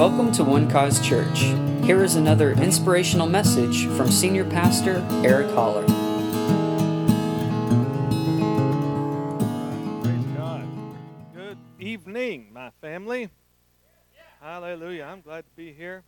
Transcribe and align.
Welcome 0.00 0.32
to 0.32 0.44
One 0.44 0.66
Cause 0.70 0.98
Church. 1.06 1.40
Here 1.84 2.02
is 2.02 2.16
another 2.16 2.52
inspirational 2.52 3.26
message 3.26 3.84
from 3.98 4.10
Senior 4.10 4.46
Pastor 4.46 5.06
Eric 5.22 5.50
Holler. 5.50 5.84
Praise 10.02 10.24
God. 10.34 10.66
Good 11.34 11.58
evening, 11.78 12.48
my 12.50 12.70
family. 12.80 13.28
Hallelujah. 14.40 15.04
I'm 15.04 15.20
glad 15.20 15.44
to 15.44 15.50
be 15.54 15.70
here. 15.70 16.02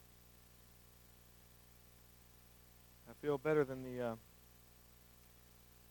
I 3.11 3.13
feel 3.21 3.37
better 3.37 3.63
than 3.63 3.83
the 3.83 4.03
uh, 4.03 4.15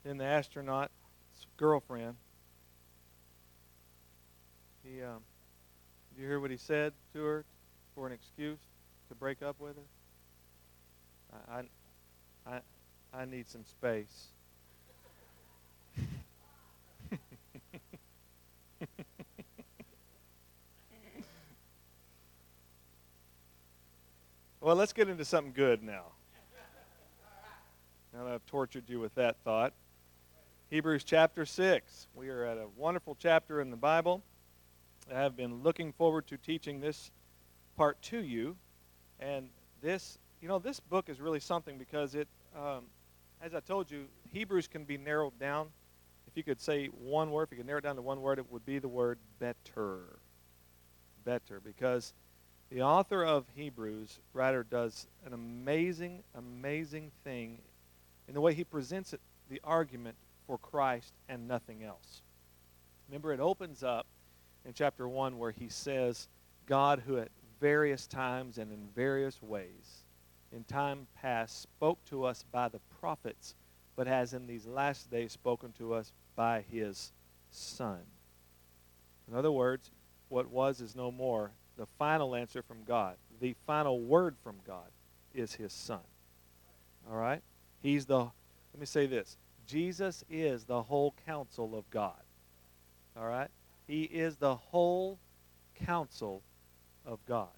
than 0.04 0.18
the 0.18 0.26
astronaut's 0.26 0.90
girlfriend. 1.56 2.16
He, 4.84 5.04
um, 5.04 5.20
did 6.10 6.24
you 6.24 6.28
hear 6.28 6.40
what 6.40 6.50
he 6.50 6.58
said 6.58 6.94
to 7.14 7.22
her 7.22 7.46
for 7.96 8.08
an 8.08 8.14
excuse 8.14 8.60
to 9.10 9.16
break 9.16 9.42
up 9.42 9.60
with 9.60 9.76
her? 9.76 9.84
I, 11.50 11.62
I, 12.46 12.60
I, 13.14 13.26
need 13.26 13.48
some 13.48 13.64
space. 13.64 14.28
Well, 24.62 24.76
let's 24.76 24.94
get 24.94 25.10
into 25.10 25.26
something 25.26 25.54
good 25.54 25.82
now. 25.82 26.04
Now 28.14 28.26
that 28.26 28.34
I've 28.34 28.46
tortured 28.46 28.84
you 28.88 29.00
with 29.00 29.16
that 29.16 29.38
thought. 29.44 29.74
Hebrews 30.70 31.04
chapter 31.04 31.48
6. 31.48 32.08
We 32.14 32.30
are 32.30 32.46
at 32.46 32.60
a 32.60 32.68
wonderful 32.78 33.18
chapter 33.20 33.60
in 33.60 33.72
the 33.72 33.76
Bible. 33.76 34.22
I 35.12 35.16
have 35.16 35.36
been 35.36 35.64
looking 35.64 35.92
forward 35.92 36.28
to 36.28 36.38
teaching 36.38 36.80
this 36.80 37.10
part 37.82 38.00
to 38.00 38.22
you. 38.22 38.56
And 39.20 39.50
this, 39.82 40.20
you 40.40 40.48
know, 40.48 40.60
this 40.60 40.80
book 40.80 41.10
is 41.10 41.20
really 41.20 41.40
something 41.40 41.80
because 41.80 42.14
it, 42.14 42.28
um, 42.56 42.84
as 43.42 43.56
I 43.56 43.60
told 43.60 43.90
you, 43.90 44.06
Hebrews 44.32 44.68
can 44.68 44.84
be 44.84 45.00
narrowed 45.00 45.40
down. 45.40 45.70
If 46.28 46.38
you 46.38 46.44
could 46.44 46.62
say 46.62 46.90
one 46.90 47.32
word, 47.32 47.46
if 47.46 47.52
you 47.54 47.58
could 47.58 47.66
narrow 47.66 47.80
it 47.80 47.84
down 47.84 47.96
to 47.96 48.04
one 48.04 48.22
word, 48.22 48.38
it 48.38 48.52
would 48.52 48.68
be 48.68 48.78
the 48.78 48.88
word 48.88 49.18
better. 49.40 50.20
Better. 51.26 51.60
Because 51.60 52.14
the 52.70 52.84
author 52.84 53.26
of 53.26 53.46
Hebrews, 53.56 54.20
writer, 54.32 54.64
does 54.64 55.08
an 55.26 55.34
amazing, 55.34 56.22
amazing 56.36 57.10
thing 57.24 57.58
in 58.28 58.36
the 58.36 58.42
way 58.42 58.54
he 58.54 58.64
presents 58.64 59.12
it, 59.12 59.22
the 59.50 59.60
argument 59.64 60.18
for 60.46 60.60
Christ 60.60 61.14
and 61.28 61.48
nothing 61.48 61.84
else. 61.84 62.22
Remember, 63.10 63.34
it 63.34 63.40
opens 63.40 63.82
up 63.82 64.06
in 64.68 64.74
chapter 64.76 65.08
1 65.08 65.40
where 65.40 65.50
he 65.50 65.68
says, 65.68 66.28
God, 66.68 67.02
who 67.08 67.18
at 67.18 67.30
various 67.62 68.08
times 68.08 68.58
and 68.58 68.72
in 68.72 68.90
various 68.94 69.42
ways 69.42 70.04
in 70.52 70.64
time 70.66 71.08
past 71.22 71.62
spoke 71.62 72.04
to 72.06 72.26
us 72.26 72.44
by 72.52 72.68
the 72.68 72.82
prophets, 73.00 73.56
but 73.96 74.08
has 74.08 74.34
in 74.34 74.48
these 74.48 74.66
last 74.66 75.10
days 75.10 75.32
spoken 75.32 75.72
to 75.78 75.94
us 75.94 76.12
by 76.36 76.66
his 76.70 77.14
Son. 77.52 78.00
In 79.30 79.38
other 79.38 79.52
words, 79.52 79.92
what 80.28 80.50
was 80.50 80.82
is 80.82 80.96
no 80.96 81.12
more, 81.12 81.52
the 81.78 81.86
final 81.98 82.36
answer 82.36 82.62
from 82.62 82.84
God, 82.86 83.16
the 83.40 83.56
final 83.66 84.00
word 84.00 84.36
from 84.44 84.56
God 84.68 84.88
is 85.34 85.54
his 85.54 85.74
son. 85.74 86.02
All 87.10 87.18
right? 87.18 87.42
He's 87.82 88.06
the, 88.06 88.20
let 88.20 88.80
me 88.80 88.86
say 88.86 89.06
this 89.08 89.38
Jesus 89.68 90.24
is 90.30 90.66
the 90.66 90.84
whole 90.84 91.14
counsel 91.26 91.76
of 91.78 91.90
God. 91.90 92.22
All 93.18 93.26
right? 93.26 93.50
He 93.88 94.04
is 94.04 94.38
the 94.38 94.56
whole 94.56 95.18
counsel 95.86 96.44
of 97.06 97.20
God. 97.26 97.50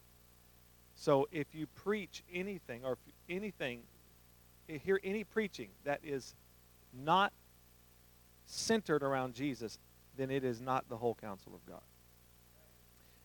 So 0.96 1.28
if 1.32 1.48
you 1.54 1.68
preach 1.68 2.24
anything 2.34 2.82
or 2.84 2.98
anything, 3.30 3.82
hear 4.68 5.00
any 5.04 5.24
preaching 5.24 5.70
that 5.84 6.00
is 6.04 6.34
not 6.94 7.34
centered 8.46 9.04
around 9.04 9.34
Jesus, 9.34 9.80
then 10.18 10.30
it 10.30 10.44
is 10.44 10.62
not 10.62 10.88
the 10.90 10.98
whole 10.98 11.16
counsel 11.16 11.54
of 11.56 11.66
God. 11.66 11.82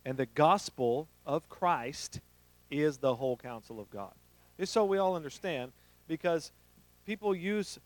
And 0.05 0.17
the 0.17 0.27
gospel 0.27 1.09
of 1.27 1.49
Christ 1.49 2.21
is 2.71 2.99
the 2.99 3.15
whole 3.15 3.37
counsel 3.37 3.81
of 3.81 3.91
God. 3.91 4.13
It's 4.57 4.71
so 4.71 4.85
we 4.85 4.99
all 4.99 5.15
understand 5.15 5.73
because 6.07 6.51
people 7.07 7.35
use 7.35 7.79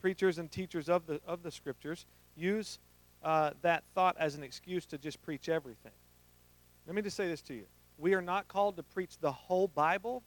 preachers 0.00 0.38
and 0.38 0.50
teachers 0.50 0.88
of 0.88 1.06
the 1.06 1.20
of 1.26 1.42
the 1.42 1.50
scriptures 1.50 2.06
use 2.36 2.78
uh, 3.22 3.50
that 3.62 3.82
thought 3.94 4.16
as 4.18 4.34
an 4.36 4.42
excuse 4.42 4.86
to 4.86 4.98
just 4.98 5.20
preach 5.22 5.48
everything. 5.48 5.92
Let 6.86 6.94
me 6.94 7.02
just 7.02 7.16
say 7.16 7.28
this 7.28 7.42
to 7.42 7.54
you: 7.54 7.64
We 7.98 8.14
are 8.14 8.22
not 8.22 8.48
called 8.48 8.76
to 8.76 8.82
preach 8.82 9.18
the 9.20 9.32
whole 9.32 9.68
Bible. 9.68 10.22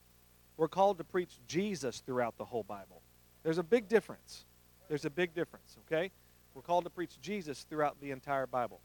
We're 0.58 0.68
called 0.68 0.98
to 0.98 1.04
preach 1.04 1.40
Jesus 1.48 2.02
throughout 2.06 2.38
the 2.38 2.46
whole 2.46 2.64
Bible. 2.64 3.02
There's 3.44 3.58
a 3.58 3.64
big 3.64 3.88
difference. 3.88 4.46
There's 4.90 5.06
a 5.06 5.10
big 5.10 5.34
difference. 5.34 5.78
Okay, 5.88 6.12
we're 6.54 6.62
called 6.62 6.84
to 6.84 6.90
preach 6.90 7.20
Jesus 7.22 7.66
throughout 7.70 8.00
the 8.02 8.12
entire 8.12 8.48
Bible 8.48 8.82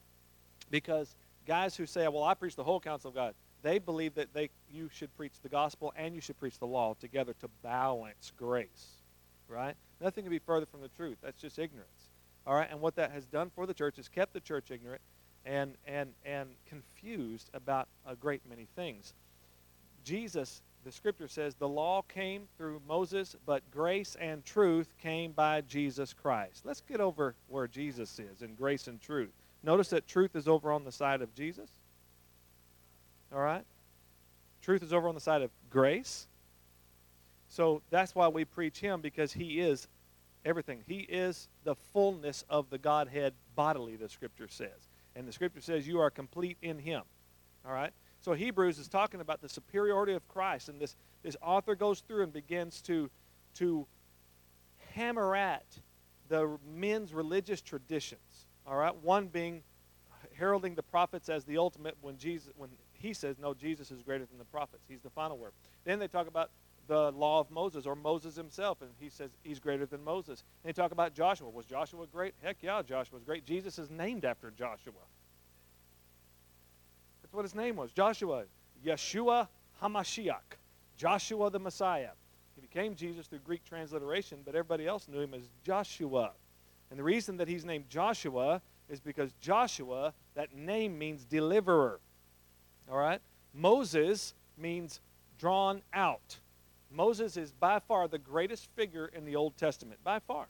because 0.71 1.15
guys 1.47 1.77
who 1.77 1.87
say, 1.87 2.07
well, 2.09 2.23
I 2.23 2.35
preach 2.35 2.57
the 2.57 2.65
whole 2.65 2.81
counsel 2.81 3.09
of 3.09 3.15
God, 3.15 3.35
they 3.63 3.79
believe 3.79 4.15
that 4.15 4.33
they, 4.35 4.51
you 4.73 4.91
should 4.93 5.15
preach 5.17 5.33
the 5.43 5.49
gospel 5.49 5.93
and 5.97 6.15
you 6.15 6.21
should 6.21 6.39
preach 6.39 6.59
the 6.59 6.67
law 6.67 6.95
together 7.01 7.35
to 7.41 7.49
balance 7.63 8.33
grace, 8.37 9.03
right? 9.49 9.75
Nothing 10.01 10.25
can 10.25 10.31
be 10.31 10.39
further 10.39 10.67
from 10.67 10.81
the 10.83 10.89
truth. 10.89 11.17
That's 11.23 11.41
just 11.41 11.59
ignorance, 11.59 12.11
all 12.47 12.55
right? 12.55 12.69
And 12.71 12.81
what 12.81 12.97
that 12.97 13.11
has 13.13 13.25
done 13.27 13.51
for 13.55 13.67
the 13.67 13.75
church 13.75 13.99
is 13.99 14.09
kept 14.09 14.33
the 14.33 14.41
church 14.41 14.71
ignorant 14.71 15.01
and, 15.45 15.75
and, 15.87 16.13
and 16.25 16.51
confused 16.69 17.51
about 17.55 17.89
a 18.07 18.17
great 18.17 18.43
many 18.49 18.67
things. 18.77 19.15
Jesus, 20.05 20.63
the 20.85 20.93
scripture 20.93 21.29
says, 21.29 21.55
the 21.55 21.69
law 21.69 22.03
came 22.03 22.43
through 22.57 22.81
Moses, 22.87 23.37
but 23.47 23.63
grace 23.71 24.17
and 24.21 24.45
truth 24.45 24.93
came 25.01 25.33
by 25.33 25.63
Jesus 25.63 26.13
Christ. 26.13 26.63
Let's 26.65 26.81
get 26.81 27.01
over 27.01 27.35
where 27.49 27.67
Jesus 27.67 28.19
is 28.19 28.43
in 28.43 28.55
grace 28.55 28.87
and 28.87 29.01
truth. 29.01 29.33
Notice 29.63 29.89
that 29.91 30.07
truth 30.07 30.37
is 30.37 30.47
over 30.47 30.73
on 30.73 30.85
the 30.85 30.93
side 30.93 31.23
of 31.23 31.35
Jesus. 31.35 31.71
All 33.33 33.41
right? 33.41 33.65
Truth 34.63 34.83
is 34.83 34.93
over 34.93 35.09
on 35.09 35.15
the 35.15 35.21
side 35.21 35.43
of 35.43 35.51
grace. 35.71 36.27
So 37.49 37.83
that's 37.91 38.15
why 38.15 38.29
we 38.29 38.45
preach 38.45 38.79
him 38.81 39.01
because 39.01 39.33
he 39.33 39.61
is 39.61 39.89
everything. 40.45 40.81
He 40.87 40.99
is 40.99 41.49
the 41.65 41.75
fullness 41.75 42.45
of 42.51 42.69
the 42.71 42.79
Godhead 42.79 43.33
bodily, 43.57 43.97
the 43.97 44.09
scripture 44.09 44.49
says. 44.49 44.89
And 45.17 45.27
the 45.29 45.33
scripture 45.33 45.61
says 45.61 45.87
you 45.87 46.01
are 46.01 46.11
complete 46.11 46.57
in 46.63 46.79
him. 46.79 47.03
All 47.67 47.73
right? 47.73 47.93
So 48.21 48.33
Hebrews 48.33 48.79
is 48.79 48.89
talking 48.89 49.21
about 49.21 49.41
the 49.41 49.49
superiority 49.49 50.15
of 50.15 50.27
Christ. 50.29 50.69
And 50.69 50.81
this, 50.81 50.97
this 51.23 51.37
author 51.43 51.75
goes 51.75 52.01
through 52.01 52.23
and 52.23 52.33
begins 52.33 52.81
to, 52.83 53.11
to 53.55 53.87
hammer 54.95 55.37
at 55.37 55.65
the 56.29 56.59
men's 56.75 57.13
religious 57.13 57.61
traditions 57.61 58.47
all 58.67 58.77
right, 58.77 58.95
one 59.03 59.29
being 59.29 59.63
heralding 60.35 60.75
the 60.75 60.83
prophets 60.83 61.29
as 61.29 61.45
the 61.45 61.59
ultimate 61.59 61.97
when 62.01 62.17
Jesus 62.17 62.51
when 62.57 62.71
he 62.93 63.13
says 63.13 63.39
no 63.39 63.55
Jesus 63.55 63.91
is 63.91 64.03
greater 64.03 64.25
than 64.25 64.39
the 64.39 64.45
prophets. 64.45 64.85
He's 64.89 65.03
the 65.03 65.11
final 65.11 65.37
word. 65.37 65.53
Then 65.85 65.99
they 65.99 66.09
talk 66.09 66.27
about 66.27 66.51
the 66.87 67.13
law 67.13 67.41
of 67.41 67.51
Moses 67.51 67.87
or 67.87 67.95
Moses 67.95 68.37
himself 68.37 68.83
and 68.83 68.91
he 68.99 69.09
says 69.09 69.31
he's 69.43 69.59
greater 69.59 69.87
than 69.87 70.03
Moses. 70.05 70.43
And 70.63 70.69
they 70.69 70.73
talk 70.73 70.93
about 70.93 71.15
Joshua. 71.15 71.49
Was 71.49 71.67
Joshua 71.67 72.07
great? 72.07 72.35
Heck 72.43 72.59
yeah, 72.63 72.83
Joshua 72.83 73.17
was 73.17 73.25
great. 73.25 73.45
Jesus 73.45 73.79
is 73.79 73.91
named 73.91 74.25
after 74.25 74.51
Joshua. 74.51 74.93
That's 77.23 77.33
what 77.33 77.45
his 77.45 77.55
name 77.55 77.77
was. 77.77 77.93
Joshua, 77.93 78.45
Yeshua 78.85 79.49
HaMashiach. 79.83 80.59
Joshua 80.97 81.51
the 81.51 81.59
Messiah. 81.59 82.11
He 82.55 82.61
became 82.61 82.95
Jesus 82.95 83.27
through 83.27 83.41
Greek 83.41 83.65
transliteration, 83.65 84.39
but 84.45 84.55
everybody 84.55 84.87
else 84.87 85.09
knew 85.09 85.21
him 85.21 85.35
as 85.35 85.43
Joshua. 85.65 86.33
And 86.91 86.99
the 86.99 87.05
reason 87.05 87.37
that 87.39 87.49
he's 87.49 87.65
named 87.65 87.87
Joshua 87.89 88.63
is 88.89 89.01
because 89.01 89.33
Joshua, 89.41 90.13
that 90.35 90.55
name 90.55 90.99
means 90.99 91.25
deliverer. 91.25 91.99
All 92.91 92.99
right? 92.99 93.21
Moses 93.55 94.35
means 94.57 95.01
drawn 95.39 95.83
out. 95.93 96.39
Moses 96.95 97.37
is 97.37 97.53
by 97.53 97.79
far 97.81 98.09
the 98.09 98.19
greatest 98.19 98.69
figure 98.77 99.07
in 99.07 99.25
the 99.25 99.37
Old 99.37 99.57
Testament, 99.57 100.01
by 100.05 100.21
far. 100.21 100.47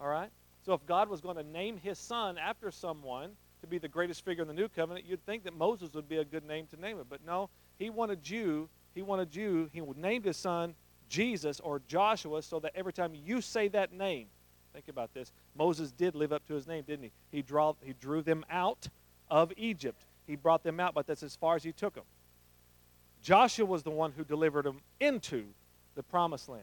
All 0.00 0.08
right? 0.08 0.30
So 0.64 0.72
if 0.74 0.84
God 0.86 1.08
was 1.08 1.20
going 1.20 1.36
to 1.36 1.42
name 1.42 1.76
his 1.76 1.98
son 1.98 2.38
after 2.38 2.70
someone 2.70 3.30
to 3.60 3.66
be 3.66 3.78
the 3.78 3.88
greatest 3.88 4.24
figure 4.24 4.42
in 4.42 4.48
the 4.48 4.54
new 4.54 4.68
covenant, 4.68 5.06
you'd 5.06 5.24
think 5.26 5.44
that 5.44 5.56
Moses 5.56 5.92
would 5.94 6.08
be 6.08 6.18
a 6.18 6.24
good 6.24 6.46
name 6.46 6.66
to 6.68 6.80
name 6.80 6.98
it. 6.98 7.06
But 7.08 7.24
no, 7.24 7.48
he 7.78 7.90
wanted 7.90 8.28
you, 8.28 8.68
he 8.94 9.02
wanted 9.02 9.34
you, 9.34 9.70
he 9.72 9.80
named 9.96 10.24
his 10.24 10.36
son 10.36 10.74
Jesus 11.08 11.60
or 11.60 11.80
Joshua 11.86 12.42
so 12.42 12.58
that 12.60 12.72
every 12.74 12.92
time 12.92 13.12
you 13.14 13.40
say 13.40 13.68
that 13.68 13.92
name, 13.92 14.26
Think 14.76 14.88
about 14.88 15.14
this. 15.14 15.32
Moses 15.56 15.90
did 15.90 16.14
live 16.14 16.34
up 16.34 16.46
to 16.48 16.54
his 16.54 16.66
name, 16.66 16.84
didn't 16.86 17.04
he? 17.04 17.12
He, 17.30 17.40
draw, 17.40 17.72
he 17.80 17.94
drew 17.94 18.20
them 18.20 18.44
out 18.50 18.88
of 19.30 19.50
Egypt. 19.56 20.04
He 20.26 20.36
brought 20.36 20.62
them 20.62 20.80
out, 20.80 20.92
but 20.92 21.06
that's 21.06 21.22
as 21.22 21.34
far 21.34 21.56
as 21.56 21.62
he 21.62 21.72
took 21.72 21.94
them. 21.94 22.04
Joshua 23.26 23.66
was 23.66 23.82
the 23.82 23.90
one 23.90 24.12
who 24.16 24.22
delivered 24.22 24.66
them 24.66 24.78
into 25.00 25.46
the 25.96 26.02
promised 26.04 26.48
land. 26.48 26.62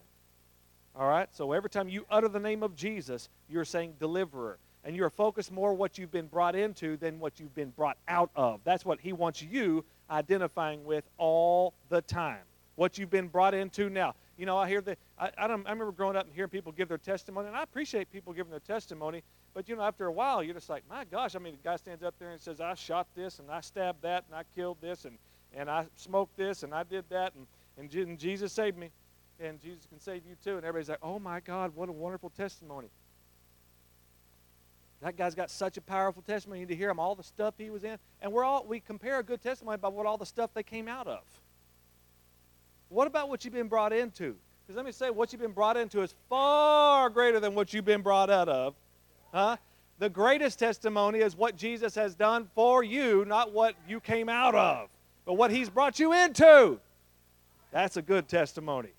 All 0.96 1.10
right? 1.10 1.28
So 1.36 1.52
every 1.52 1.70
time 1.70 1.90
you 1.90 2.06
utter 2.10 2.30
the 2.30 2.40
name 2.40 2.64
of 2.64 2.74
Jesus, 2.74 3.28
you're 3.50 3.66
saying 3.66 3.96
deliverer. 4.00 4.58
and 4.86 4.96
you're 4.96 5.10
focused 5.10 5.52
more 5.52 5.74
what 5.74 5.98
you've 5.98 6.12
been 6.12 6.28
brought 6.28 6.56
into 6.56 6.98
than 6.98 7.20
what 7.20 7.40
you've 7.40 7.56
been 7.56 7.72
brought 7.72 7.98
out 8.08 8.30
of. 8.36 8.60
That's 8.64 8.86
what 8.86 9.00
he 9.00 9.14
wants 9.14 9.42
you 9.42 9.84
identifying 10.10 10.84
with 10.84 11.04
all 11.18 11.74
the 11.90 12.02
time. 12.02 12.42
What 12.76 12.98
you've 12.98 13.10
been 13.10 13.28
brought 13.28 13.54
into 13.54 13.90
now. 13.90 14.16
You 14.38 14.46
know, 14.46 14.58
I 14.58 14.68
hear 14.68 14.82
the 14.82 14.98
I, 15.20 15.32
I, 15.38 15.48
don't, 15.48 15.66
I 15.68 15.72
remember 15.72 15.92
growing 15.92 16.16
up 16.16 16.26
and 16.26 16.34
hearing 16.34 16.50
people 16.50 16.72
give 16.72 16.88
their 16.88 16.98
testimony, 16.98 17.48
and 17.48 17.56
I 17.56 17.64
appreciate 17.64 18.12
people 18.12 18.34
giving 18.34 18.50
their 18.50 18.60
testimony. 18.60 19.22
But 19.54 19.70
you 19.70 19.76
know, 19.76 19.84
after 19.84 20.08
a 20.08 20.12
while, 20.12 20.42
you're 20.42 20.56
just 20.56 20.70
like, 20.70 20.84
my 20.90 21.06
gosh. 21.06 21.36
I 21.36 21.40
mean, 21.40 21.54
the 21.54 21.70
guy 21.70 21.76
stands 21.76 22.04
up 22.04 22.16
there 22.20 22.32
and 22.32 22.42
says, 22.42 22.60
"I 22.60 22.74
shot 22.74 23.06
this, 23.16 23.38
and 23.40 23.52
I 23.52 23.62
stabbed 23.62 24.02
that, 24.02 24.26
and 24.28 24.36
I 24.36 24.44
killed 24.56 24.78
this, 24.82 25.06
and 25.06 25.18
and 25.56 25.70
I 25.70 25.86
smoked 25.96 26.38
this, 26.38 26.64
and 26.64 26.74
I 26.74 26.84
did 26.84 27.06
that, 27.10 27.34
and 27.36 27.48
and, 27.78 27.94
and 27.94 28.20
Jesus 28.20 28.54
saved 28.54 28.78
me, 28.78 28.92
and 29.40 29.60
Jesus 29.62 29.86
can 29.86 30.00
save 30.00 30.26
you 30.28 30.36
too." 30.44 30.58
And 30.58 30.66
everybody's 30.66 30.90
like, 30.90 31.00
"Oh 31.04 31.20
my 31.20 31.40
God, 31.40 31.76
what 31.76 31.90
a 31.90 31.92
wonderful 31.92 32.30
testimony!" 32.30 32.90
That 35.02 35.18
guy's 35.18 35.36
got 35.36 35.52
such 35.52 35.76
a 35.76 35.82
powerful 35.82 36.22
testimony 36.22 36.62
You 36.62 36.66
need 36.66 36.74
to 36.74 36.78
hear 36.78 36.90
him, 36.90 36.98
all 36.98 37.14
the 37.14 37.24
stuff 37.24 37.56
he 37.58 37.70
was 37.70 37.84
in. 37.84 37.98
And 38.22 38.32
we're 38.32 38.46
all 38.46 38.66
we 38.66 38.80
compare 38.80 39.20
a 39.20 39.24
good 39.24 39.42
testimony 39.42 39.78
by 39.78 39.90
what 39.90 40.06
all 40.06 40.18
the 40.18 40.26
stuff 40.26 40.52
they 40.54 40.64
came 40.64 40.88
out 40.88 41.08
of. 41.08 41.24
What 42.88 43.08
about 43.08 43.28
what 43.28 43.44
you've 43.44 43.54
been 43.54 43.68
brought 43.68 43.92
into? 43.92 44.36
Because 44.66 44.78
let 44.78 44.86
me 44.86 44.92
say, 44.94 45.10
what 45.10 45.34
you've 45.34 45.42
been 45.42 45.52
brought 45.52 45.76
into 45.76 46.02
is 46.04 46.14
far 46.30 47.10
greater 47.10 47.40
than 47.40 47.54
what 47.54 47.74
you've 47.74 47.84
been 47.84 48.02
brought 48.02 48.30
out 48.30 48.48
of. 48.48 48.76
Huh? 49.34 49.58
The 50.00 50.10
greatest 50.10 50.60
testimony 50.60 51.20
is 51.20 51.36
what 51.36 51.58
Jesus 51.58 51.96
has 51.96 52.16
done 52.16 52.50
for 52.56 52.84
you, 52.84 53.26
not 53.26 53.52
what 53.52 53.76
you 53.88 54.00
came 54.00 54.30
out 54.30 54.56
of, 54.56 54.90
but 55.26 55.34
what 55.34 55.52
he's 55.52 55.70
brought 55.70 56.00
you 56.00 56.14
into. 56.14 56.80
That's 57.72 57.98
a 57.98 58.02
good 58.02 58.28
testimony. 58.28 58.92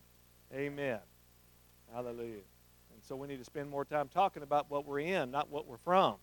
Amen. 0.52 0.98
Hallelujah. 1.92 2.42
And 2.92 3.02
so 3.02 3.14
we 3.14 3.28
need 3.28 3.38
to 3.38 3.44
spend 3.44 3.70
more 3.70 3.84
time 3.84 4.08
talking 4.12 4.42
about 4.42 4.70
what 4.70 4.86
we're 4.86 5.00
in, 5.00 5.30
not 5.30 5.50
what 5.50 5.66
we're 5.66 5.76
from. 5.78 6.16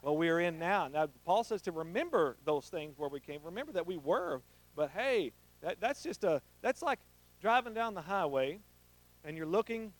What 0.00 0.16
we 0.16 0.28
are 0.28 0.40
in 0.40 0.58
now. 0.58 0.88
Now, 0.88 1.08
Paul 1.24 1.42
says 1.42 1.62
to 1.62 1.72
remember 1.72 2.36
those 2.44 2.68
things 2.68 2.94
where 2.96 3.08
we 3.08 3.18
came. 3.18 3.40
Remember 3.44 3.72
that 3.72 3.86
we 3.86 3.96
were, 3.96 4.40
but 4.74 4.90
hey, 4.90 5.32
that, 5.62 5.80
that's 5.80 6.02
just 6.02 6.22
a, 6.24 6.40
that's 6.62 6.80
like 6.80 7.00
driving 7.40 7.74
down 7.74 7.94
the 7.94 8.02
highway 8.02 8.60
and 9.24 9.36
you're 9.36 9.46
looking 9.46 9.92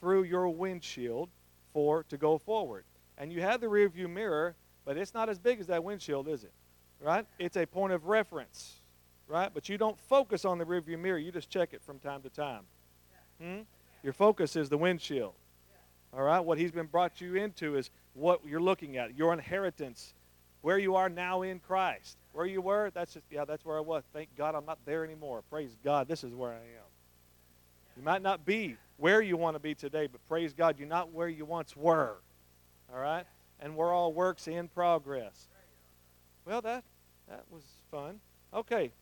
through 0.00 0.22
your 0.24 0.48
windshield 0.48 1.28
for 1.72 2.04
to 2.04 2.16
go 2.16 2.38
forward. 2.38 2.84
And 3.18 3.32
you 3.32 3.40
have 3.42 3.60
the 3.60 3.68
rear 3.68 3.88
view 3.88 4.08
mirror, 4.08 4.54
but 4.84 4.96
it's 4.96 5.14
not 5.14 5.28
as 5.28 5.38
big 5.38 5.60
as 5.60 5.66
that 5.66 5.84
windshield, 5.84 6.26
is 6.28 6.44
it? 6.44 6.52
Right? 7.04 7.26
It's 7.38 7.58
a 7.58 7.66
point 7.66 7.92
of 7.92 8.06
reference, 8.06 8.76
right? 9.28 9.50
But 9.52 9.68
you 9.68 9.76
don't 9.76 10.00
focus 10.08 10.46
on 10.46 10.56
the 10.56 10.64
rearview 10.64 10.98
mirror, 10.98 11.18
you 11.18 11.30
just 11.30 11.50
check 11.50 11.74
it 11.74 11.82
from 11.82 11.98
time 11.98 12.22
to 12.22 12.30
time. 12.30 12.62
Hmm? 13.38 13.60
Your 14.02 14.14
focus 14.14 14.56
is 14.56 14.70
the 14.70 14.78
windshield. 14.78 15.34
All 16.14 16.22
right? 16.22 16.40
What 16.40 16.56
he's 16.56 16.72
been 16.72 16.86
brought 16.86 17.20
you 17.20 17.34
into 17.34 17.76
is 17.76 17.90
what 18.14 18.40
you're 18.46 18.60
looking 18.60 18.96
at, 18.96 19.18
your 19.18 19.34
inheritance, 19.34 20.14
where 20.62 20.78
you 20.78 20.96
are 20.96 21.10
now 21.10 21.42
in 21.42 21.58
Christ. 21.58 22.16
Where 22.32 22.46
you 22.46 22.62
were, 22.62 22.90
that's 22.94 23.12
just, 23.12 23.26
yeah, 23.30 23.44
that's 23.44 23.66
where 23.66 23.76
I 23.76 23.80
was. 23.80 24.02
Thank 24.14 24.34
God 24.34 24.54
I'm 24.54 24.64
not 24.64 24.78
there 24.86 25.04
anymore. 25.04 25.42
Praise 25.50 25.76
God, 25.84 26.08
this 26.08 26.24
is 26.24 26.34
where 26.34 26.52
I 26.52 26.56
am. 26.56 26.88
You 27.98 28.02
might 28.02 28.22
not 28.22 28.46
be 28.46 28.76
where 28.96 29.20
you 29.20 29.36
want 29.36 29.56
to 29.56 29.60
be 29.60 29.74
today, 29.74 30.06
but 30.06 30.26
praise 30.26 30.54
God, 30.54 30.78
you're 30.78 30.88
not 30.88 31.12
where 31.12 31.28
you 31.28 31.44
once 31.44 31.76
were. 31.76 32.16
All 32.90 32.98
right? 32.98 33.26
And 33.60 33.76
we're 33.76 33.92
all 33.92 34.14
works 34.14 34.48
in 34.48 34.68
progress. 34.68 35.48
Well, 36.46 36.60
that 36.62 36.84
that 37.28 37.44
was 37.50 37.64
fun. 37.90 38.20
Okay. 38.52 38.92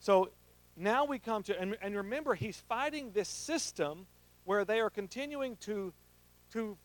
So 0.00 0.30
now 0.76 1.04
we 1.04 1.18
come 1.18 1.42
to, 1.44 1.60
and, 1.60 1.76
and 1.82 1.96
remember, 1.96 2.34
he's 2.34 2.58
fighting 2.68 3.10
this 3.12 3.28
system 3.28 4.06
where 4.44 4.64
they 4.64 4.80
are 4.80 4.90
continuing 4.90 5.56
to, 5.56 5.92
to 6.52 6.76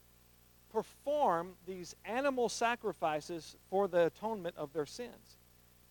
perform 0.71 1.53
these 1.67 1.95
animal 2.03 2.49
sacrifices 2.49 3.55
for 3.69 3.87
the 3.87 4.07
atonement 4.07 4.55
of 4.57 4.73
their 4.73 4.85
sins 4.85 5.37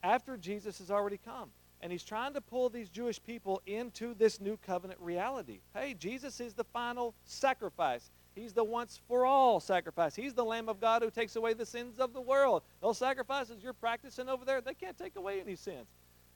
after 0.02 0.36
Jesus 0.36 0.78
has 0.78 0.90
already 0.90 1.18
come. 1.18 1.50
And 1.80 1.90
he's 1.90 2.04
trying 2.04 2.34
to 2.34 2.40
pull 2.40 2.68
these 2.68 2.88
Jewish 2.88 3.22
people 3.22 3.60
into 3.66 4.14
this 4.14 4.40
new 4.40 4.56
covenant 4.56 5.00
reality. 5.00 5.60
Hey, 5.74 5.94
Jesus 5.94 6.40
is 6.40 6.54
the 6.54 6.64
final 6.64 7.14
sacrifice. 7.24 8.10
He's 8.34 8.52
the 8.52 8.64
once 8.64 9.00
for 9.08 9.26
all 9.26 9.60
sacrifice. 9.60 10.14
He's 10.14 10.34
the 10.34 10.44
Lamb 10.44 10.68
of 10.68 10.80
God 10.80 11.02
who 11.02 11.10
takes 11.10 11.36
away 11.36 11.52
the 11.52 11.66
sins 11.66 11.98
of 11.98 12.12
the 12.12 12.20
world. 12.20 12.62
Those 12.80 12.98
sacrifices 12.98 13.62
you're 13.62 13.72
practicing 13.74 14.28
over 14.28 14.44
there, 14.44 14.60
they 14.60 14.74
can't 14.74 14.96
take 14.96 15.16
away 15.16 15.40
any 15.40 15.54
sins. 15.54 15.86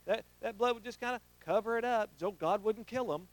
That, 0.05 0.25
that 0.41 0.59
blood 0.59 0.75
would 0.75 0.85
just 0.85 1.01
kind 1.01 1.17
of 1.17 1.23
cover 1.41 1.79
it 1.79 1.85
up 1.85 2.11
so 2.19 2.31
God 2.31 2.63
wouldn't 2.63 2.87
kill 2.87 3.07
them 3.07 3.27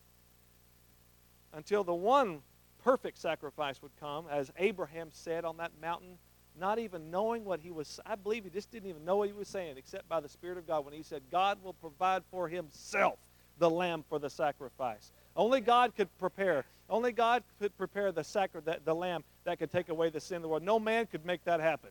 until 1.54 1.83
the 1.83 1.94
one 1.94 2.39
perfect 2.83 3.18
sacrifice 3.18 3.81
would 3.81 3.95
come, 4.00 4.25
as 4.30 4.51
Abraham 4.57 5.10
said 5.12 5.45
on 5.45 5.57
that 5.57 5.71
mountain, 5.81 6.18
not 6.60 6.80
even 6.80 7.12
knowing 7.12 7.45
what 7.45 7.60
he 7.60 7.71
was. 7.71 8.00
I 8.06 8.15
believe 8.15 8.44
he 8.44 8.50
just 8.50 8.71
didn't 8.71 8.89
even 8.89 9.06
know 9.06 9.18
what 9.18 9.30
he 9.30 9.33
was 9.33 9.48
saying, 9.48 9.77
except 9.77 10.07
by 10.10 10.19
the 10.19 10.30
Spirit 10.30 10.57
of 10.57 10.68
God 10.68 10.86
when 10.86 10.94
he 10.94 11.04
said, 11.04 11.21
God 11.31 11.60
will 11.63 11.74
provide 11.74 12.24
for 12.31 12.48
himself 12.48 13.19
the 13.60 13.69
lamb 13.69 14.04
for 14.10 14.19
the 14.19 14.30
sacrifice. 14.30 15.12
Only 15.36 15.62
God 15.62 15.96
could 15.96 16.16
prepare. 16.18 16.66
Only 16.90 17.12
God 17.12 17.44
could 17.60 17.76
prepare 17.78 18.12
the, 18.12 18.24
sacri- 18.24 18.62
the, 18.64 18.80
the 18.84 18.94
lamb 18.94 19.24
that 19.46 19.60
could 19.60 19.72
take 19.72 19.90
away 19.90 20.10
the 20.10 20.20
sin 20.20 20.38
of 20.38 20.42
the 20.44 20.48
world. 20.48 20.64
No 20.64 20.80
man 20.80 21.08
could 21.08 21.26
make 21.26 21.44
that 21.46 21.60
happen. 21.60 21.90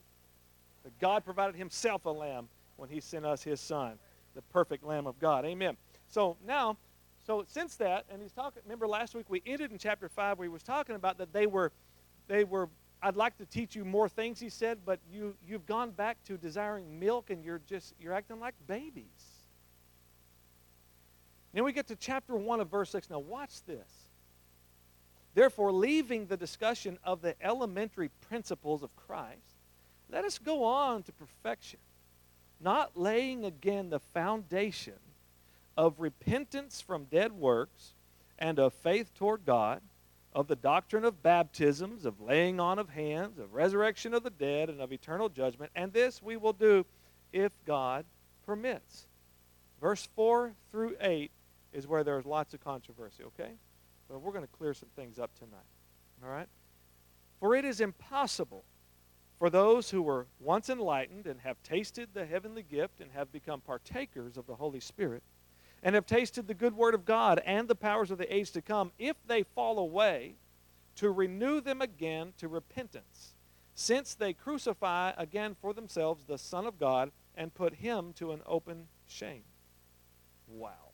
But 0.83 0.99
God 1.01 1.25
provided 1.25 1.57
himself 1.57 2.05
a 2.05 2.11
lamb 2.11 2.49
when 2.77 2.89
he 2.89 3.01
sent 3.01 3.25
us 3.25 3.43
his 3.43 3.61
son 3.61 3.99
the 4.35 4.43
perfect 4.43 4.85
Lamb 4.85 5.07
of 5.07 5.19
God. 5.19 5.45
Amen. 5.45 5.77
So 6.09 6.37
now, 6.47 6.77
so 7.27 7.45
since 7.49 7.77
that, 7.77 8.05
and 8.11 8.21
he's 8.21 8.33
talking. 8.33 8.63
Remember 8.65 8.87
last 8.87 9.15
week 9.15 9.27
we 9.29 9.43
ended 9.47 9.73
in 9.73 9.79
chapter 9.79 10.09
five 10.09 10.39
where 10.39 10.47
he 10.47 10.53
was 10.53 10.63
talking 10.63 10.97
about 10.97 11.19
that 11.19 11.33
they 11.33 11.47
were, 11.47 11.73
they 12.29 12.45
were. 12.45 12.69
I'd 13.05 13.17
like 13.17 13.37
to 13.39 13.47
teach 13.47 13.75
you 13.75 13.85
more 13.85 14.09
things, 14.09 14.39
he 14.39 14.49
said, 14.49 14.79
but 14.87 15.01
you 15.13 15.35
you've 15.47 15.67
gone 15.67 15.91
back 15.91 16.23
to 16.25 16.37
desiring 16.37 17.01
milk, 17.01 17.31
and 17.31 17.45
you're 17.45 17.61
just 17.67 17.95
you're 18.01 18.13
acting 18.13 18.41
like 18.41 18.55
babies. 18.67 19.32
Then 21.53 21.65
we 21.65 21.73
get 21.73 21.89
to 21.89 21.97
chapter 21.97 22.35
1 22.35 22.61
of 22.61 22.71
verse 22.71 22.91
6. 22.91 23.11
Now, 23.11 23.19
watch 23.19 23.63
this. 23.65 24.09
Therefore, 25.35 25.73
leaving 25.73 26.27
the 26.27 26.37
discussion 26.37 26.99
of 27.05 27.23
the 27.23 27.35
elementary 27.43 28.11
principles 28.29 28.83
of 28.83 28.95
Christ, 28.97 29.57
let 30.11 30.25
us 30.25 30.39
go 30.39 30.65
on 30.65 31.03
to 31.05 31.13
perfection, 31.13 31.81
not 32.61 32.97
laying 32.97 33.45
again 33.45 33.91
the 33.91 33.99
foundation 33.99 34.99
of 35.77 36.01
repentance 36.01 36.81
from 36.81 37.05
dead 37.05 37.33
works 37.33 37.95
and 38.39 38.59
of 38.59 38.75
faith 38.75 39.15
toward 39.15 39.47
God, 39.47 39.81
of 40.35 40.49
the 40.49 40.57
doctrine 40.57 41.05
of 41.05 41.23
baptisms, 41.23 42.05
of 42.05 42.21
laying 42.21 42.59
on 42.61 42.79
of 42.79 42.91
hands, 42.91 43.39
of 43.39 43.55
resurrection 43.55 44.15
of 44.15 44.23
the 44.23 44.31
dead, 44.31 44.69
and 44.69 44.81
of 44.81 44.93
eternal 44.93 45.29
judgment. 45.29 45.71
And 45.75 45.93
this 45.93 46.23
we 46.23 46.37
will 46.37 46.53
do 46.53 46.85
if 47.33 47.53
God 47.67 48.05
permits. 48.45 49.07
Verse 49.81 50.09
4 50.15 50.53
through 50.71 50.97
8 51.01 51.31
is 51.73 51.87
where 51.87 52.05
there's 52.05 52.27
lots 52.27 52.55
of 52.55 52.63
controversy, 52.63 53.25
okay? 53.25 53.53
But 54.09 54.21
we're 54.21 54.33
going 54.33 54.45
to 54.45 54.57
clear 54.57 54.75
some 54.75 54.91
things 54.95 55.19
up 55.19 55.31
tonight. 55.39 55.61
All 56.23 56.31
right? 56.31 56.49
For 57.41 57.55
it 57.55 57.65
is 57.65 57.81
impossible 57.81 58.65
for 59.39 59.51
those 59.51 59.91
who 59.91 60.03
were 60.03 60.27
once 60.39 60.69
enlightened 60.69 61.27
and 61.27 61.41
have 61.41 61.63
tasted 61.63 62.11
the 62.15 62.27
heavenly 62.27 62.63
gift 62.63 63.01
and 63.01 63.11
have 63.13 63.33
become 63.33 63.61
partakers 63.61 64.37
of 64.37 64.47
the 64.47 64.55
Holy 64.55 64.81
Spirit 64.81 65.23
and 65.83 65.95
have 65.95 66.07
tasted 66.07 66.47
the 66.47 66.55
good 66.55 66.77
word 66.77 66.95
of 66.95 67.05
God 67.05 67.41
and 67.45 67.67
the 67.67 67.75
powers 67.75 68.11
of 68.13 68.19
the 68.19 68.33
age 68.33 68.53
to 68.53 68.63
come, 68.63 68.93
if 68.99 69.17
they 69.27 69.43
fall 69.43 69.79
away, 69.79 70.37
to 70.95 71.11
renew 71.11 71.61
them 71.61 71.83
again 71.83 72.35
to 72.39 72.47
repentance, 72.47 73.35
since 73.75 74.15
they 74.15 74.33
crucify 74.33 75.13
again 75.17 75.57
for 75.61 75.73
themselves 75.73 76.23
the 76.27 76.39
Son 76.39 76.67
of 76.67 76.79
God 76.79 77.11
and 77.35 77.53
put 77.53 77.75
him 77.75 78.13
to 78.13 78.31
an 78.31 78.43
open 78.47 78.87
shame. 79.09 79.43
Wow. 80.47 80.92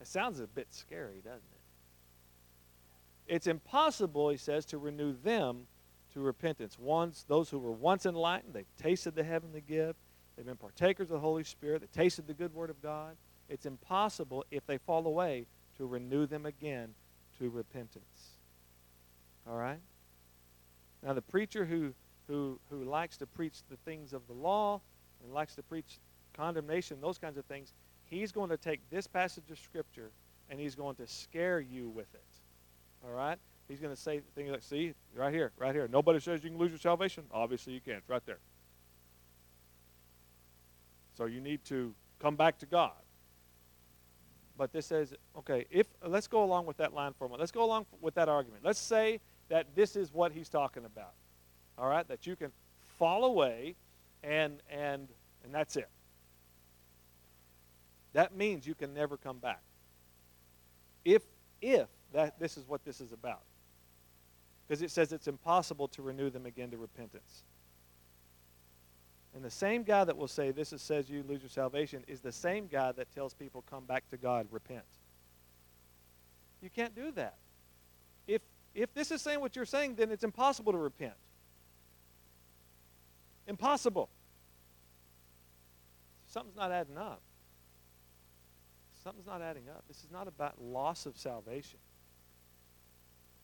It 0.00 0.06
sounds 0.06 0.40
a 0.40 0.46
bit 0.46 0.68
scary, 0.70 1.20
doesn't 1.24 1.36
it? 1.36 3.34
It's 3.34 3.46
impossible, 3.46 4.28
he 4.28 4.36
says, 4.36 4.64
to 4.66 4.78
renew 4.78 5.12
them 5.12 5.66
to 6.12 6.20
repentance. 6.20 6.78
Once 6.78 7.24
those 7.26 7.50
who 7.50 7.58
were 7.58 7.72
once 7.72 8.06
enlightened, 8.06 8.54
they've 8.54 8.76
tasted 8.80 9.14
the 9.14 9.24
heavenly 9.24 9.60
gift, 9.60 9.98
they've 10.36 10.46
been 10.46 10.56
partakers 10.56 11.10
of 11.10 11.14
the 11.14 11.20
Holy 11.20 11.44
Spirit, 11.44 11.80
they 11.80 12.00
tasted 12.00 12.26
the 12.26 12.34
good 12.34 12.54
word 12.54 12.70
of 12.70 12.80
God. 12.82 13.16
It's 13.48 13.66
impossible 13.66 14.44
if 14.50 14.66
they 14.66 14.78
fall 14.78 15.06
away 15.06 15.46
to 15.76 15.86
renew 15.86 16.26
them 16.26 16.46
again 16.46 16.94
to 17.38 17.50
repentance. 17.50 18.38
All 19.48 19.56
right? 19.56 19.80
Now 21.02 21.12
the 21.12 21.22
preacher 21.22 21.64
who 21.64 21.92
who 22.26 22.58
who 22.70 22.82
likes 22.82 23.16
to 23.18 23.26
preach 23.26 23.58
the 23.70 23.76
things 23.84 24.12
of 24.12 24.26
the 24.26 24.32
law 24.32 24.80
and 25.22 25.32
likes 25.32 25.54
to 25.54 25.62
preach 25.62 25.98
condemnation, 26.36 27.00
those 27.00 27.18
kinds 27.18 27.38
of 27.38 27.44
things, 27.44 27.72
he's 28.08 28.32
going 28.32 28.50
to 28.50 28.56
take 28.56 28.80
this 28.90 29.06
passage 29.06 29.50
of 29.50 29.58
scripture 29.58 30.10
and 30.50 30.58
he's 30.58 30.74
going 30.74 30.94
to 30.96 31.06
scare 31.06 31.60
you 31.60 31.88
with 31.88 32.12
it. 32.14 32.22
All 33.04 33.14
right? 33.14 33.38
He's 33.68 33.80
going 33.80 33.94
to 33.94 34.00
say 34.00 34.20
things 34.34 34.50
like, 34.50 34.62
see, 34.62 34.94
right 35.14 35.34
here, 35.34 35.50
right 35.58 35.74
here. 35.74 35.88
Nobody 35.90 36.20
says 36.20 36.44
you 36.44 36.50
can 36.50 36.58
lose 36.58 36.70
your 36.70 36.78
salvation. 36.78 37.24
Obviously, 37.32 37.72
you 37.72 37.80
can't. 37.80 37.98
It's 37.98 38.08
right 38.08 38.24
there. 38.26 38.38
So 41.16 41.24
you 41.24 41.40
need 41.40 41.64
to 41.66 41.92
come 42.20 42.36
back 42.36 42.58
to 42.58 42.66
God. 42.66 42.92
But 44.56 44.72
this 44.72 44.86
says, 44.86 45.14
okay, 45.36 45.66
if 45.70 45.86
let's 46.06 46.28
go 46.28 46.44
along 46.44 46.66
with 46.66 46.76
that 46.78 46.94
line 46.94 47.12
for 47.18 47.24
a 47.24 47.28
moment. 47.28 47.40
Let's 47.40 47.52
go 47.52 47.64
along 47.64 47.86
with 48.00 48.14
that 48.14 48.28
argument. 48.28 48.64
Let's 48.64 48.78
say 48.78 49.20
that 49.48 49.66
this 49.74 49.96
is 49.96 50.12
what 50.14 50.32
he's 50.32 50.48
talking 50.48 50.84
about. 50.84 51.12
All 51.76 51.88
right? 51.88 52.06
That 52.08 52.26
you 52.26 52.36
can 52.36 52.52
fall 52.98 53.24
away 53.24 53.74
and 54.22 54.62
and 54.70 55.08
and 55.44 55.54
that's 55.54 55.76
it. 55.76 55.88
That 58.16 58.34
means 58.34 58.66
you 58.66 58.74
can 58.74 58.94
never 58.94 59.18
come 59.18 59.36
back. 59.36 59.60
If 61.04 61.22
if 61.60 61.86
that 62.14 62.38
this 62.38 62.56
is 62.56 62.66
what 62.66 62.82
this 62.82 63.02
is 63.02 63.12
about. 63.12 63.42
Because 64.66 64.80
it 64.80 64.90
says 64.90 65.12
it's 65.12 65.28
impossible 65.28 65.86
to 65.88 66.00
renew 66.00 66.30
them 66.30 66.46
again 66.46 66.70
to 66.70 66.78
repentance. 66.78 67.42
And 69.34 69.44
the 69.44 69.50
same 69.50 69.82
guy 69.82 70.02
that 70.04 70.16
will 70.16 70.28
say 70.28 70.50
this 70.50 70.72
is, 70.72 70.80
says 70.80 71.10
you 71.10 71.24
lose 71.28 71.42
your 71.42 71.50
salvation 71.50 72.04
is 72.08 72.20
the 72.20 72.32
same 72.32 72.68
guy 72.68 72.90
that 72.92 73.14
tells 73.14 73.34
people 73.34 73.62
come 73.68 73.84
back 73.84 74.08
to 74.08 74.16
God, 74.16 74.46
repent. 74.50 74.84
You 76.62 76.70
can't 76.70 76.94
do 76.94 77.10
that. 77.12 77.34
If 78.26 78.40
if 78.74 78.94
this 78.94 79.10
is 79.10 79.20
saying 79.20 79.40
what 79.40 79.54
you're 79.54 79.66
saying, 79.66 79.96
then 79.96 80.10
it's 80.10 80.24
impossible 80.24 80.72
to 80.72 80.78
repent. 80.78 81.12
Impossible. 83.46 84.08
Something's 86.28 86.56
not 86.56 86.72
adding 86.72 86.96
up. 86.96 87.20
Something's 89.06 89.28
not 89.28 89.40
adding 89.40 89.68
up. 89.68 89.84
This 89.86 89.98
is 89.98 90.10
not 90.10 90.26
about 90.26 90.60
loss 90.60 91.06
of 91.06 91.16
salvation. 91.16 91.78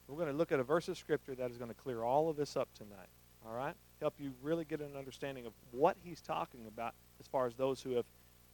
We're 0.08 0.16
going 0.16 0.32
to 0.32 0.36
look 0.36 0.50
at 0.50 0.58
a 0.58 0.64
verse 0.64 0.88
of 0.88 0.98
Scripture 0.98 1.36
that 1.36 1.52
is 1.52 1.56
going 1.56 1.70
to 1.70 1.76
clear 1.76 2.02
all 2.02 2.28
of 2.28 2.36
this 2.36 2.56
up 2.56 2.68
tonight. 2.74 3.06
All 3.46 3.54
right? 3.54 3.76
Help 4.00 4.14
you 4.18 4.32
really 4.42 4.64
get 4.64 4.80
an 4.80 4.96
understanding 4.98 5.46
of 5.46 5.52
what 5.70 5.96
he's 6.02 6.20
talking 6.20 6.66
about 6.66 6.94
as 7.20 7.28
far 7.28 7.46
as 7.46 7.54
those 7.54 7.80
who 7.80 7.92
have 7.92 8.06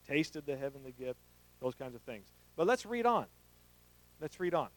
tasted 0.06 0.44
the 0.44 0.54
heavenly 0.54 0.92
gift, 0.98 1.18
those 1.62 1.74
kinds 1.74 1.94
of 1.94 2.02
things. 2.02 2.26
But 2.56 2.66
let's 2.66 2.84
read 2.84 3.06
on. 3.06 3.24
Let's 4.20 4.38
read 4.38 4.52
on. 4.52 4.68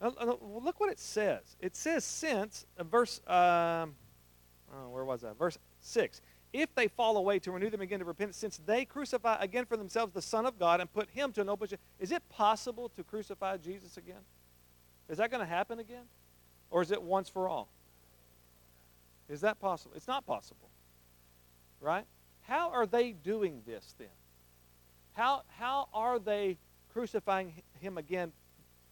look 0.00 0.80
what 0.80 0.90
it 0.90 0.98
says. 0.98 1.42
It 1.60 1.76
says, 1.76 2.04
since, 2.04 2.64
uh, 2.78 2.84
verse, 2.84 3.20
um, 3.26 3.96
oh, 4.72 4.88
where 4.88 5.04
was 5.04 5.20
that? 5.20 5.36
Verse 5.38 5.58
6 5.82 6.22
if 6.52 6.74
they 6.74 6.88
fall 6.88 7.16
away, 7.16 7.38
to 7.40 7.52
renew 7.52 7.70
them 7.70 7.80
again 7.80 7.98
to 7.98 8.04
repentance, 8.04 8.36
since 8.36 8.60
they 8.64 8.84
crucify 8.84 9.36
again 9.40 9.66
for 9.66 9.76
themselves 9.76 10.12
the 10.12 10.22
Son 10.22 10.46
of 10.46 10.58
God 10.58 10.80
and 10.80 10.92
put 10.92 11.10
him 11.10 11.32
to 11.32 11.40
an 11.40 11.48
open 11.48 11.68
shame. 11.68 11.78
Is 12.00 12.10
it 12.12 12.22
possible 12.30 12.90
to 12.96 13.04
crucify 13.04 13.58
Jesus 13.58 13.96
again? 13.96 14.22
Is 15.08 15.18
that 15.18 15.30
going 15.30 15.40
to 15.40 15.46
happen 15.46 15.78
again? 15.78 16.04
Or 16.70 16.82
is 16.82 16.90
it 16.90 17.02
once 17.02 17.28
for 17.28 17.48
all? 17.48 17.68
Is 19.28 19.42
that 19.42 19.60
possible? 19.60 19.92
It's 19.94 20.08
not 20.08 20.26
possible. 20.26 20.70
Right? 21.80 22.04
How 22.42 22.70
are 22.70 22.86
they 22.86 23.12
doing 23.12 23.62
this 23.66 23.94
then? 23.98 24.08
How, 25.12 25.42
how 25.58 25.88
are 25.92 26.18
they 26.18 26.56
crucifying 26.92 27.52
him 27.80 27.98
again 27.98 28.32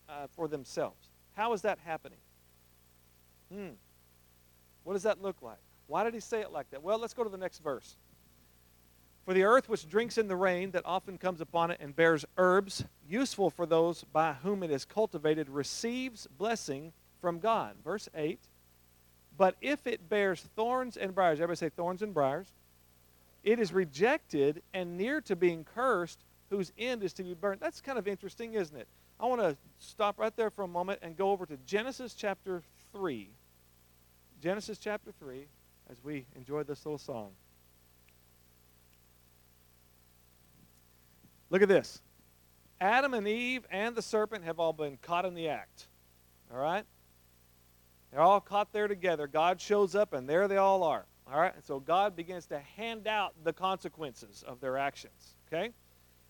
uh, 0.08 0.26
for 0.34 0.48
themselves? 0.48 1.08
How 1.34 1.52
is 1.52 1.62
that 1.62 1.78
happening? 1.84 2.18
Hmm. 3.52 3.70
What 4.84 4.92
does 4.92 5.04
that 5.04 5.22
look 5.22 5.40
like? 5.40 5.58
Why 5.86 6.04
did 6.04 6.14
he 6.14 6.20
say 6.20 6.40
it 6.40 6.52
like 6.52 6.70
that? 6.70 6.82
Well, 6.82 6.98
let's 6.98 7.14
go 7.14 7.24
to 7.24 7.30
the 7.30 7.36
next 7.36 7.62
verse. 7.62 7.96
For 9.24 9.34
the 9.34 9.44
earth 9.44 9.68
which 9.68 9.88
drinks 9.88 10.18
in 10.18 10.28
the 10.28 10.36
rain 10.36 10.70
that 10.70 10.86
often 10.86 11.18
comes 11.18 11.40
upon 11.40 11.72
it 11.72 11.80
and 11.80 11.94
bears 11.94 12.24
herbs, 12.38 12.84
useful 13.08 13.50
for 13.50 13.66
those 13.66 14.04
by 14.12 14.34
whom 14.34 14.62
it 14.62 14.70
is 14.70 14.84
cultivated, 14.84 15.48
receives 15.48 16.28
blessing 16.38 16.92
from 17.20 17.40
God. 17.40 17.74
Verse 17.84 18.08
8. 18.14 18.38
But 19.36 19.56
if 19.60 19.86
it 19.86 20.08
bears 20.08 20.40
thorns 20.54 20.96
and 20.96 21.14
briars, 21.14 21.40
everybody 21.40 21.58
say 21.58 21.68
thorns 21.70 22.02
and 22.02 22.14
briars, 22.14 22.46
it 23.42 23.58
is 23.58 23.72
rejected 23.72 24.62
and 24.72 24.96
near 24.96 25.20
to 25.22 25.36
being 25.36 25.64
cursed, 25.74 26.20
whose 26.50 26.72
end 26.78 27.02
is 27.02 27.12
to 27.14 27.24
be 27.24 27.34
burned. 27.34 27.60
That's 27.60 27.80
kind 27.80 27.98
of 27.98 28.06
interesting, 28.08 28.54
isn't 28.54 28.76
it? 28.76 28.86
I 29.18 29.26
want 29.26 29.40
to 29.40 29.56
stop 29.78 30.18
right 30.18 30.34
there 30.36 30.50
for 30.50 30.62
a 30.62 30.68
moment 30.68 31.00
and 31.02 31.16
go 31.16 31.30
over 31.30 31.46
to 31.46 31.56
Genesis 31.66 32.14
chapter 32.14 32.62
3. 32.92 33.28
Genesis 34.40 34.78
chapter 34.78 35.12
3 35.18 35.46
as 35.90 36.02
we 36.02 36.26
enjoy 36.34 36.62
this 36.62 36.84
little 36.84 36.98
song. 36.98 37.30
Look 41.50 41.62
at 41.62 41.68
this. 41.68 42.00
Adam 42.80 43.14
and 43.14 43.26
Eve 43.26 43.64
and 43.70 43.94
the 43.94 44.02
serpent 44.02 44.44
have 44.44 44.58
all 44.58 44.72
been 44.72 44.98
caught 45.00 45.24
in 45.24 45.34
the 45.34 45.48
act. 45.48 45.86
All 46.52 46.58
right? 46.58 46.84
They're 48.10 48.20
all 48.20 48.40
caught 48.40 48.72
there 48.72 48.88
together. 48.88 49.26
God 49.26 49.60
shows 49.60 49.94
up, 49.94 50.12
and 50.12 50.28
there 50.28 50.48
they 50.48 50.56
all 50.56 50.82
are. 50.82 51.06
All 51.30 51.40
right? 51.40 51.54
And 51.54 51.64
so 51.64 51.80
God 51.80 52.16
begins 52.16 52.46
to 52.46 52.58
hand 52.58 53.06
out 53.06 53.34
the 53.44 53.52
consequences 53.52 54.44
of 54.46 54.60
their 54.60 54.76
actions. 54.76 55.34
Okay? 55.48 55.70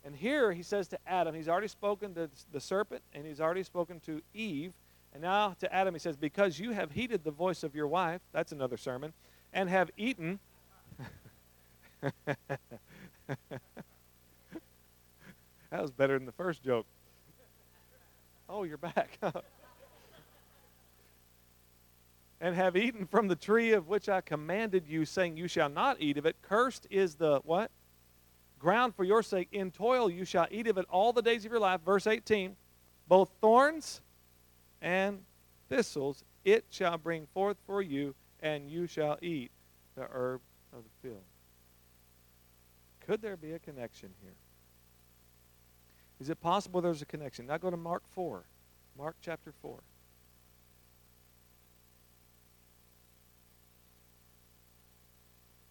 And 0.04 0.14
here 0.14 0.52
he 0.52 0.62
says 0.62 0.86
to 0.88 0.98
Adam, 1.06 1.34
he's 1.34 1.48
already 1.48 1.68
spoken 1.68 2.14
to 2.14 2.30
the 2.52 2.60
serpent, 2.60 3.02
and 3.12 3.26
he's 3.26 3.40
already 3.40 3.64
spoken 3.64 4.00
to 4.00 4.22
Eve. 4.34 4.74
And 5.12 5.22
now 5.22 5.56
to 5.60 5.74
Adam, 5.74 5.94
he 5.94 5.98
says, 5.98 6.16
Because 6.16 6.60
you 6.60 6.72
have 6.72 6.92
heeded 6.92 7.24
the 7.24 7.30
voice 7.30 7.64
of 7.64 7.74
your 7.74 7.88
wife, 7.88 8.20
that's 8.32 8.52
another 8.52 8.76
sermon, 8.76 9.12
and 9.56 9.68
have 9.70 9.90
eaten. 9.96 10.38
that 12.26 12.28
was 15.72 15.90
better 15.90 16.18
than 16.18 16.26
the 16.26 16.32
first 16.32 16.62
joke. 16.62 16.86
Oh, 18.50 18.64
you're 18.64 18.76
back. 18.76 19.18
and 22.40 22.54
have 22.54 22.76
eaten 22.76 23.06
from 23.06 23.28
the 23.28 23.34
tree 23.34 23.72
of 23.72 23.88
which 23.88 24.10
I 24.10 24.20
commanded 24.20 24.86
you, 24.86 25.06
saying, 25.06 25.38
You 25.38 25.48
shall 25.48 25.70
not 25.70 25.96
eat 26.00 26.18
of 26.18 26.26
it. 26.26 26.36
Cursed 26.42 26.86
is 26.90 27.14
the 27.14 27.40
what? 27.44 27.70
Ground 28.58 28.94
for 28.94 29.04
your 29.04 29.22
sake. 29.22 29.48
In 29.52 29.70
toil 29.70 30.10
you 30.10 30.26
shall 30.26 30.46
eat 30.50 30.66
of 30.66 30.76
it 30.76 30.84
all 30.90 31.14
the 31.14 31.22
days 31.22 31.46
of 31.46 31.50
your 31.50 31.60
life. 31.60 31.80
Verse 31.82 32.06
18. 32.06 32.56
Both 33.08 33.30
thorns 33.40 34.02
and 34.82 35.22
thistles 35.70 36.24
it 36.44 36.66
shall 36.68 36.98
bring 36.98 37.26
forth 37.32 37.56
for 37.66 37.80
you, 37.80 38.14
and 38.40 38.70
you 38.70 38.86
shall 38.86 39.18
eat 39.22 39.50
the 39.94 40.06
herb 40.10 40.40
of 40.72 40.84
the 40.84 41.08
field. 41.08 41.22
Could 43.06 43.22
there 43.22 43.36
be 43.36 43.52
a 43.52 43.58
connection 43.58 44.10
here? 44.22 44.34
Is 46.20 46.30
it 46.30 46.40
possible 46.40 46.80
there's 46.80 47.02
a 47.02 47.06
connection? 47.06 47.46
Now 47.46 47.58
go 47.58 47.70
to 47.70 47.76
Mark 47.76 48.02
4. 48.14 48.44
Mark 48.98 49.16
chapter 49.20 49.52
4. 49.62 49.78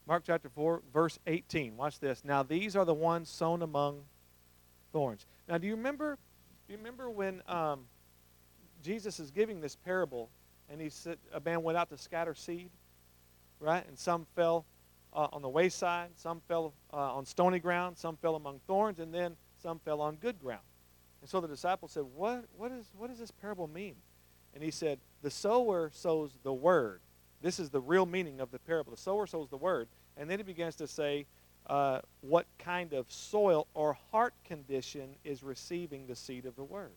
Mark 0.08 0.24
chapter 0.26 0.50
4, 0.50 0.84
verse 0.94 1.18
18. 1.26 1.76
Watch 1.76 2.00
this. 2.00 2.24
Now 2.24 2.44
these 2.44 2.76
are 2.76 2.86
the 2.86 2.94
ones 2.94 3.28
sown 3.28 3.64
among 3.64 4.04
thorns. 4.94 5.26
Now 5.50 5.58
do 5.58 5.68
you 5.68 5.76
remember 5.76 6.18
do 6.68 6.74
you 6.74 6.78
remember 6.78 7.10
when 7.10 7.42
um, 7.48 7.82
Jesus 8.84 9.20
is 9.20 9.32
giving 9.32 9.62
this 9.62 9.76
parable 9.76 10.30
and 10.70 10.82
he 10.82 10.90
said 10.90 11.18
a 11.34 11.40
man 11.40 11.64
went 11.64 11.78
out 11.78 11.90
to 11.90 11.98
scatter 11.98 12.34
seed? 12.34 12.70
right? 13.60 13.86
And 13.88 13.98
some 13.98 14.26
fell 14.36 14.66
uh, 15.14 15.28
on 15.32 15.42
the 15.42 15.50
wayside, 15.50 16.10
some 16.16 16.42
fell 16.48 16.74
uh, 16.94 17.16
on 17.16 17.26
stony 17.26 17.60
ground, 17.60 17.98
some 17.98 18.18
fell 18.18 18.36
among 18.36 18.60
thorns, 18.68 19.00
and 19.00 19.14
then 19.14 19.36
some 19.62 19.80
fell 19.80 20.02
on 20.02 20.16
good 20.16 20.40
ground. 20.40 20.62
And 21.22 21.30
so 21.30 21.42
the 21.42 21.48
disciples 21.48 21.92
said, 21.94 22.04
what, 22.16 22.46
what, 22.58 22.72
is, 22.72 22.86
what 22.98 23.10
does 23.10 23.20
this 23.20 23.32
parable 23.32 23.68
mean? 23.68 23.96
And 24.54 24.64
he 24.64 24.72
said, 24.72 25.00
The 25.22 25.32
sower 25.32 25.90
sows 25.94 26.32
the 26.44 26.54
word. 26.54 27.02
This 27.42 27.60
is 27.60 27.70
the 27.70 27.82
real 27.82 28.06
meaning 28.06 28.40
of 28.40 28.52
the 28.52 28.60
parable. 28.60 28.92
The 28.92 29.02
sower 29.02 29.28
sows 29.28 29.50
the 29.50 29.58
word. 29.58 29.90
And 30.16 30.30
then 30.30 30.40
he 30.40 30.44
begins 30.44 30.76
to 30.78 30.88
say, 30.88 31.26
uh, 31.68 32.00
what 32.22 32.46
kind 32.58 32.94
of 32.94 33.12
soil 33.12 33.68
or 33.74 33.98
heart 34.12 34.34
condition 34.46 35.16
is 35.26 35.44
receiving 35.44 36.08
the 36.08 36.16
seed 36.16 36.46
of 36.46 36.56
the 36.56 36.64
word. 36.64 36.92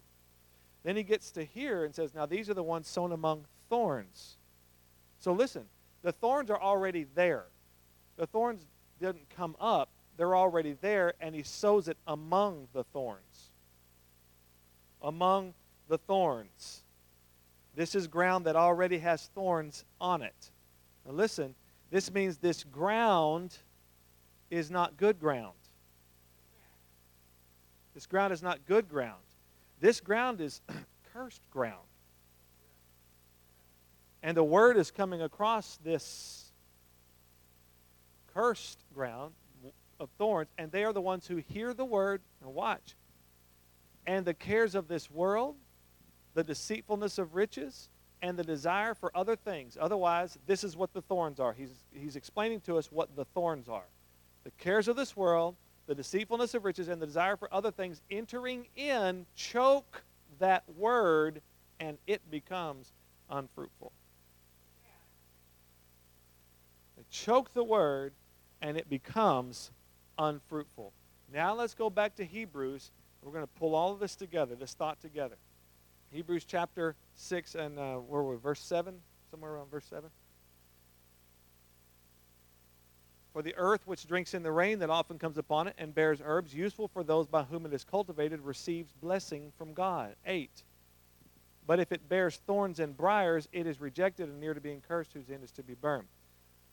Then 0.84 0.96
he 0.96 1.02
gets 1.02 1.30
to 1.32 1.44
here 1.44 1.84
and 1.84 1.94
says, 1.94 2.14
Now 2.14 2.26
these 2.26 2.48
are 2.48 2.54
the 2.54 2.62
ones 2.62 2.88
sown 2.88 3.12
among 3.12 3.44
thorns. 3.68 4.36
So 5.18 5.32
listen, 5.32 5.64
the 6.02 6.12
thorns 6.12 6.50
are 6.50 6.60
already 6.60 7.06
there. 7.14 7.46
The 8.16 8.26
thorns 8.26 8.66
didn't 9.00 9.28
come 9.30 9.56
up, 9.60 9.90
they're 10.16 10.36
already 10.36 10.76
there, 10.80 11.14
and 11.20 11.34
he 11.34 11.42
sows 11.42 11.88
it 11.88 11.96
among 12.06 12.68
the 12.72 12.84
thorns. 12.84 13.50
Among 15.02 15.54
the 15.88 15.98
thorns. 15.98 16.82
This 17.74 17.94
is 17.94 18.08
ground 18.08 18.44
that 18.46 18.56
already 18.56 18.98
has 18.98 19.30
thorns 19.34 19.84
on 20.00 20.22
it. 20.22 20.50
Now, 21.06 21.12
listen, 21.12 21.54
this 21.90 22.12
means 22.12 22.38
this 22.38 22.64
ground 22.64 23.56
is 24.50 24.70
not 24.70 24.96
good 24.96 25.20
ground. 25.20 25.54
This 27.94 28.06
ground 28.06 28.32
is 28.32 28.42
not 28.42 28.66
good 28.66 28.88
ground. 28.88 29.22
This 29.80 30.00
ground 30.00 30.40
is 30.40 30.60
cursed 31.12 31.42
ground. 31.50 31.86
And 34.22 34.36
the 34.36 34.44
word 34.44 34.76
is 34.76 34.90
coming 34.90 35.22
across 35.22 35.78
this 35.84 36.52
cursed 38.34 38.82
ground 38.94 39.34
of 40.00 40.10
thorns, 40.18 40.48
and 40.58 40.70
they 40.70 40.84
are 40.84 40.92
the 40.92 41.00
ones 41.00 41.26
who 41.26 41.36
hear 41.36 41.72
the 41.74 41.84
word 41.84 42.20
and 42.42 42.54
watch. 42.54 42.96
And 44.06 44.24
the 44.24 44.34
cares 44.34 44.74
of 44.74 44.88
this 44.88 45.10
world, 45.10 45.56
the 46.34 46.44
deceitfulness 46.44 47.18
of 47.18 47.34
riches, 47.34 47.90
and 48.22 48.36
the 48.36 48.44
desire 48.44 48.94
for 48.94 49.16
other 49.16 49.36
things. 49.36 49.76
Otherwise, 49.80 50.38
this 50.46 50.64
is 50.64 50.76
what 50.76 50.92
the 50.92 51.02
thorns 51.02 51.38
are. 51.38 51.52
He's, 51.52 51.84
he's 51.92 52.16
explaining 52.16 52.60
to 52.62 52.78
us 52.78 52.90
what 52.90 53.14
the 53.14 53.24
thorns 53.26 53.68
are. 53.68 53.86
The 54.44 54.50
cares 54.52 54.88
of 54.88 54.96
this 54.96 55.16
world, 55.16 55.56
the 55.88 55.94
deceitfulness 55.94 56.52
of 56.52 56.66
riches, 56.66 56.88
and 56.88 57.00
the 57.00 57.06
desire 57.06 57.36
for 57.36 57.52
other 57.52 57.70
things 57.70 58.02
entering 58.10 58.66
in 58.76 59.24
choke 59.34 60.04
that 60.38 60.62
word 60.76 61.40
and 61.80 61.96
it 62.06 62.20
becomes 62.30 62.92
unfruitful. 63.30 63.90
They 66.96 67.04
choke 67.10 67.54
the 67.54 67.64
word 67.64 68.12
and 68.60 68.76
it 68.76 68.90
becomes 68.90 69.70
unfruitful. 70.18 70.92
Now 71.32 71.54
let's 71.54 71.74
go 71.74 71.88
back 71.88 72.16
to 72.16 72.24
Hebrews. 72.24 72.90
We're 73.22 73.32
going 73.32 73.44
to 73.44 73.58
pull 73.58 73.74
all 73.74 73.92
of 73.92 73.98
this 73.98 74.14
together, 74.14 74.54
this 74.56 74.74
thought 74.74 75.00
together. 75.00 75.36
Hebrews 76.10 76.44
chapter 76.44 76.96
6 77.14 77.54
and 77.54 77.78
uh, 77.78 77.94
where 77.96 78.22
were 78.22 78.32
we? 78.32 78.36
Verse 78.36 78.60
7? 78.60 78.94
Somewhere 79.30 79.52
around 79.52 79.70
verse 79.70 79.86
7. 79.86 80.10
For 83.38 83.42
the 83.42 83.54
earth 83.56 83.86
which 83.86 84.04
drinks 84.04 84.34
in 84.34 84.42
the 84.42 84.50
rain 84.50 84.80
that 84.80 84.90
often 84.90 85.16
comes 85.16 85.38
upon 85.38 85.68
it 85.68 85.76
and 85.78 85.94
bears 85.94 86.20
herbs, 86.24 86.52
useful 86.52 86.88
for 86.88 87.04
those 87.04 87.28
by 87.28 87.44
whom 87.44 87.66
it 87.66 87.72
is 87.72 87.84
cultivated, 87.84 88.40
receives 88.40 88.90
blessing 89.00 89.52
from 89.56 89.74
God. 89.74 90.16
8. 90.26 90.50
But 91.64 91.78
if 91.78 91.92
it 91.92 92.08
bears 92.08 92.40
thorns 92.48 92.80
and 92.80 92.96
briars, 92.96 93.48
it 93.52 93.68
is 93.68 93.80
rejected 93.80 94.28
and 94.28 94.40
near 94.40 94.54
to 94.54 94.60
being 94.60 94.82
cursed, 94.88 95.12
whose 95.12 95.30
end 95.30 95.44
is 95.44 95.52
to 95.52 95.62
be 95.62 95.74
burned. 95.74 96.08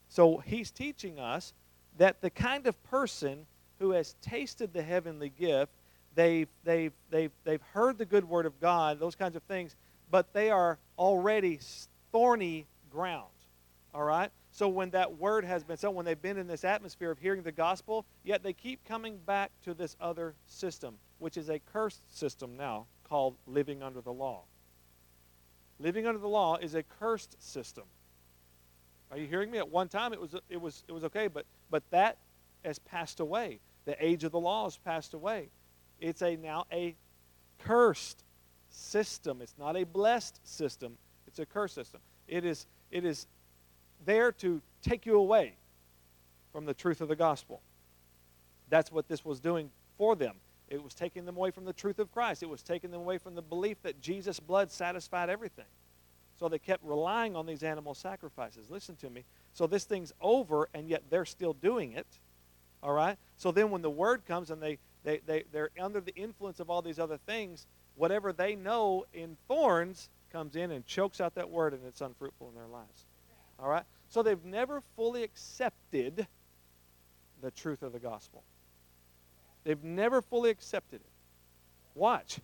So 0.10 0.38
he's 0.38 0.72
teaching 0.72 1.20
us 1.20 1.54
that 2.00 2.22
the 2.22 2.32
kind 2.32 2.66
of 2.66 2.84
person 2.86 3.46
who 3.78 3.92
has 3.92 4.16
tasted 4.24 4.74
the 4.74 4.82
heavenly 4.82 5.30
gift, 5.30 5.72
they've, 6.16 6.50
they've, 6.64 6.94
they've, 7.12 7.32
they've 7.44 7.62
heard 7.74 8.00
the 8.00 8.06
good 8.06 8.28
word 8.28 8.48
of 8.48 8.60
God, 8.60 9.00
those 9.00 9.14
kinds 9.14 9.36
of 9.36 9.44
things, 9.44 9.76
but 10.10 10.34
they 10.34 10.50
are 10.50 10.80
already 10.98 11.60
thorny 12.12 12.66
ground. 12.90 13.30
All 13.94 14.02
right? 14.02 14.32
So 14.56 14.70
when 14.70 14.92
that 14.92 15.18
word 15.20 15.44
has 15.44 15.66
been 15.66 15.76
so 15.76 15.92
when 15.92 16.06
they've 16.06 16.22
been 16.22 16.38
in 16.38 16.48
this 16.48 16.64
atmosphere 16.64 17.12
of 17.12 17.20
hearing 17.20 17.44
the 17.44 17.52
gospel, 17.52 18.06
yet 18.24 18.42
they 18.42 18.54
keep 18.54 18.86
coming 18.86 19.18
back 19.18 19.52
to 19.66 19.74
this 19.74 19.98
other 20.00 20.34
system, 20.48 20.96
which 21.20 21.36
is 21.36 21.50
a 21.50 21.60
cursed 21.74 22.00
system 22.18 22.56
now 22.56 22.86
called 23.04 23.36
living 23.48 23.84
under 23.84 24.00
the 24.00 24.14
law. 24.14 24.44
Living 25.78 26.08
under 26.08 26.22
the 26.22 26.30
law 26.30 26.56
is 26.56 26.74
a 26.74 26.84
cursed 26.84 27.36
system. 27.44 27.84
Are 29.12 29.18
you 29.18 29.28
hearing 29.28 29.52
me? 29.52 29.58
At 29.58 29.68
one 29.68 29.90
time 29.90 30.14
it 30.14 30.22
was 30.22 30.34
it 30.48 30.62
was 30.62 30.86
it 30.88 30.94
was 30.94 31.04
okay, 31.04 31.28
but 31.28 31.46
but 31.70 31.84
that 31.90 32.18
has 32.64 32.80
passed 32.80 33.20
away. 33.20 33.60
The 33.84 33.98
age 34.04 34.24
of 34.24 34.32
the 34.32 34.40
law 34.40 34.64
has 34.64 34.78
passed 34.78 35.14
away. 35.14 35.50
It's 36.00 36.22
a 36.22 36.38
now 36.38 36.66
a 36.72 36.96
cursed 37.60 38.24
system. 38.70 39.42
It's 39.42 39.56
not 39.60 39.76
a 39.76 39.84
blessed 39.84 40.40
system. 40.48 40.98
It's 41.28 41.40
a 41.40 41.46
cursed 41.46 41.76
system. 41.76 42.00
It 42.30 42.46
is 42.46 42.68
it 42.90 43.04
is 43.04 43.28
there 44.04 44.32
to 44.34 44.62
take 44.82 45.06
you 45.06 45.18
away 45.18 45.54
from 46.52 46.66
the 46.66 46.74
truth 46.74 47.02
of 47.02 47.08
the 47.08 47.16
gospel. 47.16 47.62
That's 48.70 48.92
what 48.92 49.08
this 49.08 49.24
was 49.24 49.40
doing 49.40 49.70
for 49.98 50.16
them. 50.16 50.36
It 50.70 50.84
was 50.84 50.94
taking 50.94 51.26
them 51.26 51.38
away 51.38 51.52
from 51.52 51.66
the 51.66 51.74
truth 51.74 52.00
of 52.00 52.12
Christ. 52.12 52.42
It 52.42 52.50
was 52.50 52.64
taking 52.64 52.92
them 52.92 53.02
away 53.02 53.18
from 53.18 53.36
the 53.36 53.42
belief 53.42 53.82
that 53.84 54.02
Jesus' 54.02 54.40
blood 54.40 54.72
satisfied 54.72 55.30
everything. 55.30 55.66
So 56.40 56.50
they 56.50 56.60
kept 56.60 56.84
relying 56.84 57.36
on 57.36 57.46
these 57.46 57.64
animal 57.64 57.94
sacrifices. 57.94 58.70
Listen 58.70 58.96
to 58.98 59.10
me. 59.10 59.24
So 59.54 59.68
this 59.68 59.86
thing's 59.86 60.12
over, 60.20 60.68
and 60.74 60.90
yet 60.90 61.04
they're 61.10 61.26
still 61.26 61.54
doing 61.54 61.94
it. 61.94 62.08
All 62.84 62.94
right? 62.94 63.18
So 63.38 63.52
then 63.52 63.70
when 63.70 63.82
the 63.82 63.90
word 63.90 64.26
comes 64.26 64.52
and 64.52 64.62
they, 64.62 64.78
they, 65.04 65.22
they, 65.26 65.44
they're 65.52 65.70
under 65.80 66.02
the 66.02 66.16
influence 66.16 66.60
of 66.60 66.70
all 66.70 66.82
these 66.82 67.00
other 67.00 67.18
things, 67.26 67.68
whatever 67.96 68.34
they 68.34 68.56
know 68.56 69.06
in 69.14 69.38
thorns 69.48 70.10
comes 70.32 70.56
in 70.56 70.72
and 70.72 70.86
chokes 70.86 71.22
out 71.22 71.36
that 71.36 71.50
word, 71.50 71.74
and 71.74 71.86
it's 71.86 72.02
unfruitful 72.02 72.50
in 72.50 72.56
their 72.56 72.68
lives. 72.68 73.06
All 73.60 73.70
right? 73.70 73.84
So 74.10 74.24
they've 74.24 74.44
never 74.44 74.82
fully 74.96 75.24
accepted 75.24 76.28
the 77.42 77.52
truth 77.52 77.84
of 77.84 77.94
the 77.94 78.00
gospel. 78.00 78.44
They've 79.64 79.84
never 79.84 80.22
fully 80.22 80.50
accepted 80.50 81.02
it. 81.02 81.10
Watch. 81.96 82.40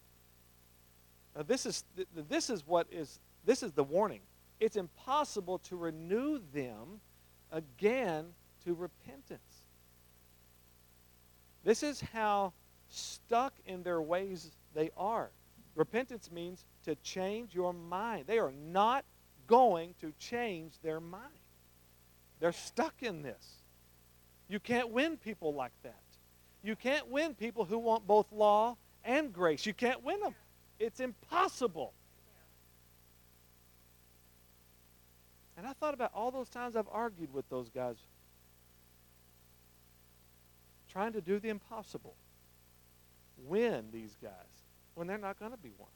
Now 1.36 1.44
this 1.44 1.66
is 1.66 1.84
this 2.30 2.50
is 2.50 2.66
what 2.66 2.88
is 2.92 3.20
this 3.46 3.64
is 3.64 3.72
the 3.72 3.84
warning. 3.84 4.22
It's 4.60 4.76
impossible 4.76 5.60
to 5.60 5.76
renew 5.76 6.40
them 6.54 7.00
again 7.52 8.26
to 8.66 8.74
repentance. 8.74 9.66
This 11.64 11.84
is 11.84 12.02
how 12.14 12.54
stuck 12.90 13.54
in 13.66 13.84
their 13.84 14.02
ways 14.02 14.52
they 14.74 14.90
are. 14.98 15.30
Repentance 15.76 16.30
means 16.32 16.66
to 16.84 16.96
change 16.96 17.56
your 17.56 17.74
mind. 17.74 18.26
They 18.28 18.40
are 18.40 18.52
not 18.52 19.06
going 19.52 19.94
to 20.00 20.14
change 20.18 20.72
their 20.82 21.02
mind. 21.02 21.26
They're 22.40 22.54
stuck 22.54 22.94
in 23.02 23.22
this. 23.22 23.46
You 24.48 24.62
can't 24.62 24.92
win 24.92 25.18
people 25.18 25.54
like 25.54 25.74
that. 25.84 26.00
You 26.64 26.78
can't 26.78 27.10
win 27.10 27.36
people 27.36 27.66
who 27.66 27.78
want 27.78 28.08
both 28.08 28.32
law 28.32 28.78
and 29.04 29.34
grace. 29.34 29.66
You 29.66 29.74
can't 29.74 30.02
win 30.06 30.22
them. 30.22 30.36
It's 30.80 31.02
impossible. 31.02 31.92
And 35.58 35.68
I 35.68 35.74
thought 35.74 35.94
about 35.94 36.12
all 36.16 36.32
those 36.32 36.48
times 36.48 36.78
I've 36.78 36.88
argued 36.90 37.34
with 37.34 37.48
those 37.50 37.68
guys, 37.68 37.98
trying 40.90 41.12
to 41.12 41.22
do 41.22 41.40
the 41.40 41.50
impossible. 41.50 42.16
Win 43.46 43.88
these 43.92 44.16
guys 44.22 44.32
when 44.96 45.08
they're 45.08 45.18
not 45.18 45.38
going 45.38 45.52
to 45.52 45.58
be 45.58 45.72
won. 45.78 45.90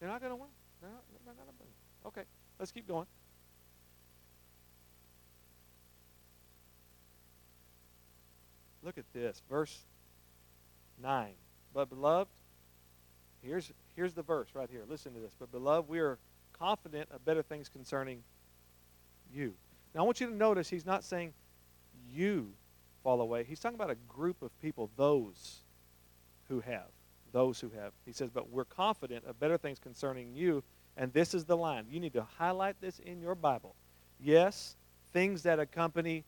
They're 0.00 0.08
not 0.08 0.20
going 0.20 0.32
to 0.32 0.36
win. 0.36 0.48
Okay, 2.06 2.22
let's 2.58 2.72
keep 2.72 2.88
going. 2.88 3.06
Look 8.82 8.96
at 8.96 9.04
this, 9.12 9.42
verse 9.48 9.84
9. 11.02 11.32
But 11.74 11.90
beloved, 11.90 12.30
here's 13.42 13.70
here's 13.94 14.14
the 14.14 14.22
verse 14.22 14.48
right 14.54 14.68
here. 14.70 14.82
Listen 14.88 15.12
to 15.12 15.20
this. 15.20 15.34
But 15.38 15.52
beloved, 15.52 15.88
we 15.88 16.00
are 16.00 16.18
confident 16.58 17.08
of 17.10 17.24
better 17.24 17.42
things 17.42 17.68
concerning 17.68 18.22
you. 19.32 19.54
Now 19.94 20.02
I 20.02 20.04
want 20.04 20.20
you 20.20 20.28
to 20.28 20.34
notice 20.34 20.68
he's 20.68 20.86
not 20.86 21.04
saying 21.04 21.32
you 22.12 22.52
fall 23.02 23.20
away. 23.20 23.44
He's 23.44 23.60
talking 23.60 23.76
about 23.76 23.90
a 23.90 23.96
group 24.08 24.42
of 24.42 24.58
people, 24.60 24.90
those 24.96 25.60
who 26.48 26.60
have. 26.60 26.88
Those 27.32 27.60
who 27.60 27.70
have. 27.70 27.92
He 28.04 28.12
says, 28.12 28.30
but 28.30 28.50
we're 28.50 28.64
confident 28.64 29.24
of 29.26 29.38
better 29.38 29.56
things 29.56 29.78
concerning 29.78 30.34
you. 30.34 30.62
And 30.96 31.12
this 31.12 31.34
is 31.34 31.44
the 31.44 31.56
line. 31.56 31.86
You 31.90 32.00
need 32.00 32.12
to 32.14 32.26
highlight 32.38 32.80
this 32.80 32.98
in 32.98 33.20
your 33.20 33.34
Bible. 33.34 33.74
Yes, 34.20 34.76
things 35.12 35.42
that 35.44 35.58
accompany 35.58 36.24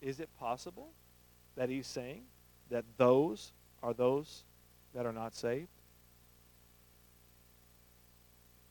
Is 0.00 0.20
it 0.20 0.28
possible 0.38 0.90
that 1.56 1.68
he's 1.68 1.86
saying 1.86 2.22
that 2.70 2.84
those 2.96 3.52
are 3.82 3.92
those 3.92 4.44
that 4.94 5.06
are 5.06 5.12
not 5.12 5.34
saved? 5.34 5.68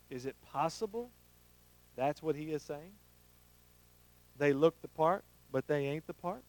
Is 0.10 0.26
it 0.26 0.36
possible 0.52 1.12
that's 1.96 2.24
what 2.24 2.36
he 2.36 2.52
is 2.54 2.62
saying? 2.62 2.94
They 4.38 4.54
look 4.54 4.82
the 4.82 4.88
part, 4.88 5.24
but 5.52 5.68
they 5.68 5.86
ain't 5.86 6.08
the 6.08 6.14
part? 6.14 6.44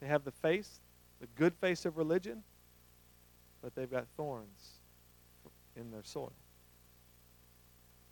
They 0.00 0.06
have 0.06 0.24
the 0.24 0.30
face, 0.30 0.80
the 1.20 1.26
good 1.36 1.54
face 1.54 1.84
of 1.84 1.96
religion, 1.96 2.42
but 3.62 3.74
they've 3.74 3.90
got 3.90 4.06
thorns 4.16 4.78
in 5.76 5.90
their 5.90 6.04
soil. 6.04 6.32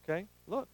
Okay? 0.05 0.27
Look. 0.47 0.69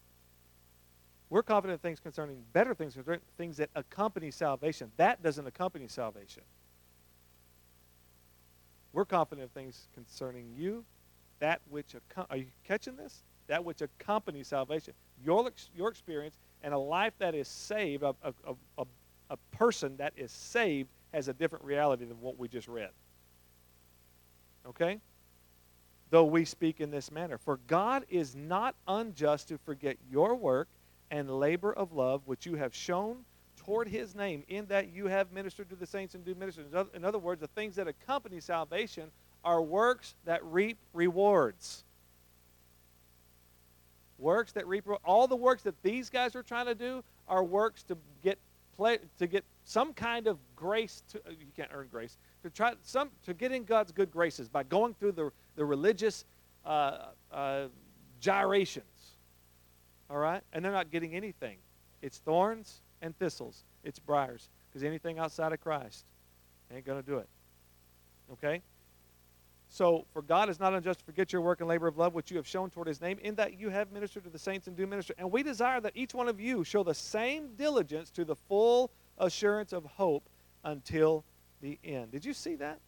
We're 1.29 1.43
confident 1.43 1.75
of 1.75 1.81
things 1.81 1.99
concerning 1.99 2.43
better 2.53 2.75
things, 2.75 2.95
things 3.37 3.57
that 3.57 3.69
accompany 3.75 4.29
salvation. 4.29 4.91
That 4.97 5.23
doesn't 5.23 5.47
accompany 5.47 5.87
salvation. 5.87 6.43
We're 8.91 9.05
confident 9.05 9.45
of 9.45 9.51
things 9.51 9.87
concerning 9.95 10.53
you, 10.55 10.85
that 11.39 11.59
which, 11.69 11.95
are 12.29 12.37
you 12.37 12.45
catching 12.67 12.95
this? 12.95 13.23
That 13.47 13.65
which 13.65 13.81
accompanies 13.81 14.47
salvation. 14.47 14.93
Your, 15.25 15.49
your 15.75 15.89
experience 15.89 16.37
and 16.61 16.71
a 16.71 16.77
life 16.77 17.13
that 17.17 17.33
is 17.33 17.47
saved, 17.47 18.03
a, 18.03 18.13
a, 18.23 18.33
a, 18.77 18.85
a 19.31 19.37
person 19.51 19.97
that 19.97 20.13
is 20.15 20.31
saved, 20.31 20.89
has 21.13 21.27
a 21.27 21.33
different 21.33 21.63
reality 21.63 22.05
than 22.05 22.19
what 22.19 22.37
we 22.39 22.47
just 22.47 22.67
read. 22.67 22.89
Okay? 24.67 24.99
Though 26.09 26.25
we 26.25 26.45
speak 26.45 26.81
in 26.81 26.91
this 26.91 27.11
manner. 27.11 27.37
For 27.37 27.59
God 27.67 28.05
is 28.09 28.35
not 28.35 28.75
unjust 28.87 29.49
to 29.49 29.57
forget 29.57 29.97
your 30.11 30.35
work 30.35 30.67
and 31.11 31.29
labor 31.29 31.71
of 31.73 31.91
love 31.91 32.21
which 32.25 32.45
you 32.45 32.55
have 32.55 32.73
shown 32.73 33.17
toward 33.57 33.87
his 33.87 34.13
name, 34.13 34.43
in 34.49 34.65
that 34.65 34.91
you 34.91 35.07
have 35.07 35.31
ministered 35.31 35.69
to 35.69 35.75
the 35.75 35.85
saints 35.85 36.15
and 36.15 36.25
do 36.25 36.35
minister. 36.35 36.63
In 36.93 37.05
other 37.05 37.19
words, 37.19 37.39
the 37.39 37.47
things 37.47 37.75
that 37.75 37.87
accompany 37.87 38.41
salvation 38.41 39.09
are 39.45 39.61
works 39.61 40.15
that 40.25 40.43
reap 40.43 40.77
rewards. 40.93 41.83
Works 44.17 44.51
that 44.53 44.67
reap 44.67 44.85
all 45.05 45.27
the 45.27 45.35
works 45.35 45.63
that 45.63 45.81
these 45.81 46.09
guys 46.09 46.35
are 46.35 46.43
trying 46.43 46.65
to 46.65 46.75
do 46.75 47.03
are 47.27 47.43
works 47.43 47.83
to 47.83 47.97
get 48.23 48.37
to 49.17 49.27
get 49.27 49.45
some 49.63 49.93
kind 49.93 50.27
of 50.27 50.37
grace 50.55 51.03
to 51.09 51.21
you 51.29 51.47
can't 51.55 51.69
earn 51.73 51.87
grace 51.89 52.17
to 52.41 52.49
try 52.49 52.73
some 52.81 53.09
to 53.25 53.33
get 53.33 53.51
in 53.51 53.63
God's 53.63 53.91
good 53.91 54.11
graces 54.11 54.49
by 54.49 54.63
going 54.63 54.93
through 54.93 55.13
the 55.13 55.31
the 55.55 55.65
religious 55.65 56.25
uh, 56.65 57.07
uh, 57.31 57.67
gyrations 58.19 59.13
all 60.13 60.19
right? 60.19 60.41
And 60.53 60.63
they're 60.63 60.71
not 60.71 60.91
getting 60.91 61.15
anything. 61.15 61.57
It's 62.01 62.19
thorns 62.19 62.81
and 63.01 63.17
thistles. 63.17 63.63
It's 63.83 63.99
briars. 63.99 64.49
Because 64.69 64.83
anything 64.83 65.19
outside 65.19 65.51
of 65.53 65.59
Christ 65.59 66.05
ain't 66.73 66.85
to 66.85 67.01
do 67.01 67.17
it. 67.17 67.27
Okay? 68.31 68.61
So, 69.69 70.05
for 70.13 70.21
God 70.21 70.49
is 70.49 70.59
not 70.59 70.75
unjust 70.75 70.99
to 70.99 71.05
forget 71.05 71.33
your 71.33 71.41
work 71.41 71.59
and 71.59 71.67
labor 71.67 71.87
of 71.87 71.97
love, 71.97 72.13
which 72.13 72.29
you 72.29 72.37
have 72.37 72.47
shown 72.47 72.69
toward 72.69 72.87
his 72.87 73.01
name, 73.01 73.17
in 73.23 73.33
that 73.35 73.59
you 73.59 73.69
have 73.69 73.91
ministered 73.91 74.23
to 74.25 74.29
the 74.29 74.37
saints 74.37 74.67
and 74.67 74.77
do 74.77 74.85
minister. 74.85 75.15
And 75.17 75.31
we 75.31 75.41
desire 75.41 75.81
that 75.81 75.93
each 75.95 76.13
one 76.13 76.27
of 76.27 76.39
you 76.39 76.63
show 76.63 76.83
the 76.83 76.93
same 76.93 77.55
diligence 77.55 78.11
to 78.11 78.23
the 78.23 78.35
full 78.35 78.91
assurance 79.17 79.73
of 79.73 79.85
hope 79.85 80.27
until 80.63 81.23
the 81.61 81.79
end. 81.83 82.11
Did 82.11 82.25
you 82.25 82.33
see 82.33 82.55
that? 82.55 82.79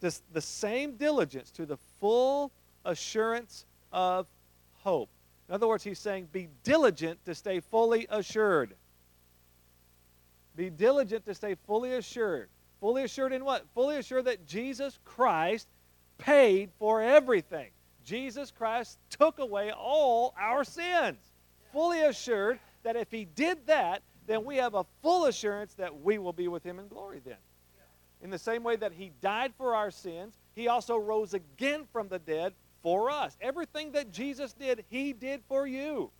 This, 0.00 0.22
the 0.32 0.40
same 0.40 0.96
diligence 0.96 1.50
to 1.52 1.66
the 1.66 1.76
full 2.00 2.50
assurance 2.84 3.64
of 3.92 4.26
hope. 4.80 5.08
In 5.48 5.54
other 5.54 5.68
words, 5.68 5.84
he's 5.84 5.98
saying, 5.98 6.28
be 6.32 6.48
diligent 6.64 7.24
to 7.24 7.34
stay 7.34 7.60
fully 7.60 8.06
assured. 8.10 8.74
Be 10.56 10.70
diligent 10.70 11.24
to 11.26 11.34
stay 11.34 11.54
fully 11.66 11.94
assured. 11.94 12.48
Fully 12.80 13.04
assured 13.04 13.32
in 13.32 13.44
what? 13.44 13.64
Fully 13.74 13.96
assured 13.96 14.24
that 14.24 14.46
Jesus 14.46 14.98
Christ 15.04 15.68
paid 16.18 16.70
for 16.78 17.00
everything. 17.00 17.70
Jesus 18.04 18.50
Christ 18.50 18.98
took 19.08 19.38
away 19.38 19.70
all 19.70 20.34
our 20.38 20.64
sins. 20.64 21.18
Fully 21.72 22.02
assured 22.02 22.58
that 22.82 22.96
if 22.96 23.10
he 23.10 23.24
did 23.24 23.66
that, 23.66 24.02
then 24.26 24.44
we 24.44 24.56
have 24.56 24.74
a 24.74 24.84
full 25.02 25.26
assurance 25.26 25.74
that 25.74 26.00
we 26.02 26.18
will 26.18 26.32
be 26.32 26.48
with 26.48 26.64
him 26.64 26.78
in 26.78 26.88
glory 26.88 27.20
then. 27.24 27.36
In 28.22 28.30
the 28.30 28.38
same 28.38 28.62
way 28.62 28.76
that 28.76 28.92
he 28.92 29.10
died 29.20 29.52
for 29.56 29.74
our 29.74 29.90
sins, 29.90 30.34
he 30.54 30.68
also 30.68 30.96
rose 30.96 31.34
again 31.34 31.86
from 31.92 32.08
the 32.08 32.20
dead 32.20 32.54
for 32.82 33.10
us. 33.10 33.36
Everything 33.40 33.92
that 33.92 34.12
Jesus 34.12 34.52
did, 34.52 34.84
he 34.88 35.12
did 35.12 35.42
for 35.48 35.66
you. 35.66 36.10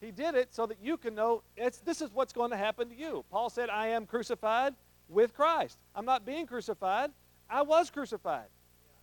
He 0.00 0.10
did 0.10 0.34
it 0.34 0.54
so 0.54 0.66
that 0.66 0.78
you 0.82 0.96
can 0.96 1.14
know 1.14 1.42
this 1.56 2.00
is 2.00 2.10
what's 2.12 2.32
going 2.32 2.50
to 2.50 2.56
happen 2.56 2.88
to 2.88 2.94
you. 2.94 3.24
Paul 3.30 3.50
said, 3.50 3.70
I 3.70 3.88
am 3.88 4.06
crucified 4.06 4.74
with 5.08 5.34
Christ. 5.34 5.78
I'm 5.94 6.04
not 6.04 6.24
being 6.24 6.46
crucified. 6.46 7.10
I 7.48 7.62
was 7.62 7.90
crucified. 7.90 8.46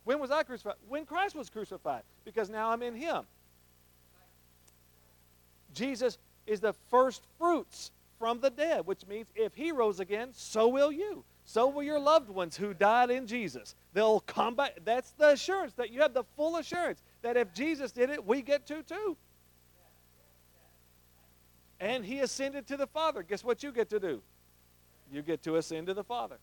When 0.04 0.18
was 0.18 0.30
I 0.32 0.42
crucified? 0.42 0.74
When 0.88 1.04
Christ 1.04 1.36
was 1.36 1.48
crucified, 1.48 2.02
because 2.24 2.50
now 2.50 2.70
I'm 2.70 2.82
in 2.82 2.94
Him. 2.94 3.22
Jesus 5.72 6.18
is 6.46 6.60
the 6.60 6.74
first 6.90 7.22
fruits 7.38 7.90
from 8.18 8.40
the 8.40 8.50
dead, 8.50 8.86
which 8.86 9.06
means 9.06 9.28
if 9.34 9.54
He 9.54 9.72
rose 9.72 10.00
again, 10.00 10.30
so 10.32 10.68
will 10.68 10.92
you. 10.92 11.24
So 11.44 11.68
will 11.68 11.82
your 11.82 11.98
loved 11.98 12.30
ones 12.30 12.56
who 12.56 12.72
died 12.72 13.10
in 13.10 13.26
Jesus. 13.26 13.74
They'll 13.94 14.20
come 14.20 14.54
back. 14.54 14.78
That's 14.84 15.10
the 15.12 15.30
assurance 15.30 15.72
that 15.74 15.90
you 15.90 16.00
have 16.00 16.14
the 16.14 16.24
full 16.36 16.56
assurance 16.56 17.02
that 17.22 17.36
if 17.36 17.52
Jesus 17.52 17.92
did 17.92 18.10
it, 18.10 18.24
we 18.24 18.42
get 18.42 18.66
to 18.68 18.82
too. 18.82 19.16
And 21.80 22.04
he 22.04 22.20
ascended 22.20 22.68
to 22.68 22.76
the 22.76 22.86
Father. 22.86 23.24
Guess 23.24 23.42
what 23.42 23.62
you 23.62 23.72
get 23.72 23.90
to 23.90 23.98
do? 23.98 24.22
You 25.12 25.22
get 25.22 25.42
to 25.42 25.56
ascend 25.56 25.88
to 25.88 25.94
the 25.94 26.04
Father. 26.04 26.38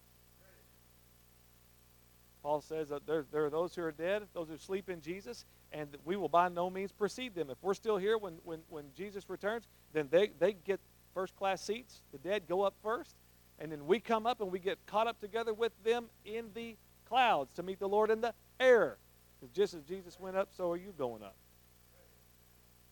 Paul 2.41 2.62
says 2.62 2.89
that 2.89 3.06
there, 3.06 3.25
there 3.32 3.45
are 3.45 3.49
those 3.49 3.75
who 3.75 3.84
are 3.84 3.91
dead, 3.91 4.23
those 4.34 4.47
who 4.47 4.58
sleep 4.58 4.89
in 4.89 5.02
Jesus, 5.02 5.45
and 5.73 5.89
we 6.06 6.15
will 6.15 6.30
by 6.30 6.47
no 6.47 6.69
means 6.69 6.91
precede 6.91 7.36
them. 7.36 7.49
If 7.49 7.58
we're 7.62 7.73
still 7.73 7.97
here 7.97 8.17
when, 8.17 8.36
when, 8.43 8.60
when 8.69 8.86
Jesus 8.95 9.30
returns, 9.30 9.67
then 9.93 10.08
they, 10.10 10.32
they 10.39 10.54
get 10.54 10.80
first 11.13 11.36
class 11.36 11.62
seats. 11.62 12.02
The 12.12 12.17
dead 12.17 12.43
go 12.47 12.62
up 12.62 12.75
first, 12.82 13.15
and 13.60 13.71
then 13.71 13.86
we 13.86 13.99
come 13.99 14.25
up 14.25 14.39
and 14.39 14.52
we 14.52 14.60
get 14.60 14.78
caught 14.86 15.08
up 15.08 15.19
together 15.19 15.54
with 15.54 15.73
them 15.84 16.06
in 16.23 16.45
the 16.54 16.78
clouds 17.08 17.52
to 17.54 17.63
meet 17.63 17.80
the 17.80 17.89
Lord 17.89 18.10
in 18.10 18.21
the 18.21 18.34
air. 18.60 18.97
Because 19.39 19.54
Just 19.54 19.73
as 19.73 19.84
Jesus 19.84 20.17
went 20.19 20.38
up, 20.38 20.49
so 20.56 20.71
are 20.71 20.78
you 20.78 20.93
going 20.97 21.23
up. 21.23 21.36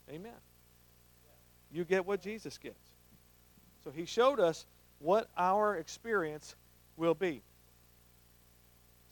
Amen. 0.10 0.34
You 1.72 1.86
get 1.86 2.06
what 2.06 2.22
Jesus 2.22 2.58
gets. 2.58 2.80
So 3.84 3.92
he 3.92 4.06
showed 4.06 4.40
us 4.40 4.66
what 5.00 5.30
our 5.38 5.76
experience 5.76 6.56
will 6.98 7.14
be 7.14 7.42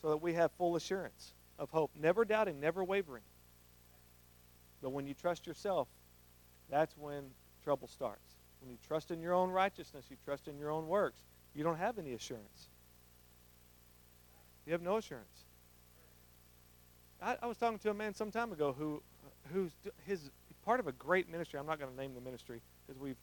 so 0.06 0.12
that 0.12 0.22
we 0.22 0.36
have 0.36 0.52
full 0.52 0.76
assurance 0.76 1.34
of 1.58 1.72
hope, 1.72 1.90
never 2.00 2.26
doubting, 2.26 2.60
never 2.60 2.84
wavering. 2.84 3.24
But 4.84 4.92
when 4.92 5.08
you 5.08 5.16
trust 5.16 5.48
yourself, 5.48 5.88
that's 6.70 6.96
when 6.96 7.24
trouble 7.64 7.88
starts. 7.88 8.36
When 8.62 8.70
you 8.70 8.78
trust 8.88 9.10
in 9.10 9.20
your 9.20 9.34
own 9.34 9.50
righteousness, 9.50 10.06
you 10.12 10.18
trust 10.24 10.48
in 10.48 10.60
your 10.60 10.70
own 10.70 10.88
works, 10.88 11.22
you 11.56 11.64
don't 11.64 11.80
have 11.80 11.98
any 11.98 12.14
assurance. 12.14 12.68
You 14.68 14.74
have 14.74 14.84
no 14.84 14.98
assurance. 14.98 15.46
I, 17.20 17.38
I 17.42 17.48
was 17.48 17.58
talking 17.58 17.80
to 17.80 17.90
a 17.90 17.94
man 17.96 18.14
some 18.14 18.30
time 18.30 18.52
ago 18.52 18.76
who, 18.78 19.02
who's 19.52 19.72
his 20.06 20.30
part 20.64 20.80
of 20.80 20.86
a 20.86 20.92
great 20.92 21.32
ministry. 21.32 21.60
I'm 21.60 21.66
not 21.66 21.80
going 21.80 21.90
to 21.90 21.98
name 22.00 22.14
the 22.14 22.22
ministry 22.22 22.62
because 22.86 23.02
we've 23.02 23.18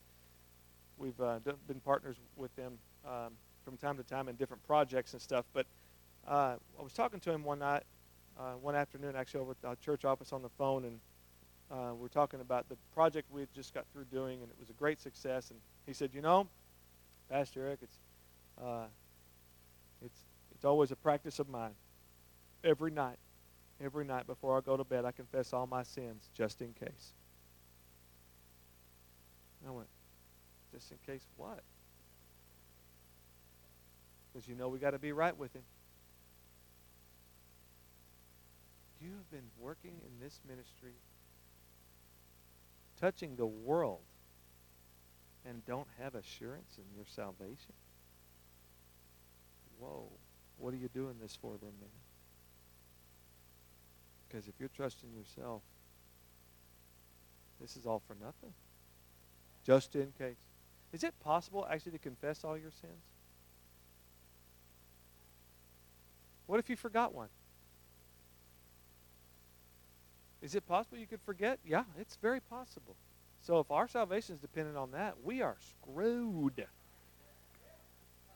we've 0.99 1.21
uh, 1.21 1.39
been 1.69 1.79
partners 1.85 2.17
with 2.37 2.55
them 2.57 2.77
um, 3.07 3.35
from 3.65 3.77
time 3.77 3.97
to 3.99 4.03
time 4.03 4.29
in 4.29 4.35
different 4.35 4.67
projects 4.67 5.13
and 5.13 5.23
stuff. 5.23 5.45
But 5.55 5.67
uh, 6.29 6.57
I 6.79 6.83
was 6.83 6.93
talking 6.93 7.21
to 7.21 7.33
him 7.33 7.45
one 7.45 7.59
night, 7.59 7.83
uh, 8.39 8.53
one 8.53 8.75
afternoon, 8.75 9.17
actually 9.17 9.41
over 9.41 9.53
at 9.53 9.63
the 9.63 9.77
church 9.85 10.05
office 10.05 10.33
on 10.33 10.43
the 10.43 10.49
phone, 10.51 10.85
and 10.85 11.01
uh, 11.71 11.95
we 11.95 12.07
are 12.07 12.11
talking 12.11 12.41
about 12.41 12.69
the 12.69 12.77
project 12.95 13.29
we 13.33 13.41
had 13.41 13.53
just 13.55 13.75
got 13.75 13.85
through 13.93 14.05
doing, 14.05 14.43
and 14.43 14.51
it 14.51 14.57
was 14.59 14.71
a 14.71 14.75
great 14.75 15.01
success. 15.01 15.51
And 15.51 15.59
he 15.87 15.93
said, 15.93 16.11
"You 16.15 16.21
know, 16.21 16.49
Pastor 17.31 17.67
Eric, 17.67 17.81
it's 17.83 17.97
uh, 18.63 18.85
it's 20.05 20.21
it's 20.55 20.65
always 20.65 20.91
a 20.91 20.97
practice 20.97 21.39
of 21.39 21.49
mine. 21.49 21.73
Every 22.65 22.91
night, 22.91 23.19
every 23.83 24.05
night 24.05 24.27
before 24.27 24.57
I 24.57 24.61
go 24.61 24.77
to 24.77 24.85
bed, 24.85 25.05
I 25.05 25.13
confess 25.13 25.53
all 25.53 25.67
my 25.67 25.83
sins 25.83 26.29
just 26.35 26.61
in 26.63 26.73
case." 26.75 27.13
And 29.61 29.71
I 29.71 29.73
went, 29.73 29.89
just 30.73 30.91
in 30.91 30.99
case 31.07 31.25
what? 31.37 31.61
Because 34.33 34.49
you 34.49 34.55
know 34.55 34.69
we 34.69 34.79
got 34.79 34.91
to 34.91 34.99
be 34.99 35.13
right 35.13 35.37
with 35.37 35.55
him. 35.55 35.63
You 39.01 39.11
have 39.11 39.22
been 39.33 39.51
working 39.59 39.95
in 40.05 40.21
this 40.21 40.41
ministry, 40.49 40.93
touching 43.01 43.37
the 43.37 43.47
world, 43.47 44.03
and 45.45 45.65
don't 45.67 45.89
have 45.99 46.15
assurance 46.15 46.79
in 46.79 46.85
your 46.95 47.07
salvation? 47.07 47.75
Whoa. 49.79 50.09
What 50.59 50.75
are 50.75 50.77
you 50.77 50.89
doing 50.89 51.17
this 51.21 51.37
for 51.41 51.57
then, 51.61 51.73
man? 51.81 51.91
Because 54.29 54.47
if 54.47 54.55
you're 54.61 54.71
trusting 54.77 55.11
yourself, 55.13 55.63
this 57.61 57.77
is 57.77 57.87
all 57.87 58.03
for 58.07 58.15
nothing 58.15 58.53
just 59.65 59.95
in 59.95 60.13
case. 60.19 60.37
Is 60.93 61.05
it 61.05 61.15
possible 61.21 61.67
actually 61.71 61.93
to 61.93 61.99
confess 61.99 62.45
all 62.45 62.59
your 62.59 62.71
sins? 62.71 63.03
What 66.47 66.59
if 66.59 66.69
you 66.69 66.77
forgot 66.77 67.15
one? 67.15 67.29
Is 70.43 70.57
it 70.57 70.67
possible 70.67 70.99
you 70.99 71.07
could 71.07 71.23
forget? 71.23 71.61
Yeah, 71.65 71.85
it's 71.99 72.17
very 72.17 72.41
possible. 72.41 72.97
So 73.43 73.61
if 73.61 73.71
our 73.71 73.89
salvation 73.89 74.35
is 74.35 74.41
dependent 74.41 74.77
on 74.77 74.91
that, 74.91 75.15
we 75.23 75.41
are 75.41 75.57
screwed. 75.61 76.67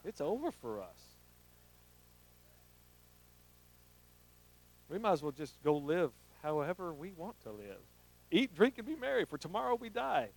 It's 0.05 0.21
over 0.21 0.53
for 0.53 0.81
us. 0.81 1.17
We 4.89 4.99
might 4.99 5.13
as 5.13 5.23
well 5.23 5.33
just 5.33 5.61
go 5.65 5.77
live 5.77 6.13
however 6.43 6.95
we 6.95 7.13
want 7.13 7.41
to 7.43 7.51
live. 7.51 7.81
Eat, 8.31 8.55
drink, 8.55 8.75
and 8.79 8.87
be 8.87 8.95
merry, 8.95 9.25
for 9.25 9.37
tomorrow 9.37 9.75
we 9.75 9.89
die. 9.89 10.29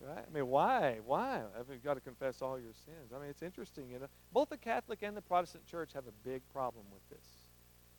Right? 0.00 0.24
I 0.26 0.34
mean, 0.34 0.46
why? 0.48 0.98
Why 1.04 1.40
have 1.56 1.66
you 1.70 1.76
got 1.82 1.94
to 1.94 2.00
confess 2.00 2.42
all 2.42 2.58
your 2.58 2.74
sins? 2.84 3.12
I 3.14 3.18
mean, 3.18 3.30
it's 3.30 3.42
interesting. 3.42 3.88
You 3.90 4.00
know, 4.00 4.06
both 4.32 4.50
the 4.50 4.58
Catholic 4.58 4.98
and 5.02 5.16
the 5.16 5.22
Protestant 5.22 5.66
Church 5.66 5.92
have 5.94 6.06
a 6.06 6.28
big 6.28 6.42
problem 6.52 6.84
with 6.92 7.08
this. 7.08 7.26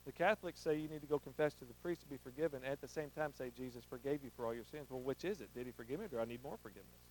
The 0.05 0.11
Catholics 0.11 0.59
say 0.59 0.77
you 0.77 0.87
need 0.87 1.01
to 1.01 1.07
go 1.07 1.17
confess 1.17 1.53
to 1.55 1.65
the 1.65 1.73
priest 1.81 2.01
to 2.01 2.07
be 2.07 2.17
forgiven, 2.17 2.61
and 2.63 2.71
at 2.71 2.79
the 2.79 2.87
same 2.87 3.09
time 3.09 3.33
say 3.35 3.51
Jesus 3.57 3.83
forgave 3.89 4.23
you 4.23 4.29
for 4.35 4.45
all 4.45 4.53
your 4.53 4.65
sins. 4.65 4.87
Well, 4.89 5.01
which 5.01 5.25
is 5.25 5.41
it? 5.41 5.49
Did 5.55 5.65
he 5.65 5.71
forgive 5.71 5.99
me, 5.99 6.05
or 6.05 6.09
do 6.09 6.19
I 6.19 6.25
need 6.25 6.43
more 6.43 6.57
forgiveness? 6.61 7.01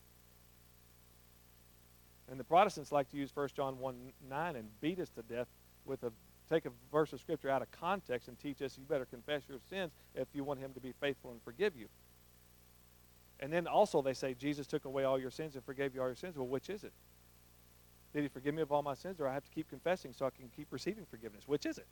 And 2.30 2.38
the 2.38 2.44
Protestants 2.44 2.92
like 2.92 3.10
to 3.10 3.16
use 3.16 3.30
1 3.34 3.48
John 3.56 3.78
1 3.78 3.96
9 4.28 4.56
and 4.56 4.68
beat 4.80 5.00
us 5.00 5.10
to 5.10 5.22
death 5.22 5.48
with 5.84 6.02
a 6.04 6.12
take 6.48 6.66
a 6.66 6.70
verse 6.92 7.12
of 7.12 7.20
Scripture 7.20 7.50
out 7.50 7.62
of 7.62 7.70
context 7.72 8.28
and 8.28 8.38
teach 8.38 8.60
us 8.62 8.76
you 8.78 8.84
better 8.84 9.06
confess 9.06 9.42
your 9.48 9.58
sins 9.70 9.92
if 10.14 10.28
you 10.34 10.44
want 10.44 10.60
him 10.60 10.72
to 10.74 10.80
be 10.80 10.92
faithful 11.00 11.30
and 11.30 11.40
forgive 11.42 11.74
you. 11.76 11.88
And 13.40 13.52
then 13.52 13.66
also 13.66 14.02
they 14.02 14.14
say 14.14 14.34
Jesus 14.34 14.66
took 14.66 14.84
away 14.84 15.04
all 15.04 15.18
your 15.18 15.30
sins 15.30 15.54
and 15.54 15.64
forgave 15.64 15.94
you 15.94 16.00
all 16.00 16.08
your 16.08 16.14
sins. 16.14 16.36
Well, 16.36 16.46
which 16.46 16.70
is 16.70 16.84
it? 16.84 16.92
Did 18.12 18.22
he 18.22 18.28
forgive 18.28 18.54
me 18.54 18.62
of 18.62 18.70
all 18.70 18.82
my 18.82 18.94
sins, 18.94 19.20
or 19.20 19.26
I 19.26 19.34
have 19.34 19.44
to 19.44 19.50
keep 19.50 19.68
confessing 19.68 20.12
so 20.12 20.24
I 20.26 20.30
can 20.30 20.48
keep 20.54 20.68
receiving 20.70 21.04
forgiveness? 21.04 21.48
Which 21.48 21.66
is 21.66 21.78
it? 21.78 21.86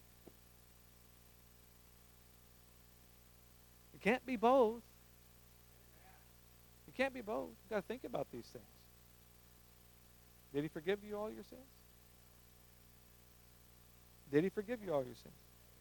Can't 4.02 4.24
be 4.26 4.36
both. 4.36 4.82
It 6.88 6.94
can't 6.94 7.14
be 7.14 7.20
both. 7.22 7.50
You've 7.62 7.70
got 7.70 7.76
to 7.76 7.82
think 7.82 8.04
about 8.04 8.26
these 8.32 8.46
things. 8.46 8.64
Did 10.52 10.62
he 10.62 10.68
forgive 10.68 10.98
you 11.02 11.16
all 11.16 11.30
your 11.30 11.44
sins? 11.44 11.62
Did 14.30 14.44
he 14.44 14.50
forgive 14.50 14.82
you 14.82 14.92
all 14.92 15.04
your 15.04 15.14
sins? 15.14 15.34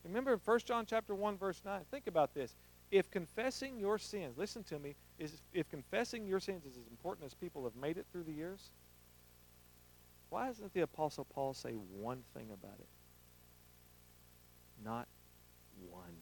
Remember 0.04 0.32
in 0.32 0.40
1 0.44 0.58
John 0.60 0.86
chapter 0.86 1.14
1, 1.14 1.36
verse 1.36 1.60
9. 1.64 1.82
Think 1.90 2.06
about 2.06 2.34
this. 2.34 2.54
if 2.92 3.10
confessing 3.10 3.78
your 3.78 3.98
sins, 3.98 4.36
listen 4.36 4.62
to 4.64 4.78
me, 4.78 4.94
is 5.18 5.40
if 5.54 5.68
confessing 5.70 6.26
your 6.26 6.40
sins 6.40 6.64
is 6.64 6.76
as 6.76 6.86
important 6.90 7.26
as 7.26 7.34
people 7.34 7.64
have 7.64 7.74
made 7.74 7.96
it 7.96 8.06
through 8.12 8.24
the 8.24 8.32
years, 8.32 8.70
why 10.28 10.46
doesn't 10.46 10.72
the 10.74 10.82
Apostle 10.82 11.24
Paul 11.24 11.54
say 11.54 11.72
one 11.72 12.22
thing 12.34 12.48
about 12.52 12.78
it? 12.78 12.88
Not 14.84 15.08
one. 15.90 16.16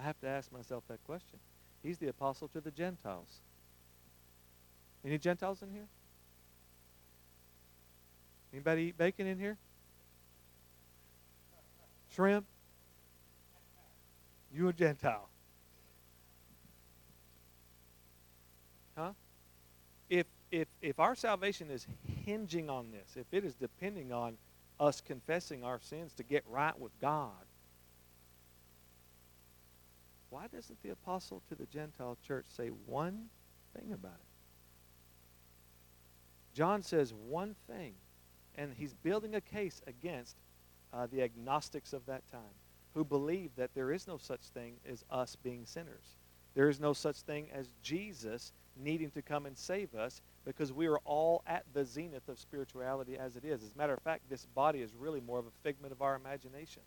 I 0.00 0.02
have 0.04 0.18
to 0.20 0.28
ask 0.28 0.50
myself 0.50 0.84
that 0.88 1.04
question. 1.04 1.38
He's 1.82 1.98
the 1.98 2.08
apostle 2.08 2.48
to 2.48 2.60
the 2.60 2.70
Gentiles. 2.70 3.40
Any 5.04 5.18
Gentiles 5.18 5.62
in 5.62 5.70
here? 5.70 5.86
Anybody 8.52 8.82
eat 8.82 8.98
bacon 8.98 9.26
in 9.26 9.38
here? 9.38 9.58
Shrimp? 12.14 12.46
You 14.54 14.68
a 14.68 14.72
Gentile. 14.72 15.28
Huh? 18.96 19.12
If 20.08 20.26
if 20.50 20.66
if 20.80 20.98
our 20.98 21.14
salvation 21.14 21.70
is 21.70 21.86
hinging 22.24 22.68
on 22.68 22.90
this, 22.90 23.16
if 23.16 23.26
it 23.32 23.44
is 23.44 23.54
depending 23.54 24.12
on 24.12 24.38
us 24.80 25.00
confessing 25.00 25.62
our 25.62 25.78
sins 25.78 26.12
to 26.14 26.22
get 26.22 26.42
right 26.48 26.78
with 26.78 26.98
God, 27.00 27.44
why 30.30 30.46
doesn't 30.46 30.82
the 30.82 30.90
apostle 30.90 31.42
to 31.48 31.54
the 31.54 31.66
Gentile 31.66 32.16
church 32.26 32.46
say 32.48 32.68
one 32.86 33.26
thing 33.76 33.92
about 33.92 34.12
it? 34.12 34.30
John 36.54 36.82
says 36.82 37.12
one 37.28 37.54
thing, 37.68 37.94
and 38.56 38.74
he's 38.76 38.94
building 38.94 39.34
a 39.34 39.40
case 39.40 39.82
against 39.86 40.36
uh, 40.92 41.06
the 41.12 41.22
agnostics 41.22 41.92
of 41.92 42.06
that 42.06 42.22
time 42.30 42.54
who 42.94 43.04
believed 43.04 43.56
that 43.56 43.70
there 43.74 43.92
is 43.92 44.08
no 44.08 44.18
such 44.18 44.40
thing 44.40 44.74
as 44.88 45.04
us 45.10 45.36
being 45.36 45.64
sinners. 45.64 46.16
There 46.54 46.68
is 46.68 46.80
no 46.80 46.92
such 46.92 47.20
thing 47.20 47.48
as 47.54 47.70
Jesus 47.82 48.52
needing 48.76 49.10
to 49.10 49.22
come 49.22 49.46
and 49.46 49.56
save 49.56 49.94
us 49.94 50.20
because 50.44 50.72
we 50.72 50.86
are 50.86 50.98
all 51.04 51.42
at 51.46 51.64
the 51.72 51.84
zenith 51.84 52.28
of 52.28 52.38
spirituality 52.38 53.16
as 53.16 53.36
it 53.36 53.44
is. 53.44 53.62
As 53.62 53.72
a 53.74 53.78
matter 53.78 53.94
of 53.94 54.02
fact, 54.02 54.28
this 54.28 54.46
body 54.46 54.80
is 54.80 54.94
really 54.94 55.20
more 55.20 55.38
of 55.38 55.46
a 55.46 55.62
figment 55.62 55.92
of 55.92 56.02
our 56.02 56.16
imagination. 56.16 56.82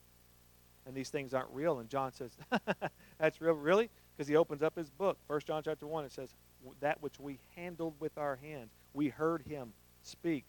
And 0.86 0.96
these 0.96 1.10
things 1.10 1.34
aren't 1.34 1.50
real. 1.52 1.80
And 1.80 1.90
John 1.90 2.12
says, 2.12 2.32
That's 3.18 3.40
real, 3.42 3.54
really? 3.54 3.90
Because 4.16 4.28
he 4.28 4.36
opens 4.36 4.62
up 4.62 4.76
his 4.76 4.90
book. 4.90 5.18
First 5.28 5.48
John 5.48 5.62
chapter 5.64 5.88
1, 5.88 6.06
it 6.06 6.12
says, 6.12 6.34
That 6.82 7.02
which 7.02 7.20
we 7.20 7.40
handled 7.56 7.94
with 8.00 8.18
our 8.18 8.36
hands. 8.36 8.72
We 8.94 9.10
heard 9.10 9.42
him 9.44 9.74
speak. 10.04 10.44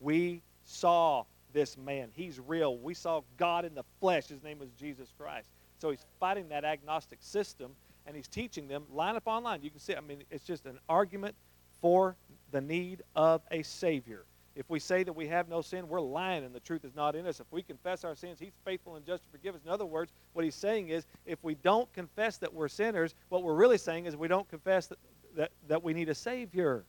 We 0.00 0.42
saw 0.64 1.24
this 1.52 1.76
man. 1.76 2.10
He's 2.14 2.38
real. 2.38 2.76
We 2.78 2.94
saw 2.94 3.22
God 3.36 3.64
in 3.64 3.74
the 3.74 3.84
flesh. 4.00 4.28
His 4.28 4.42
name 4.42 4.58
was 4.58 4.70
Jesus 4.78 5.12
Christ. 5.18 5.48
So 5.78 5.90
he's 5.90 6.04
fighting 6.18 6.48
that 6.50 6.64
agnostic 6.64 7.18
system 7.22 7.72
and 8.06 8.16
he's 8.16 8.28
teaching 8.28 8.68
them 8.68 8.84
line 8.92 9.16
upon 9.16 9.42
line. 9.42 9.60
You 9.62 9.70
can 9.70 9.80
see, 9.80 9.94
I 9.94 10.00
mean, 10.00 10.22
it's 10.30 10.44
just 10.44 10.66
an 10.66 10.78
argument 10.88 11.34
for 11.80 12.16
the 12.50 12.60
need 12.60 13.02
of 13.14 13.42
a 13.50 13.62
Savior. 13.62 14.24
If 14.60 14.68
we 14.68 14.78
say 14.78 15.04
that 15.04 15.12
we 15.14 15.26
have 15.28 15.48
no 15.48 15.62
sin, 15.62 15.88
we're 15.88 16.02
lying 16.02 16.44
and 16.44 16.54
the 16.54 16.60
truth 16.60 16.84
is 16.84 16.94
not 16.94 17.16
in 17.16 17.26
us. 17.26 17.40
If 17.40 17.46
we 17.50 17.62
confess 17.62 18.04
our 18.04 18.14
sins, 18.14 18.38
He's 18.38 18.52
faithful 18.62 18.96
and 18.96 19.06
just 19.06 19.22
to 19.22 19.28
forgive 19.30 19.54
us. 19.54 19.62
In 19.64 19.70
other 19.70 19.86
words, 19.86 20.12
what 20.34 20.44
He's 20.44 20.54
saying 20.54 20.90
is 20.90 21.06
if 21.24 21.42
we 21.42 21.54
don't 21.54 21.90
confess 21.94 22.36
that 22.36 22.52
we're 22.52 22.68
sinners, 22.68 23.14
what 23.30 23.42
we're 23.42 23.54
really 23.54 23.78
saying 23.78 24.04
is 24.04 24.18
we 24.18 24.28
don't 24.28 24.46
confess 24.50 24.88
that, 24.88 24.98
that, 25.34 25.50
that 25.66 25.82
we 25.82 25.94
need 25.94 26.10
a 26.10 26.14
Savior. 26.14 26.84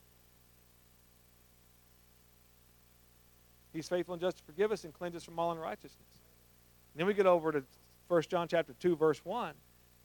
He's 3.71 3.87
faithful 3.87 4.15
and 4.15 4.21
just 4.21 4.39
to 4.39 4.43
forgive 4.43 4.73
us 4.73 4.83
and 4.83 4.93
cleanse 4.93 5.15
us 5.15 5.23
from 5.23 5.39
all 5.39 5.53
unrighteousness. 5.53 5.95
And 6.93 6.99
then 6.99 7.07
we 7.07 7.13
get 7.13 7.25
over 7.25 7.53
to 7.53 7.63
1 8.09 8.23
John 8.23 8.49
chapter 8.49 8.73
2, 8.81 8.97
verse 8.97 9.23
1, 9.23 9.53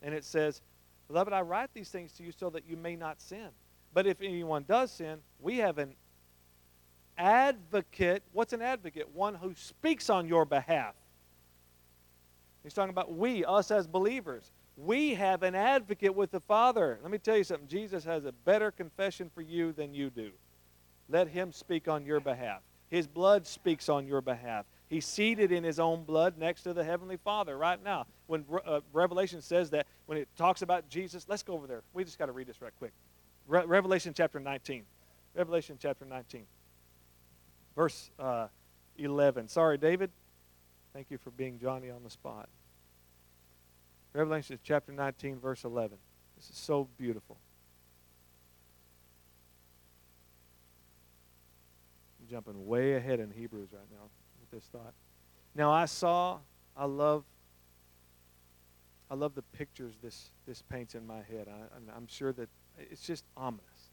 and 0.02 0.14
it 0.14 0.24
says, 0.24 0.60
Beloved, 1.08 1.32
I 1.32 1.40
write 1.40 1.70
these 1.74 1.88
things 1.88 2.12
to 2.12 2.22
you 2.22 2.30
so 2.30 2.48
that 2.50 2.62
you 2.68 2.76
may 2.76 2.94
not 2.94 3.20
sin. 3.20 3.48
But 3.92 4.06
if 4.06 4.20
anyone 4.20 4.64
does 4.68 4.92
sin, 4.92 5.18
we 5.40 5.56
have 5.56 5.78
an 5.78 5.96
advocate. 7.18 8.22
What's 8.32 8.52
an 8.52 8.62
advocate? 8.62 9.08
One 9.14 9.34
who 9.34 9.54
speaks 9.54 10.10
on 10.10 10.26
your 10.28 10.44
behalf. 10.44 10.94
He's 12.62 12.74
talking 12.74 12.90
about 12.90 13.12
we, 13.14 13.44
us 13.44 13.70
as 13.70 13.86
believers. 13.86 14.50
We 14.76 15.14
have 15.14 15.42
an 15.42 15.54
advocate 15.54 16.14
with 16.14 16.30
the 16.30 16.40
Father. 16.40 16.98
Let 17.02 17.10
me 17.10 17.18
tell 17.18 17.36
you 17.36 17.44
something. 17.44 17.68
Jesus 17.68 18.04
has 18.04 18.24
a 18.24 18.32
better 18.32 18.70
confession 18.70 19.30
for 19.34 19.40
you 19.40 19.72
than 19.72 19.94
you 19.94 20.10
do. 20.10 20.32
Let 21.08 21.28
him 21.28 21.52
speak 21.52 21.88
on 21.88 22.04
your 22.04 22.20
behalf. 22.20 22.60
His 22.88 23.06
blood 23.06 23.46
speaks 23.46 23.88
on 23.88 24.06
your 24.06 24.20
behalf. 24.20 24.66
He's 24.88 25.06
seated 25.06 25.50
in 25.50 25.64
his 25.64 25.80
own 25.80 26.04
blood 26.04 26.38
next 26.38 26.62
to 26.62 26.72
the 26.72 26.84
Heavenly 26.84 27.16
Father 27.16 27.56
right 27.56 27.82
now. 27.82 28.06
When 28.26 28.44
uh, 28.64 28.80
Revelation 28.92 29.40
says 29.42 29.70
that, 29.70 29.86
when 30.06 30.18
it 30.18 30.28
talks 30.36 30.62
about 30.62 30.88
Jesus, 30.88 31.26
let's 31.28 31.42
go 31.42 31.54
over 31.54 31.66
there. 31.66 31.82
We 31.92 32.04
just 32.04 32.18
got 32.18 32.26
to 32.26 32.32
read 32.32 32.46
this 32.46 32.62
right 32.62 32.72
quick. 32.78 32.92
Re- 33.48 33.64
Revelation 33.64 34.14
chapter 34.14 34.38
19. 34.38 34.84
Revelation 35.34 35.76
chapter 35.80 36.04
19. 36.04 36.44
Verse 37.76 38.10
uh, 38.18 38.48
11. 38.96 39.48
Sorry, 39.48 39.78
David. 39.78 40.10
Thank 40.92 41.10
you 41.10 41.18
for 41.18 41.30
being 41.30 41.58
Johnny 41.58 41.90
on 41.90 42.02
the 42.02 42.10
spot. 42.10 42.48
Revelation 44.14 44.58
chapter 44.64 44.92
19, 44.92 45.38
verse 45.38 45.62
11. 45.62 45.98
This 46.36 46.50
is 46.50 46.56
so 46.56 46.88
beautiful. 46.98 47.36
jumping 52.28 52.66
way 52.66 52.94
ahead 52.94 53.20
in 53.20 53.30
Hebrews 53.30 53.68
right 53.72 53.86
now 53.90 54.08
with 54.40 54.50
this 54.50 54.68
thought. 54.70 54.94
Now 55.54 55.70
I 55.70 55.86
saw, 55.86 56.38
I 56.76 56.84
love, 56.84 57.24
I 59.10 59.14
love 59.14 59.34
the 59.34 59.42
pictures 59.42 59.94
this 60.02 60.30
this 60.46 60.62
paints 60.62 60.94
in 60.94 61.06
my 61.06 61.18
head. 61.30 61.46
I, 61.48 61.96
I'm 61.96 62.06
sure 62.08 62.32
that 62.32 62.48
it's 62.78 63.02
just 63.02 63.24
ominous. 63.36 63.90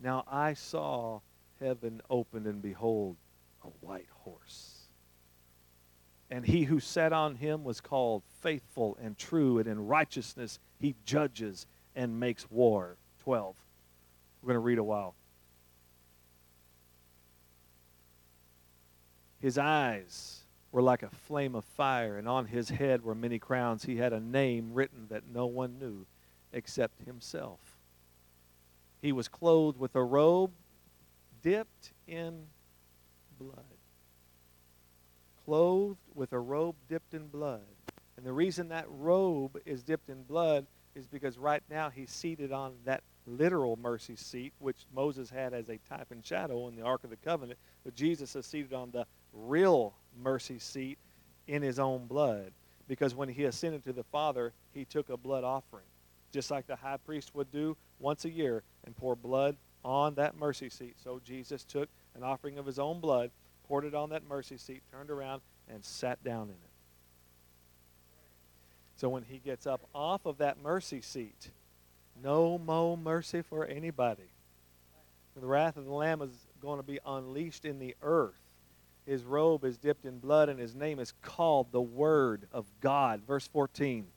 Now 0.00 0.24
I 0.30 0.54
saw 0.54 1.20
heaven 1.60 2.00
opened, 2.10 2.46
and 2.46 2.62
behold, 2.62 3.16
a 3.64 3.68
white 3.80 4.08
horse. 4.22 4.72
And 6.30 6.44
he 6.44 6.64
who 6.64 6.80
sat 6.80 7.12
on 7.12 7.36
him 7.36 7.62
was 7.64 7.80
called 7.80 8.22
faithful 8.40 8.96
and 9.00 9.16
true, 9.16 9.58
and 9.58 9.68
in 9.68 9.86
righteousness 9.86 10.58
he 10.78 10.94
judges 11.04 11.66
and 11.94 12.18
makes 12.18 12.50
war. 12.50 12.96
12. 13.22 13.56
We're 14.42 14.48
going 14.48 14.54
to 14.54 14.60
read 14.60 14.78
a 14.78 14.84
while. 14.84 15.14
His 19.40 19.58
eyes 19.58 20.40
were 20.72 20.82
like 20.82 21.02
a 21.02 21.10
flame 21.10 21.54
of 21.54 21.64
fire, 21.64 22.18
and 22.18 22.28
on 22.28 22.46
his 22.46 22.68
head 22.68 23.04
were 23.04 23.14
many 23.14 23.38
crowns. 23.38 23.84
He 23.84 23.96
had 23.96 24.12
a 24.12 24.20
name 24.20 24.74
written 24.74 25.06
that 25.08 25.22
no 25.32 25.46
one 25.46 25.78
knew 25.78 26.06
except 26.52 27.06
himself. 27.06 27.60
He 29.00 29.12
was 29.12 29.28
clothed 29.28 29.78
with 29.78 29.94
a 29.94 30.02
robe 30.02 30.50
dipped 31.42 31.92
in 32.06 32.46
blood. 33.38 33.64
Clothed 35.44 35.98
with 36.14 36.32
a 36.32 36.38
robe 36.38 36.76
dipped 36.88 37.14
in 37.14 37.28
blood. 37.28 37.62
And 38.16 38.26
the 38.26 38.32
reason 38.32 38.68
that 38.68 38.86
robe 38.88 39.58
is 39.64 39.82
dipped 39.82 40.08
in 40.08 40.22
blood 40.22 40.66
is 40.94 41.06
because 41.06 41.38
right 41.38 41.62
now 41.70 41.90
he's 41.90 42.10
seated 42.10 42.50
on 42.50 42.72
that 42.84 43.02
literal 43.26 43.76
mercy 43.76 44.16
seat, 44.16 44.52
which 44.58 44.86
Moses 44.94 45.28
had 45.30 45.52
as 45.52 45.68
a 45.68 45.78
type 45.88 46.08
and 46.10 46.24
shadow 46.24 46.68
in 46.68 46.76
the 46.76 46.82
Ark 46.82 47.04
of 47.04 47.10
the 47.10 47.16
Covenant, 47.16 47.58
but 47.84 47.94
Jesus 47.94 48.34
is 48.34 48.46
seated 48.46 48.72
on 48.72 48.90
the 48.90 49.06
real 49.32 49.94
mercy 50.22 50.58
seat 50.58 50.98
in 51.46 51.62
his 51.62 51.78
own 51.78 52.06
blood. 52.06 52.52
Because 52.88 53.14
when 53.14 53.28
he 53.28 53.44
ascended 53.44 53.84
to 53.84 53.92
the 53.92 54.04
Father, 54.04 54.52
he 54.72 54.84
took 54.84 55.10
a 55.10 55.16
blood 55.16 55.44
offering, 55.44 55.84
just 56.32 56.50
like 56.50 56.66
the 56.66 56.76
high 56.76 56.98
priest 56.98 57.34
would 57.34 57.50
do 57.50 57.76
once 57.98 58.24
a 58.24 58.30
year 58.30 58.62
and 58.84 58.96
pour 58.96 59.16
blood 59.16 59.56
on 59.86 60.16
that 60.16 60.36
mercy 60.36 60.68
seat. 60.68 60.96
So 61.02 61.20
Jesus 61.24 61.64
took 61.64 61.88
an 62.14 62.22
offering 62.22 62.58
of 62.58 62.66
his 62.66 62.78
own 62.78 63.00
blood, 63.00 63.30
poured 63.66 63.84
it 63.84 63.94
on 63.94 64.10
that 64.10 64.28
mercy 64.28 64.58
seat, 64.58 64.82
turned 64.90 65.10
around, 65.10 65.40
and 65.68 65.82
sat 65.84 66.22
down 66.22 66.48
in 66.48 66.54
it. 66.54 66.70
So 68.96 69.08
when 69.08 69.22
he 69.22 69.38
gets 69.38 69.66
up 69.66 69.80
off 69.94 70.26
of 70.26 70.38
that 70.38 70.62
mercy 70.62 71.00
seat, 71.00 71.50
no 72.22 72.58
more 72.58 72.96
mercy 72.96 73.42
for 73.42 73.64
anybody. 73.64 74.30
The 75.38 75.46
wrath 75.46 75.76
of 75.76 75.84
the 75.84 75.92
Lamb 75.92 76.22
is 76.22 76.46
going 76.60 76.78
to 76.78 76.86
be 76.86 76.98
unleashed 77.06 77.64
in 77.64 77.78
the 77.78 77.94
earth 78.02 78.40
his 79.06 79.22
robe 79.24 79.64
is 79.64 79.78
dipped 79.78 80.04
in 80.04 80.18
blood, 80.18 80.48
and 80.48 80.58
his 80.58 80.74
name 80.74 80.98
is 80.98 81.14
called 81.22 81.70
the 81.70 81.80
Word 81.80 82.48
of 82.52 82.66
God. 82.80 83.22
Verse 83.24 83.46
14. 83.46 84.08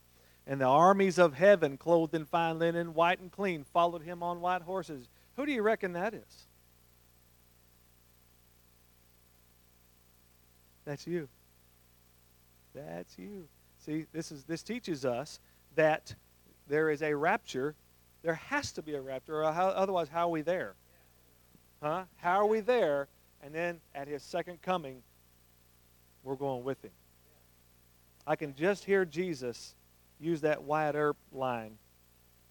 And 0.48 0.60
the 0.60 0.66
armies 0.66 1.20
of 1.20 1.36
heaven, 1.36 1.78
clothed 1.78 2.16
in 2.16 2.26
fine 2.26 2.58
linen, 2.58 2.96
white 2.96 3.20
and 3.20 3.32
clean, 3.32 3.64
followed 3.64 4.02
him 4.02 4.24
on 4.24 4.42
white 4.42 4.64
horses. 4.64 5.08
Who 5.40 5.46
do 5.46 5.54
you 5.54 5.62
reckon 5.62 5.94
that 5.94 6.14
is? 6.14 6.48
That's 10.84 11.08
you. 11.08 11.30
That's 12.76 13.18
you. 13.18 13.48
See, 13.86 14.06
this 14.12 14.34
is 14.34 14.44
this 14.44 14.64
teaches 14.64 15.06
us 15.06 15.40
that 15.76 16.14
there 16.68 16.90
is 16.90 17.02
a 17.02 17.16
rapture. 17.16 17.74
There 18.22 18.34
has 18.34 18.74
to 18.74 18.82
be 18.82 18.96
a 18.96 19.02
rapture, 19.02 19.42
or 19.42 19.54
how, 19.54 19.70
otherwise, 19.70 20.10
how 20.10 20.28
are 20.28 20.32
we 20.32 20.42
there? 20.42 20.74
Huh? 21.82 22.04
How 22.18 22.42
are 22.42 22.46
we 22.46 22.60
there 22.60 23.08
and 23.42 23.56
then 23.56 23.80
at 23.96 24.10
his 24.10 24.22
second 24.24 24.62
coming, 24.62 25.02
we're 26.26 26.36
going 26.36 26.66
with 26.66 26.84
him. 26.84 26.92
I 28.28 28.36
can 28.36 28.54
just 28.56 28.84
hear 28.84 29.06
Jesus 29.06 29.74
use 30.20 30.42
that 30.42 30.64
Wyatt 30.64 30.96
Earp 30.96 31.16
line, 31.32 31.78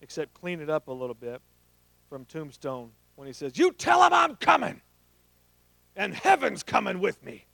except 0.00 0.32
clean 0.32 0.62
it 0.62 0.70
up 0.70 0.88
a 0.88 0.92
little 0.92 1.12
bit 1.12 1.42
from 2.08 2.24
Tombstone 2.24 2.90
when 3.16 3.26
he 3.26 3.32
says, 3.32 3.58
You 3.58 3.72
tell 3.72 4.02
him 4.04 4.12
I'm 4.12 4.36
coming, 4.36 4.80
and 5.96 6.14
heaven's 6.14 6.62
coming 6.62 7.00
with 7.00 7.22
me. 7.24 7.46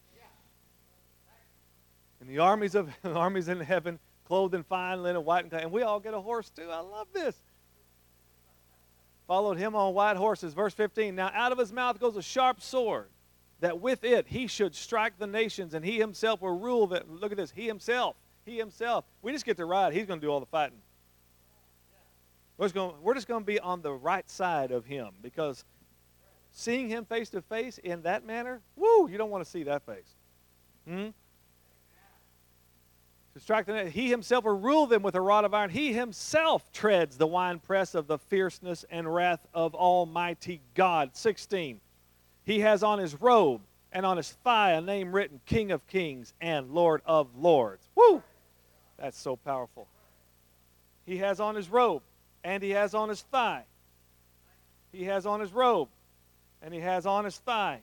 And 2.20 2.28
the 2.28 2.38
armies 2.38 2.74
of 2.74 2.88
armies 3.04 3.48
in 3.48 3.60
heaven, 3.60 3.98
clothed 4.26 4.54
in 4.54 4.62
fine 4.62 5.02
linen, 5.02 5.24
white 5.24 5.44
and 5.44 5.50
clean, 5.50 5.64
and 5.64 5.72
we 5.72 5.82
all 5.82 6.00
get 6.00 6.14
a 6.14 6.20
horse 6.20 6.50
too. 6.50 6.68
I 6.70 6.80
love 6.80 7.08
this. 7.12 7.36
Followed 9.26 9.58
him 9.58 9.74
on 9.74 9.94
white 9.94 10.16
horses. 10.16 10.54
Verse 10.54 10.74
15. 10.74 11.14
Now 11.14 11.30
out 11.34 11.52
of 11.52 11.58
his 11.58 11.72
mouth 11.72 12.00
goes 12.00 12.16
a 12.16 12.22
sharp 12.22 12.62
sword, 12.62 13.08
that 13.60 13.80
with 13.80 14.04
it 14.04 14.26
he 14.28 14.46
should 14.46 14.74
strike 14.74 15.18
the 15.18 15.26
nations, 15.26 15.74
and 15.74 15.84
he 15.84 15.98
himself 15.98 16.40
will 16.40 16.58
rule 16.58 16.86
that. 16.88 17.10
Look 17.10 17.30
at 17.30 17.36
this. 17.36 17.50
He 17.50 17.66
himself. 17.66 18.16
He 18.44 18.58
himself. 18.58 19.04
We 19.22 19.32
just 19.32 19.44
get 19.44 19.56
to 19.58 19.64
ride. 19.64 19.92
He's 19.92 20.06
going 20.06 20.20
to 20.20 20.26
do 20.26 20.30
all 20.30 20.40
the 20.40 20.46
fighting. 20.46 20.78
We're 22.56 22.66
just, 22.66 22.74
going, 22.74 22.94
we're 23.02 23.14
just 23.14 23.26
going 23.26 23.42
to 23.42 23.46
be 23.46 23.58
on 23.58 23.82
the 23.82 23.92
right 23.92 24.28
side 24.30 24.70
of 24.70 24.84
him 24.84 25.08
because 25.22 25.64
seeing 26.52 26.88
him 26.88 27.04
face 27.04 27.30
to 27.30 27.42
face 27.42 27.78
in 27.78 28.02
that 28.02 28.24
manner, 28.24 28.60
woo, 28.76 29.08
you 29.08 29.18
don't 29.18 29.30
want 29.30 29.44
to 29.44 29.50
see 29.50 29.64
that 29.64 29.84
face. 29.84 30.14
Hmm? 30.86 31.08
He 33.90 34.10
himself 34.10 34.44
will 34.44 34.56
rule 34.56 34.86
them 34.86 35.02
with 35.02 35.16
a 35.16 35.20
rod 35.20 35.44
of 35.44 35.52
iron. 35.52 35.70
He 35.70 35.92
himself 35.92 36.70
treads 36.72 37.16
the 37.16 37.26
winepress 37.26 37.96
of 37.96 38.06
the 38.06 38.18
fierceness 38.18 38.84
and 38.88 39.12
wrath 39.12 39.44
of 39.52 39.74
Almighty 39.74 40.60
God. 40.74 41.16
16. 41.16 41.80
He 42.44 42.60
has 42.60 42.84
on 42.84 43.00
his 43.00 43.20
robe 43.20 43.62
and 43.90 44.06
on 44.06 44.18
his 44.18 44.30
thigh 44.44 44.72
a 44.72 44.80
name 44.80 45.12
written 45.12 45.40
King 45.46 45.72
of 45.72 45.84
Kings 45.88 46.32
and 46.40 46.70
Lord 46.70 47.02
of 47.04 47.34
Lords. 47.36 47.88
Woo! 47.96 48.22
That's 48.98 49.18
so 49.18 49.34
powerful. 49.34 49.88
He 51.04 51.16
has 51.16 51.40
on 51.40 51.56
his 51.56 51.68
robe 51.68 52.02
and 52.44 52.62
he 52.62 52.70
has 52.70 52.94
on 52.94 53.08
his 53.08 53.22
thigh. 53.22 53.64
He 54.92 55.04
has 55.04 55.26
on 55.26 55.40
his 55.40 55.52
robe, 55.52 55.88
and 56.62 56.72
he 56.72 56.80
has 56.80 57.06
on 57.06 57.24
his 57.24 57.36
thigh. 57.38 57.80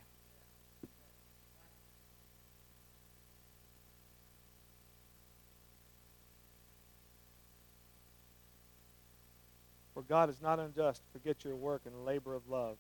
For 9.94 10.04
God 10.04 10.30
is 10.30 10.42
not 10.42 10.60
unjust 10.60 11.02
forget 11.12 11.44
your 11.44 11.56
work 11.56 11.82
and 11.86 12.06
labor 12.06 12.34
of 12.34 12.48
love, 12.48 12.78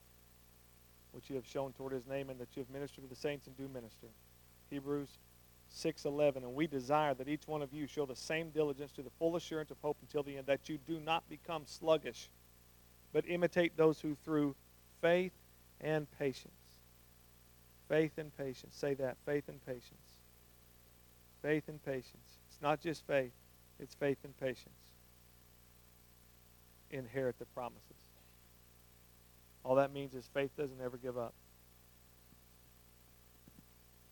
which 1.11 1.29
you 1.29 1.35
have 1.35 1.45
shown 1.45 1.73
toward 1.73 1.91
his 1.91 2.07
name, 2.07 2.29
and 2.29 2.39
that 2.39 2.47
you 2.55 2.61
have 2.61 2.69
ministered 2.69 3.03
to 3.03 3.09
the 3.09 3.19
saints 3.19 3.47
and 3.47 3.57
do 3.57 3.67
minister. 3.67 4.07
Hebrews 4.69 5.09
6:11 5.73 6.37
and 6.37 6.53
we 6.53 6.67
desire 6.67 7.13
that 7.13 7.27
each 7.27 7.47
one 7.47 7.61
of 7.61 7.73
you 7.73 7.87
show 7.87 8.05
the 8.05 8.15
same 8.15 8.49
diligence 8.49 8.91
to 8.93 9.01
the 9.01 9.09
full 9.11 9.35
assurance 9.35 9.71
of 9.71 9.77
hope 9.81 9.97
until 10.01 10.23
the 10.23 10.37
end 10.37 10.47
that 10.47 10.67
you 10.67 10.77
do 10.77 10.99
not 10.99 11.27
become 11.29 11.63
sluggish 11.65 12.29
but 13.13 13.27
imitate 13.27 13.75
those 13.77 13.99
who 14.01 14.15
through 14.23 14.55
faith 15.01 15.33
and 15.79 16.07
patience 16.19 16.53
faith 17.87 18.17
and 18.17 18.35
patience 18.37 18.75
say 18.75 18.93
that 18.93 19.17
faith 19.25 19.47
and 19.47 19.65
patience 19.65 20.17
faith 21.41 21.63
and 21.67 21.83
patience. 21.83 22.37
It's 22.47 22.61
not 22.61 22.79
just 22.79 23.05
faith 23.07 23.31
it's 23.81 23.95
faith 23.95 24.19
and 24.23 24.39
patience. 24.39 24.69
Inherit 26.91 27.39
the 27.39 27.45
promises. 27.45 27.81
All 29.65 29.75
that 29.75 29.91
means 29.91 30.13
is 30.13 30.29
faith 30.33 30.51
doesn't 30.55 30.79
ever 30.81 30.97
give 30.97 31.17
up 31.17 31.33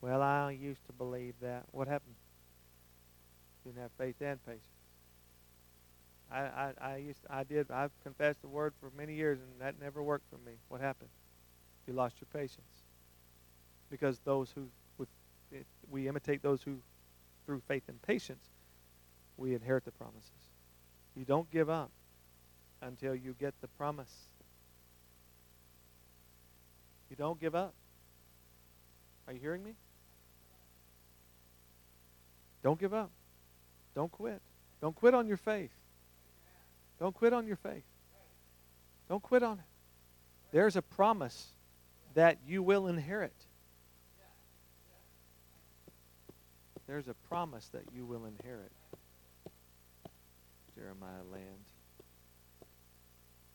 well, 0.01 0.21
I 0.21 0.51
used 0.51 0.85
to 0.87 0.93
believe 0.93 1.33
that. 1.41 1.63
What 1.71 1.87
happened? 1.87 2.15
Didn't 3.65 3.81
have 3.81 3.91
faith 3.97 4.15
and 4.21 4.43
patience. 4.45 4.63
I, 6.31 6.39
I, 6.39 6.73
I 6.81 6.97
used 6.97 7.21
to, 7.23 7.33
I 7.33 7.43
did 7.43 7.71
I've 7.71 7.91
confessed 8.03 8.41
the 8.41 8.47
word 8.47 8.73
for 8.79 8.91
many 8.95 9.15
years 9.15 9.39
and 9.39 9.61
that 9.61 9.81
never 9.81 10.03
worked 10.03 10.29
for 10.29 10.37
me. 10.47 10.57
What 10.67 10.79
happened? 10.79 11.09
You 11.87 11.93
lost 11.93 12.15
your 12.21 12.27
patience. 12.31 12.83
Because 13.89 14.19
those 14.23 14.51
who 14.53 14.67
with 14.97 15.09
it, 15.51 15.65
we 15.89 16.07
imitate 16.07 16.43
those 16.43 16.61
who 16.61 16.77
through 17.45 17.61
faith 17.67 17.83
and 17.87 17.99
patience 18.03 18.45
we 19.37 19.55
inherit 19.55 19.85
the 19.85 19.91
promises. 19.91 20.29
You 21.15 21.25
don't 21.25 21.49
give 21.49 21.69
up 21.69 21.89
until 22.81 23.15
you 23.15 23.35
get 23.39 23.53
the 23.61 23.67
promise. 23.67 24.13
You 27.09 27.15
don't 27.15 27.39
give 27.39 27.55
up. 27.55 27.73
Are 29.27 29.33
you 29.33 29.39
hearing 29.39 29.63
me? 29.63 29.73
Don't 32.63 32.79
give 32.79 32.93
up. 32.93 33.11
Don't 33.95 34.11
quit. 34.11 34.41
Don't 34.81 34.95
quit 34.95 35.13
on 35.13 35.27
your 35.27 35.37
faith. 35.37 35.71
Don't 36.99 37.13
quit 37.13 37.33
on 37.33 37.47
your 37.47 37.55
faith. 37.55 37.83
Don't 39.07 39.23
quit 39.23 39.43
on 39.43 39.59
it. 39.59 39.65
There's 40.51 40.75
a 40.75 40.81
promise 40.81 41.53
that 42.15 42.37
you 42.47 42.61
will 42.63 42.87
inherit. 42.87 43.33
There's 46.87 47.07
a 47.07 47.13
promise 47.29 47.67
that 47.69 47.83
you 47.95 48.05
will 48.05 48.25
inherit. 48.25 48.71
Jeremiah 50.75 51.23
land. 51.31 51.65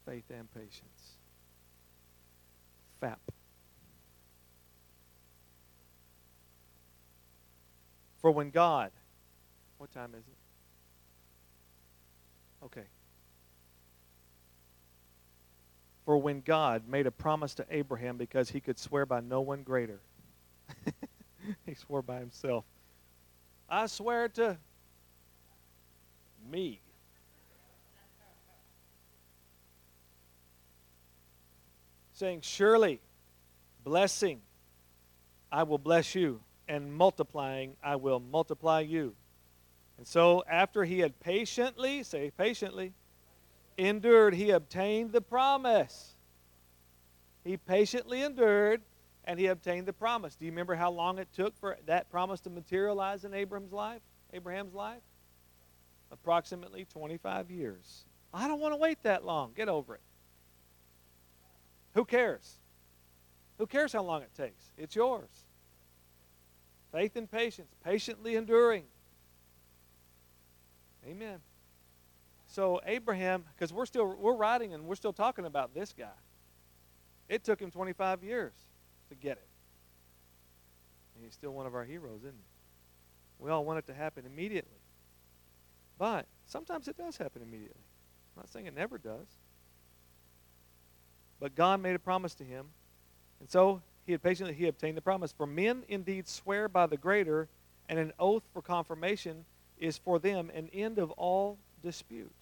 Faith 0.06 0.24
and 0.30 0.52
patience. 0.54 1.16
FAP. 3.00 3.18
For 8.24 8.30
when 8.30 8.48
God, 8.48 8.90
what 9.76 9.92
time 9.92 10.14
is 10.14 10.24
it? 10.26 10.38
Okay. 12.64 12.86
For 16.06 16.16
when 16.16 16.40
God 16.40 16.88
made 16.88 17.06
a 17.06 17.10
promise 17.10 17.52
to 17.56 17.66
Abraham 17.68 18.16
because 18.16 18.48
he 18.48 18.60
could 18.60 18.78
swear 18.78 19.04
by 19.04 19.20
no 19.20 19.42
one 19.42 19.62
greater, 19.62 20.00
he 21.66 21.74
swore 21.74 22.00
by 22.00 22.18
himself. 22.18 22.64
I 23.68 23.84
swear 23.88 24.30
to 24.30 24.56
me. 26.50 26.80
Saying, 32.14 32.40
Surely, 32.40 33.02
blessing, 33.84 34.40
I 35.52 35.64
will 35.64 35.76
bless 35.76 36.14
you 36.14 36.40
and 36.68 36.92
multiplying, 36.92 37.76
I 37.82 37.96
will 37.96 38.20
multiply 38.20 38.80
you. 38.80 39.14
And 39.98 40.06
so, 40.06 40.42
after 40.48 40.84
he 40.84 40.98
had 41.00 41.20
patiently, 41.20 42.02
say 42.02 42.30
patiently, 42.36 42.92
endured, 43.78 44.34
he 44.34 44.50
obtained 44.50 45.12
the 45.12 45.20
promise. 45.20 46.14
He 47.44 47.56
patiently 47.56 48.22
endured 48.22 48.80
and 49.24 49.38
he 49.38 49.46
obtained 49.46 49.86
the 49.86 49.92
promise. 49.92 50.36
Do 50.36 50.44
you 50.44 50.50
remember 50.50 50.74
how 50.74 50.90
long 50.90 51.18
it 51.18 51.28
took 51.34 51.56
for 51.56 51.78
that 51.86 52.10
promise 52.10 52.40
to 52.40 52.50
materialize 52.50 53.24
in 53.24 53.34
Abraham's 53.34 53.72
life? 53.72 54.02
Abraham's 54.32 54.74
life? 54.74 55.02
Approximately 56.10 56.86
25 56.86 57.50
years. 57.50 58.04
I 58.32 58.48
don't 58.48 58.60
want 58.60 58.72
to 58.72 58.76
wait 58.76 59.02
that 59.04 59.24
long. 59.24 59.52
Get 59.54 59.68
over 59.68 59.94
it. 59.94 60.00
Who 61.94 62.04
cares? 62.04 62.58
Who 63.58 63.66
cares 63.66 63.92
how 63.92 64.02
long 64.02 64.22
it 64.22 64.34
takes? 64.34 64.72
It's 64.76 64.96
yours. 64.96 65.28
Faith 66.94 67.16
and 67.16 67.28
patience, 67.28 67.74
patiently 67.82 68.36
enduring. 68.36 68.84
Amen. 71.04 71.40
So 72.46 72.80
Abraham, 72.86 73.44
because 73.52 73.72
we're 73.72 73.86
still 73.86 74.14
we're 74.16 74.36
writing 74.36 74.74
and 74.74 74.84
we're 74.84 74.94
still 74.94 75.12
talking 75.12 75.44
about 75.44 75.74
this 75.74 75.92
guy. 75.92 76.14
It 77.28 77.42
took 77.42 77.60
him 77.60 77.72
25 77.72 78.22
years 78.22 78.52
to 79.08 79.16
get 79.16 79.38
it. 79.38 79.48
And 81.16 81.24
he's 81.24 81.34
still 81.34 81.50
one 81.50 81.66
of 81.66 81.74
our 81.74 81.84
heroes, 81.84 82.20
isn't 82.20 82.32
he? 82.32 83.44
We 83.44 83.50
all 83.50 83.64
want 83.64 83.80
it 83.80 83.86
to 83.88 83.94
happen 83.94 84.24
immediately. 84.24 84.78
But 85.98 86.26
sometimes 86.46 86.86
it 86.86 86.96
does 86.96 87.16
happen 87.16 87.42
immediately. 87.42 87.82
I'm 88.36 88.42
not 88.42 88.52
saying 88.52 88.66
it 88.66 88.74
never 88.74 88.98
does. 88.98 89.26
But 91.40 91.56
God 91.56 91.82
made 91.82 91.96
a 91.96 91.98
promise 91.98 92.36
to 92.36 92.44
him. 92.44 92.66
And 93.40 93.50
so 93.50 93.82
he 94.06 94.12
had 94.12 94.22
patiently 94.22 94.54
he 94.54 94.66
obtained 94.66 94.96
the 94.96 95.02
promise. 95.02 95.32
For 95.32 95.46
men 95.46 95.82
indeed 95.88 96.28
swear 96.28 96.68
by 96.68 96.86
the 96.86 96.96
greater, 96.96 97.48
and 97.88 97.98
an 97.98 98.12
oath 98.18 98.42
for 98.52 98.62
confirmation 98.62 99.44
is 99.78 99.98
for 99.98 100.18
them 100.18 100.50
an 100.54 100.68
end 100.72 100.98
of 100.98 101.10
all 101.12 101.58
dispute. 101.82 102.32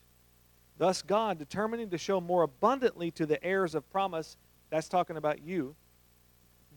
Thus, 0.78 1.02
God, 1.02 1.38
determining 1.38 1.90
to 1.90 1.98
show 1.98 2.20
more 2.20 2.42
abundantly 2.42 3.10
to 3.12 3.26
the 3.26 3.42
heirs 3.44 3.74
of 3.74 3.90
promise, 3.90 4.36
that's 4.70 4.88
talking 4.88 5.16
about 5.16 5.42
you, 5.42 5.74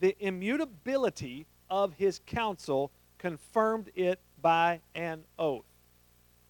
the 0.00 0.14
immutability 0.20 1.46
of 1.70 1.94
his 1.94 2.20
counsel, 2.26 2.90
confirmed 3.18 3.90
it 3.94 4.20
by 4.42 4.80
an 4.94 5.24
oath. 5.38 5.64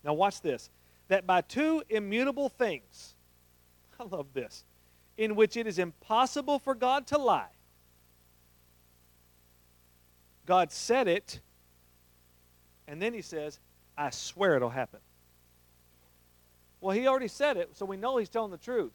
Now, 0.05 0.15
watch 0.15 0.41
this. 0.41 0.71
That 1.09 1.27
by 1.27 1.41
two 1.41 1.83
immutable 1.89 2.49
things, 2.49 3.15
I 4.01 4.05
love 4.05 4.27
this, 4.35 4.65
in 5.17 5.37
which 5.37 5.57
it 5.57 5.67
is 5.67 5.79
impossible 5.79 6.59
for 6.59 6.75
God 6.75 7.07
to 7.09 7.19
lie, 7.19 7.56
God 10.47 10.73
said 10.73 11.09
it, 11.09 11.41
and 12.87 13.03
then 13.03 13.13
he 13.13 13.23
says, 13.23 13.59
I 13.99 14.11
swear 14.11 14.57
it'll 14.57 14.71
happen. 14.71 15.01
Well, 16.81 16.97
he 16.97 17.07
already 17.07 17.29
said 17.29 17.57
it, 17.57 17.77
so 17.77 17.85
we 17.85 17.97
know 17.97 18.17
he's 18.17 18.29
telling 18.29 18.53
the 18.53 18.59
truth. 18.59 18.93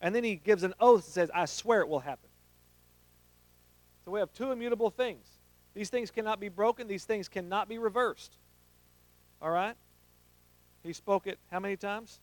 And 0.00 0.14
then 0.14 0.24
he 0.24 0.36
gives 0.36 0.62
an 0.62 0.74
oath 0.80 1.04
and 1.04 1.12
says, 1.12 1.30
I 1.34 1.44
swear 1.46 1.80
it 1.80 1.88
will 1.88 2.00
happen. 2.00 2.28
So 4.04 4.10
we 4.10 4.20
have 4.20 4.32
two 4.32 4.52
immutable 4.52 4.90
things. 4.90 5.26
These 5.74 5.90
things 5.90 6.10
cannot 6.10 6.38
be 6.38 6.48
broken, 6.48 6.86
these 6.86 7.04
things 7.04 7.28
cannot 7.28 7.68
be 7.68 7.78
reversed. 7.78 8.36
All 9.40 9.50
right? 9.50 9.74
He 10.82 10.92
spoke 10.92 11.26
it 11.26 11.38
how 11.50 11.60
many 11.60 11.76
times? 11.76 12.20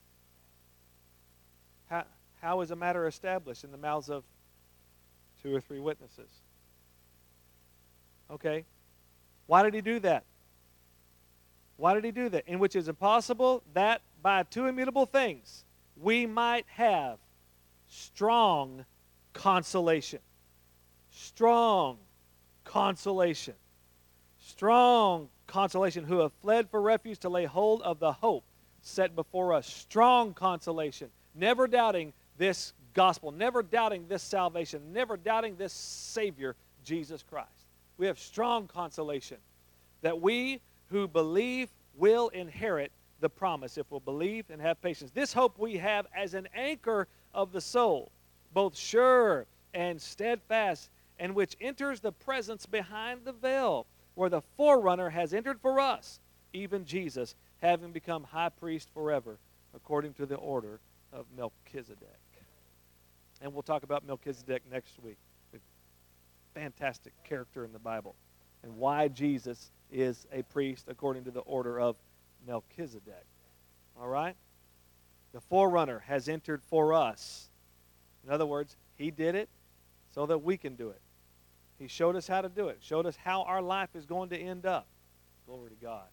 How, 1.89 2.03
how 2.41 2.61
is 2.61 2.71
a 2.71 2.75
matter 2.75 3.07
established 3.07 3.63
in 3.63 3.71
the 3.71 3.77
mouths 3.77 4.09
of 4.09 4.23
two 5.41 5.55
or 5.55 5.61
three 5.61 5.79
witnesses? 5.79 6.29
Okay. 8.31 8.65
Why 9.47 9.63
did 9.63 9.73
he 9.73 9.81
do 9.81 9.99
that? 9.99 10.23
Why 11.77 11.93
did 11.93 12.03
he 12.03 12.11
do 12.11 12.29
that? 12.29 12.47
In 12.47 12.59
which 12.59 12.75
is 12.75 12.87
impossible 12.87 13.63
that 13.73 14.01
by 14.21 14.43
two 14.43 14.65
immutable 14.65 15.05
things 15.05 15.63
we 15.95 16.25
might 16.25 16.65
have 16.67 17.17
strong 17.87 18.85
consolation. 19.33 20.19
Strong 21.11 21.97
consolation. 22.63 23.55
Strong 24.39 25.29
consolation 25.47 26.03
who 26.03 26.19
have 26.19 26.31
fled 26.41 26.69
for 26.69 26.81
refuge 26.81 27.19
to 27.19 27.29
lay 27.29 27.45
hold 27.45 27.81
of 27.81 27.99
the 27.99 28.11
hope 28.11 28.43
set 28.81 29.15
before 29.15 29.53
us. 29.53 29.67
Strong 29.67 30.33
consolation. 30.33 31.09
Never 31.35 31.67
doubting 31.67 32.13
this 32.37 32.73
gospel, 32.93 33.31
never 33.31 33.61
doubting 33.61 34.07
this 34.07 34.23
salvation, 34.23 34.93
never 34.93 35.17
doubting 35.17 35.55
this 35.55 35.73
Savior, 35.73 36.55
Jesus 36.83 37.23
Christ. 37.23 37.58
We 37.99 38.07
have 38.07 38.17
strong 38.17 38.67
consolation 38.67 39.37
that 40.01 40.21
we 40.21 40.61
who 40.89 41.07
believe 41.07 41.69
will 41.95 42.29
inherit 42.29 42.93
the 43.19 43.29
promise 43.29 43.77
if 43.77 43.91
we'll 43.91 43.99
believe 43.99 44.45
and 44.49 44.61
have 44.61 44.81
patience. 44.81 45.11
This 45.11 45.33
hope 45.33 45.59
we 45.59 45.75
have 45.75 46.07
as 46.15 46.33
an 46.33 46.47
anchor 46.55 47.09
of 47.33 47.51
the 47.51 47.59
soul, 47.59 48.09
both 48.53 48.77
sure 48.77 49.45
and 49.73 50.01
steadfast, 50.01 50.89
and 51.19 51.35
which 51.35 51.57
enters 51.59 51.99
the 51.99 52.13
presence 52.13 52.65
behind 52.65 53.25
the 53.25 53.33
veil, 53.33 53.85
where 54.15 54.29
the 54.29 54.41
forerunner 54.55 55.09
has 55.09 55.33
entered 55.33 55.59
for 55.59 55.81
us, 55.81 56.21
even 56.53 56.85
Jesus, 56.85 57.35
having 57.61 57.91
become 57.91 58.23
high 58.23 58.47
priest 58.47 58.87
forever, 58.93 59.37
according 59.75 60.13
to 60.13 60.25
the 60.25 60.35
order 60.35 60.79
of 61.11 61.25
Melchizedek. 61.35 62.07
And 63.41 63.53
we'll 63.53 63.63
talk 63.63 63.83
about 63.83 64.07
Melchizedek 64.07 64.63
next 64.71 64.93
week. 65.03 65.17
Fantastic 66.53 67.13
character 67.23 67.63
in 67.63 67.71
the 67.71 67.79
Bible, 67.79 68.15
and 68.63 68.77
why 68.77 69.07
Jesus 69.07 69.71
is 69.91 70.25
a 70.31 70.43
priest 70.43 70.85
according 70.87 71.23
to 71.25 71.31
the 71.31 71.41
order 71.41 71.79
of 71.79 71.95
Melchizedek. 72.45 73.25
All 73.99 74.07
right? 74.07 74.35
The 75.33 75.41
forerunner 75.41 75.99
has 76.07 76.27
entered 76.27 76.63
for 76.63 76.93
us. 76.93 77.49
In 78.25 78.31
other 78.31 78.45
words, 78.45 78.75
he 78.95 79.11
did 79.11 79.35
it 79.35 79.49
so 80.13 80.25
that 80.25 80.39
we 80.39 80.57
can 80.57 80.75
do 80.75 80.89
it. 80.89 81.01
He 81.77 81.87
showed 81.87 82.15
us 82.15 82.27
how 82.27 82.41
to 82.41 82.49
do 82.49 82.67
it, 82.67 82.79
showed 82.81 83.05
us 83.05 83.15
how 83.15 83.43
our 83.43 83.61
life 83.61 83.89
is 83.95 84.05
going 84.05 84.29
to 84.29 84.37
end 84.37 84.65
up. 84.65 84.87
Glory 85.45 85.69
to 85.69 85.75
God. 85.75 86.07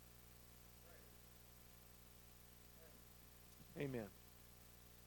Amen. 3.78 4.06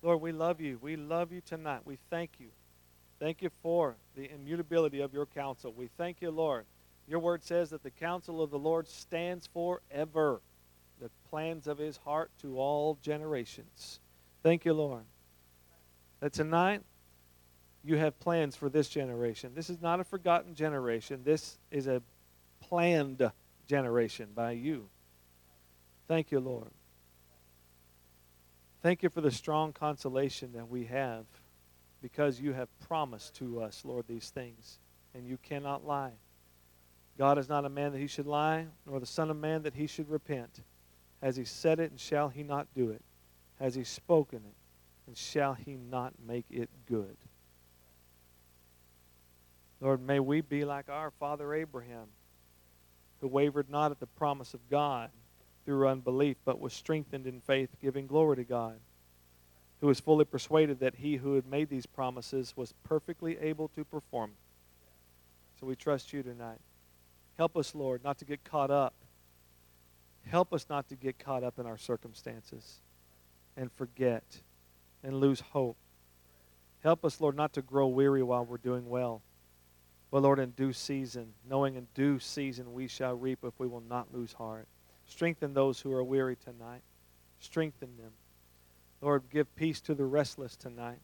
Lord, 0.02 0.22
we 0.22 0.32
love 0.32 0.62
you. 0.62 0.78
We 0.82 0.96
love 0.96 1.32
you 1.32 1.42
tonight. 1.42 1.82
We 1.86 1.98
thank 2.10 2.32
you. 2.40 2.50
Thank 3.20 3.42
you 3.42 3.50
for 3.62 3.96
the 4.16 4.32
immutability 4.32 5.02
of 5.02 5.14
your 5.14 5.26
counsel. 5.26 5.74
We 5.76 5.90
thank 5.98 6.22
you, 6.22 6.32
Lord. 6.32 6.66
Your 7.08 7.20
word 7.20 7.44
says 7.44 7.72
that 7.72 7.84
the 7.84 7.90
counsel 7.90 8.42
of 8.42 8.50
the 8.50 8.60
Lord 8.60 8.88
stands 8.88 9.48
forever, 9.48 10.42
the 11.02 11.10
plans 11.30 11.68
of 11.68 11.78
his 11.78 11.98
heart 11.98 12.32
to 12.42 12.58
all 12.58 12.98
generations. 13.02 14.00
Thank 14.42 14.64
you, 14.64 14.74
Lord. 14.74 15.04
That 16.22 16.34
tonight 16.34 16.82
you 17.84 17.98
have 17.98 18.20
plans 18.20 18.56
for 18.56 18.70
this 18.70 18.88
generation. 18.88 19.52
This 19.54 19.70
is 19.70 19.82
not 19.82 20.00
a 20.00 20.04
forgotten 20.04 20.56
generation, 20.56 21.22
this 21.24 21.58
is 21.72 21.88
a 21.88 22.02
planned 22.62 23.32
generation 23.68 24.30
by 24.34 24.52
you. 24.52 24.88
Thank 26.08 26.32
you, 26.32 26.40
Lord. 26.40 26.72
Thank 28.82 29.04
you 29.04 29.10
for 29.10 29.22
the 29.22 29.32
strong 29.32 29.74
consolation 29.74 30.54
that 30.54 30.70
we 30.70 30.86
have 30.86 31.26
because 32.02 32.40
you 32.40 32.54
have 32.54 32.68
promised 32.88 33.36
to 33.36 33.62
us, 33.62 33.84
Lord, 33.84 34.06
these 34.08 34.30
things, 34.30 34.80
and 35.14 35.28
you 35.28 35.38
cannot 35.38 35.86
lie. 35.86 36.14
God 37.18 37.38
is 37.38 37.50
not 37.50 37.66
a 37.66 37.70
man 37.70 37.92
that 37.92 38.00
he 38.00 38.08
should 38.08 38.28
lie, 38.28 38.68
nor 38.86 39.00
the 39.00 39.06
Son 39.06 39.30
of 39.30 39.38
Man 39.38 39.64
that 39.64 39.74
he 39.74 39.88
should 39.88 40.10
repent. 40.10 40.62
Has 41.22 41.36
he 41.36 41.44
said 41.44 41.80
it, 41.80 41.92
and 41.92 42.00
shall 42.00 42.30
he 42.30 42.44
not 42.44 42.68
do 42.74 42.92
it? 42.92 43.02
Has 43.60 43.76
he 43.76 43.84
spoken 43.84 44.40
it, 44.46 44.56
and 45.06 45.18
shall 45.18 45.54
he 45.54 45.76
not 45.76 46.14
make 46.26 46.46
it 46.50 46.70
good? 46.88 47.18
Lord, 49.82 50.02
may 50.02 50.20
we 50.20 50.42
be 50.42 50.64
like 50.64 50.90
our 50.90 51.12
father 51.12 51.54
Abraham, 51.54 52.08
who 53.20 53.28
wavered 53.28 53.70
not 53.70 53.92
at 53.92 54.00
the 54.00 54.08
promise 54.08 54.54
of 54.54 54.70
God 54.70 55.10
through 55.66 55.88
unbelief, 55.88 56.38
but 56.46 56.60
was 56.60 56.74
strengthened 56.74 57.28
in 57.28 57.42
faith, 57.42 57.70
giving 57.82 58.08
glory 58.08 58.38
to 58.38 58.44
God, 58.44 58.80
who 59.82 59.88
was 59.88 60.00
fully 60.00 60.26
persuaded 60.26 60.80
that 60.80 60.96
he 60.96 61.18
who 61.18 61.36
had 61.36 61.46
made 61.46 61.70
these 61.70 61.86
promises 61.86 62.54
was 62.56 62.74
perfectly 62.84 63.38
able 63.40 63.70
to 63.70 63.84
perform. 63.86 64.32
So 65.60 65.68
we 65.68 65.76
trust 65.76 66.14
you 66.14 66.24
tonight. 66.24 66.60
Help 67.38 67.56
us, 67.56 67.74
Lord, 67.74 68.04
not 68.04 68.18
to 68.20 68.26
get 68.26 68.44
caught 68.44 68.72
up. 68.72 68.94
Help 70.28 70.54
us 70.54 70.66
not 70.70 70.90
to 70.90 70.96
get 70.96 71.18
caught 71.18 71.44
up 71.44 71.58
in 71.58 71.66
our 71.66 71.78
circumstances 71.78 72.82
and 73.56 73.72
forget 73.72 74.24
and 75.04 75.20
lose 75.20 75.40
hope. 75.40 75.78
Help 76.84 77.04
us, 77.04 77.20
Lord, 77.20 77.36
not 77.36 77.54
to 77.54 77.62
grow 77.62 77.88
weary 77.88 78.24
while 78.24 78.46
we're 78.46 78.58
doing 78.58 78.90
well. 78.90 79.22
But, 80.12 80.24
Lord, 80.24 80.40
in 80.40 80.52
due 80.52 80.74
season, 80.74 81.34
knowing 81.48 81.76
in 81.76 81.88
due 81.94 82.20
season 82.20 82.74
we 82.74 82.88
shall 82.88 83.16
reap 83.16 83.40
if 83.44 83.54
we 83.58 83.68
will 83.68 83.84
not 83.88 84.14
lose 84.14 84.34
heart. 84.34 84.68
Strengthen 85.06 85.54
those 85.54 85.80
who 85.80 85.92
are 85.92 86.04
weary 86.04 86.36
tonight. 86.36 86.82
Strengthen 87.40 87.96
them. 87.98 88.12
Lord, 89.02 89.24
give 89.32 89.54
peace 89.56 89.80
to 89.82 89.94
the 89.94 90.06
restless 90.06 90.56
tonight. 90.56 91.00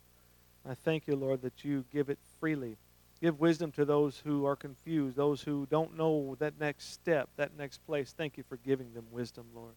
I 0.67 0.73
thank 0.73 1.07
you, 1.07 1.15
Lord, 1.15 1.41
that 1.43 1.63
you 1.63 1.85
give 1.93 2.09
it 2.09 2.19
freely. 2.39 2.77
Give 3.21 3.39
wisdom 3.39 3.71
to 3.73 3.85
those 3.85 4.21
who 4.25 4.45
are 4.45 4.55
confused, 4.55 5.15
those 5.15 5.41
who 5.41 5.65
don't 5.69 5.97
know 5.97 6.35
that 6.39 6.59
next 6.59 6.91
step, 6.91 7.29
that 7.37 7.57
next 7.57 7.85
place. 7.85 8.13
Thank 8.15 8.37
you 8.37 8.43
for 8.47 8.57
giving 8.57 8.93
them 8.93 9.05
wisdom, 9.11 9.45
Lord. 9.55 9.73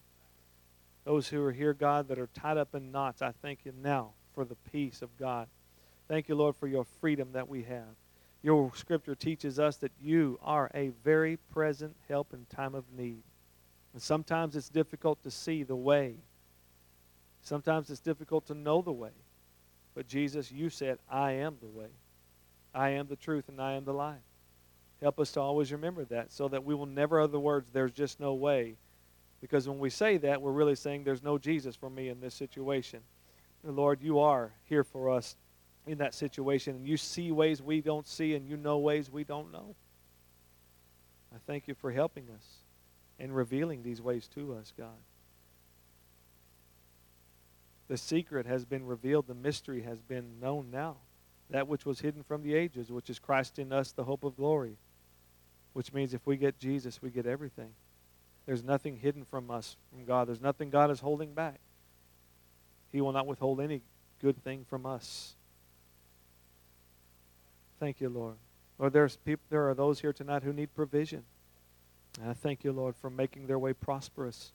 Those 1.04 1.28
who 1.28 1.42
are 1.44 1.52
here, 1.52 1.72
God, 1.72 2.08
that 2.08 2.18
are 2.18 2.28
tied 2.34 2.58
up 2.58 2.74
in 2.74 2.90
knots, 2.90 3.22
I 3.22 3.32
thank 3.40 3.60
you 3.64 3.72
now 3.82 4.10
for 4.34 4.44
the 4.44 4.56
peace 4.72 5.02
of 5.02 5.16
God. 5.18 5.46
Thank 6.08 6.28
you, 6.28 6.34
Lord, 6.34 6.56
for 6.56 6.66
your 6.66 6.84
freedom 7.00 7.28
that 7.32 7.48
we 7.48 7.62
have. 7.64 7.94
Your 8.42 8.72
scripture 8.74 9.14
teaches 9.14 9.58
us 9.58 9.76
that 9.76 9.92
you 10.00 10.38
are 10.42 10.70
a 10.74 10.88
very 11.04 11.36
present 11.52 11.94
help 12.08 12.32
in 12.32 12.46
time 12.54 12.74
of 12.74 12.84
need. 12.96 13.22
And 13.92 14.02
sometimes 14.02 14.56
it's 14.56 14.68
difficult 14.68 15.22
to 15.22 15.30
see 15.30 15.62
the 15.62 15.76
way. 15.76 16.16
Sometimes 17.48 17.88
it's 17.88 18.00
difficult 18.00 18.46
to 18.48 18.54
know 18.54 18.82
the 18.82 18.92
way. 18.92 19.12
But 19.94 20.06
Jesus, 20.06 20.52
you 20.52 20.68
said, 20.68 20.98
I 21.10 21.32
am 21.32 21.56
the 21.62 21.68
way. 21.68 21.88
I 22.74 22.90
am 22.90 23.06
the 23.06 23.16
truth 23.16 23.48
and 23.48 23.58
I 23.58 23.72
am 23.72 23.86
the 23.86 23.94
life. 23.94 24.20
Help 25.00 25.18
us 25.18 25.32
to 25.32 25.40
always 25.40 25.72
remember 25.72 26.04
that 26.04 26.30
so 26.30 26.48
that 26.48 26.64
we 26.64 26.74
will 26.74 26.84
never 26.84 27.22
utter 27.22 27.32
the 27.32 27.40
words, 27.40 27.70
there's 27.72 27.92
just 27.92 28.20
no 28.20 28.34
way. 28.34 28.74
Because 29.40 29.66
when 29.66 29.78
we 29.78 29.88
say 29.88 30.18
that, 30.18 30.42
we're 30.42 30.52
really 30.52 30.74
saying 30.74 31.04
there's 31.04 31.22
no 31.22 31.38
Jesus 31.38 31.74
for 31.74 31.88
me 31.88 32.10
in 32.10 32.20
this 32.20 32.34
situation. 32.34 33.00
Lord, 33.64 34.02
you 34.02 34.18
are 34.18 34.52
here 34.64 34.84
for 34.84 35.08
us 35.08 35.34
in 35.86 35.98
that 35.98 36.14
situation. 36.14 36.76
And 36.76 36.86
you 36.86 36.98
see 36.98 37.32
ways 37.32 37.62
we 37.62 37.80
don't 37.80 38.06
see, 38.06 38.34
and 38.34 38.46
you 38.46 38.58
know 38.58 38.76
ways 38.76 39.10
we 39.10 39.24
don't 39.24 39.50
know. 39.50 39.74
I 41.34 41.38
thank 41.46 41.66
you 41.66 41.74
for 41.74 41.92
helping 41.92 42.28
us 42.28 42.44
and 43.18 43.34
revealing 43.34 43.82
these 43.82 44.02
ways 44.02 44.28
to 44.34 44.52
us, 44.52 44.74
God. 44.76 44.98
The 47.88 47.96
secret 47.96 48.46
has 48.46 48.64
been 48.64 48.86
revealed, 48.86 49.26
the 49.26 49.34
mystery 49.34 49.82
has 49.82 50.00
been 50.00 50.40
known 50.40 50.70
now. 50.70 50.96
That 51.50 51.66
which 51.66 51.86
was 51.86 52.00
hidden 52.00 52.22
from 52.22 52.42
the 52.42 52.54
ages, 52.54 52.92
which 52.92 53.08
is 53.08 53.18
Christ 53.18 53.58
in 53.58 53.72
us, 53.72 53.92
the 53.92 54.04
hope 54.04 54.22
of 54.24 54.36
glory. 54.36 54.76
Which 55.72 55.94
means 55.94 56.12
if 56.12 56.26
we 56.26 56.36
get 56.36 56.58
Jesus, 56.58 57.00
we 57.00 57.10
get 57.10 57.26
everything. 57.26 57.70
There's 58.44 58.62
nothing 58.62 58.96
hidden 58.96 59.24
from 59.24 59.50
us, 59.50 59.76
from 59.90 60.04
God. 60.04 60.28
There's 60.28 60.40
nothing 60.40 60.70
God 60.70 60.90
is 60.90 61.00
holding 61.00 61.32
back. 61.32 61.60
He 62.92 63.00
will 63.00 63.12
not 63.12 63.26
withhold 63.26 63.60
any 63.60 63.82
good 64.20 64.42
thing 64.42 64.64
from 64.68 64.86
us. 64.86 65.34
Thank 67.80 68.00
you, 68.00 68.08
Lord. 68.08 68.36
Lord, 68.78 68.92
there's 68.92 69.16
people, 69.16 69.44
there 69.50 69.68
are 69.68 69.74
those 69.74 70.00
here 70.00 70.12
tonight 70.12 70.42
who 70.42 70.52
need 70.52 70.74
provision. 70.74 71.24
And 72.20 72.30
I 72.30 72.34
thank 72.34 72.64
you, 72.64 72.72
Lord, 72.72 72.96
for 72.96 73.10
making 73.10 73.46
their 73.46 73.58
way 73.58 73.72
prosperous, 73.72 74.52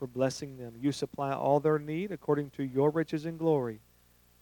for 0.00 0.06
blessing 0.06 0.56
them. 0.56 0.72
You 0.80 0.92
supply 0.92 1.32
all 1.32 1.60
their 1.60 1.78
need 1.78 2.10
according 2.10 2.50
to 2.52 2.64
your 2.64 2.88
riches 2.88 3.26
and 3.26 3.38
glory. 3.38 3.80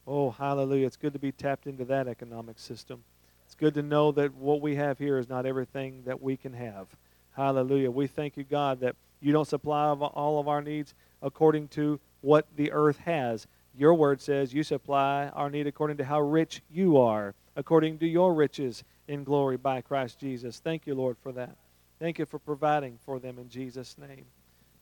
Oh, 0.06 0.30
hallelujah. 0.30 0.86
It's 0.86 0.96
good 0.96 1.12
to 1.14 1.18
be 1.18 1.32
tapped 1.32 1.66
into 1.66 1.84
that 1.86 2.06
economic 2.06 2.60
system. 2.60 3.02
It's 3.44 3.56
good 3.56 3.74
to 3.74 3.82
know 3.82 4.12
that 4.12 4.34
what 4.34 4.60
we 4.60 4.76
have 4.76 4.98
here 4.98 5.18
is 5.18 5.28
not 5.28 5.46
everything 5.46 6.04
that 6.06 6.22
we 6.22 6.36
can 6.36 6.52
have. 6.52 6.86
Hallelujah. 7.32 7.90
We 7.90 8.06
thank 8.06 8.36
you, 8.36 8.44
God, 8.44 8.78
that 8.80 8.94
you 9.20 9.32
don't 9.32 9.48
supply 9.48 9.88
all 9.88 10.38
of 10.38 10.46
our 10.46 10.62
needs 10.62 10.94
according 11.22 11.68
to 11.68 11.98
what 12.20 12.46
the 12.54 12.70
earth 12.70 12.98
has. 12.98 13.48
Your 13.76 13.94
word 13.94 14.20
says 14.20 14.54
you 14.54 14.62
supply 14.62 15.28
our 15.34 15.50
need 15.50 15.66
according 15.66 15.96
to 15.96 16.04
how 16.04 16.20
rich 16.20 16.62
you 16.70 16.98
are, 16.98 17.34
according 17.56 17.98
to 17.98 18.06
your 18.06 18.32
riches 18.32 18.84
in 19.08 19.24
glory 19.24 19.56
by 19.56 19.80
Christ 19.80 20.20
Jesus. 20.20 20.60
Thank 20.60 20.86
you, 20.86 20.94
Lord, 20.94 21.16
for 21.20 21.32
that. 21.32 21.56
Thank 21.98 22.20
you 22.20 22.26
for 22.26 22.38
providing 22.38 22.98
for 23.04 23.18
them 23.18 23.40
in 23.40 23.48
Jesus' 23.48 23.96
name. 23.98 24.26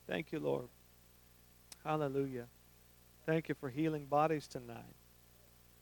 Thank 0.07 0.33
you, 0.33 0.39
Lord. 0.39 0.69
Hallelujah. 1.85 2.47
Thank 3.27 3.49
you 3.49 3.55
for 3.55 3.69
healing 3.69 4.07
bodies 4.07 4.47
tonight. 4.47 4.95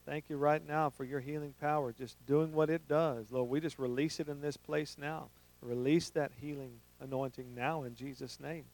Thank 0.06 0.28
you 0.28 0.36
right 0.36 0.66
now 0.66 0.90
for 0.90 1.04
your 1.04 1.20
healing 1.20 1.54
power, 1.60 1.92
just 1.92 2.16
doing 2.26 2.52
what 2.52 2.68
it 2.68 2.88
does. 2.88 3.26
Lord, 3.30 3.48
we 3.48 3.60
just 3.60 3.78
release 3.78 4.20
it 4.20 4.28
in 4.28 4.40
this 4.40 4.56
place 4.56 4.96
now. 4.98 5.28
Release 5.62 6.10
that 6.10 6.32
healing 6.40 6.80
anointing 7.00 7.54
now 7.54 7.84
in 7.84 7.94
Jesus' 7.94 8.38
name. 8.38 8.64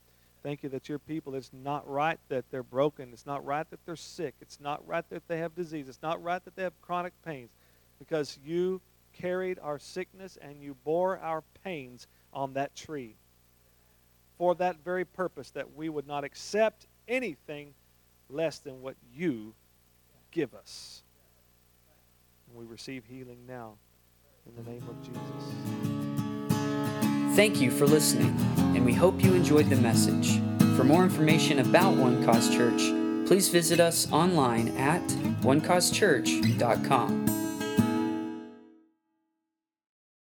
Thank 0.42 0.62
you 0.62 0.68
that 0.70 0.88
your 0.88 0.98
people, 0.98 1.34
it's 1.34 1.51
not 1.53 1.88
right 1.88 2.18
that 2.28 2.46
they're 2.51 2.62
broken. 2.62 3.11
It's 3.12 3.26
not 3.26 3.44
right 3.44 3.68
that 3.70 3.84
they're 3.84 3.94
sick. 3.94 4.34
It's 4.40 4.59
not 4.59 4.86
right 4.86 5.05
that 5.11 5.28
they 5.28 5.38
have 5.38 5.55
disease. 5.55 5.88
It's 5.88 6.03
not 6.03 6.22
right 6.22 6.44
that 6.44 6.57
they 6.57 6.62
have 6.62 6.80
chronic 6.80 7.12
pains 7.24 7.51
because 7.98 8.38
you 8.44 8.80
carried 9.12 9.59
our 9.61 9.78
sickness 9.78 10.38
and 10.40 10.62
you 10.62 10.74
bore 10.84 11.18
our 11.18 11.42
pains 11.62 12.07
on 12.32 12.55
that 12.55 12.74
tree 12.74 13.16
for 14.41 14.55
that 14.55 14.82
very 14.82 15.05
purpose 15.05 15.51
that 15.51 15.76
we 15.76 15.91
would 15.91 16.07
not 16.07 16.24
accept 16.24 16.86
anything 17.07 17.74
less 18.30 18.59
than 18.59 18.80
what 18.80 18.97
you 19.14 19.53
give 20.30 20.55
us. 20.55 21.03
And 22.49 22.57
we 22.57 22.64
receive 22.64 23.05
healing 23.05 23.41
now 23.47 23.74
in 24.47 24.55
the 24.57 24.70
name 24.70 24.82
of 24.88 24.97
Jesus. 25.03 25.20
Thank 27.36 27.61
you 27.61 27.70
for 27.70 27.86
listening, 27.86 28.34
and 28.74 28.82
we 28.86 28.95
hope 28.95 29.22
you 29.22 29.34
enjoyed 29.34 29.68
the 29.68 29.76
message. 29.76 30.41
For 30.74 30.84
more 30.84 31.03
information 31.03 31.59
about 31.59 31.95
One 31.99 32.24
Cause 32.24 32.49
Church, 32.49 32.80
please 33.28 33.51
visit 33.51 33.78
us 33.78 34.11
online 34.11 34.68
at 34.78 35.07
onecausechurch.com. 35.43 37.39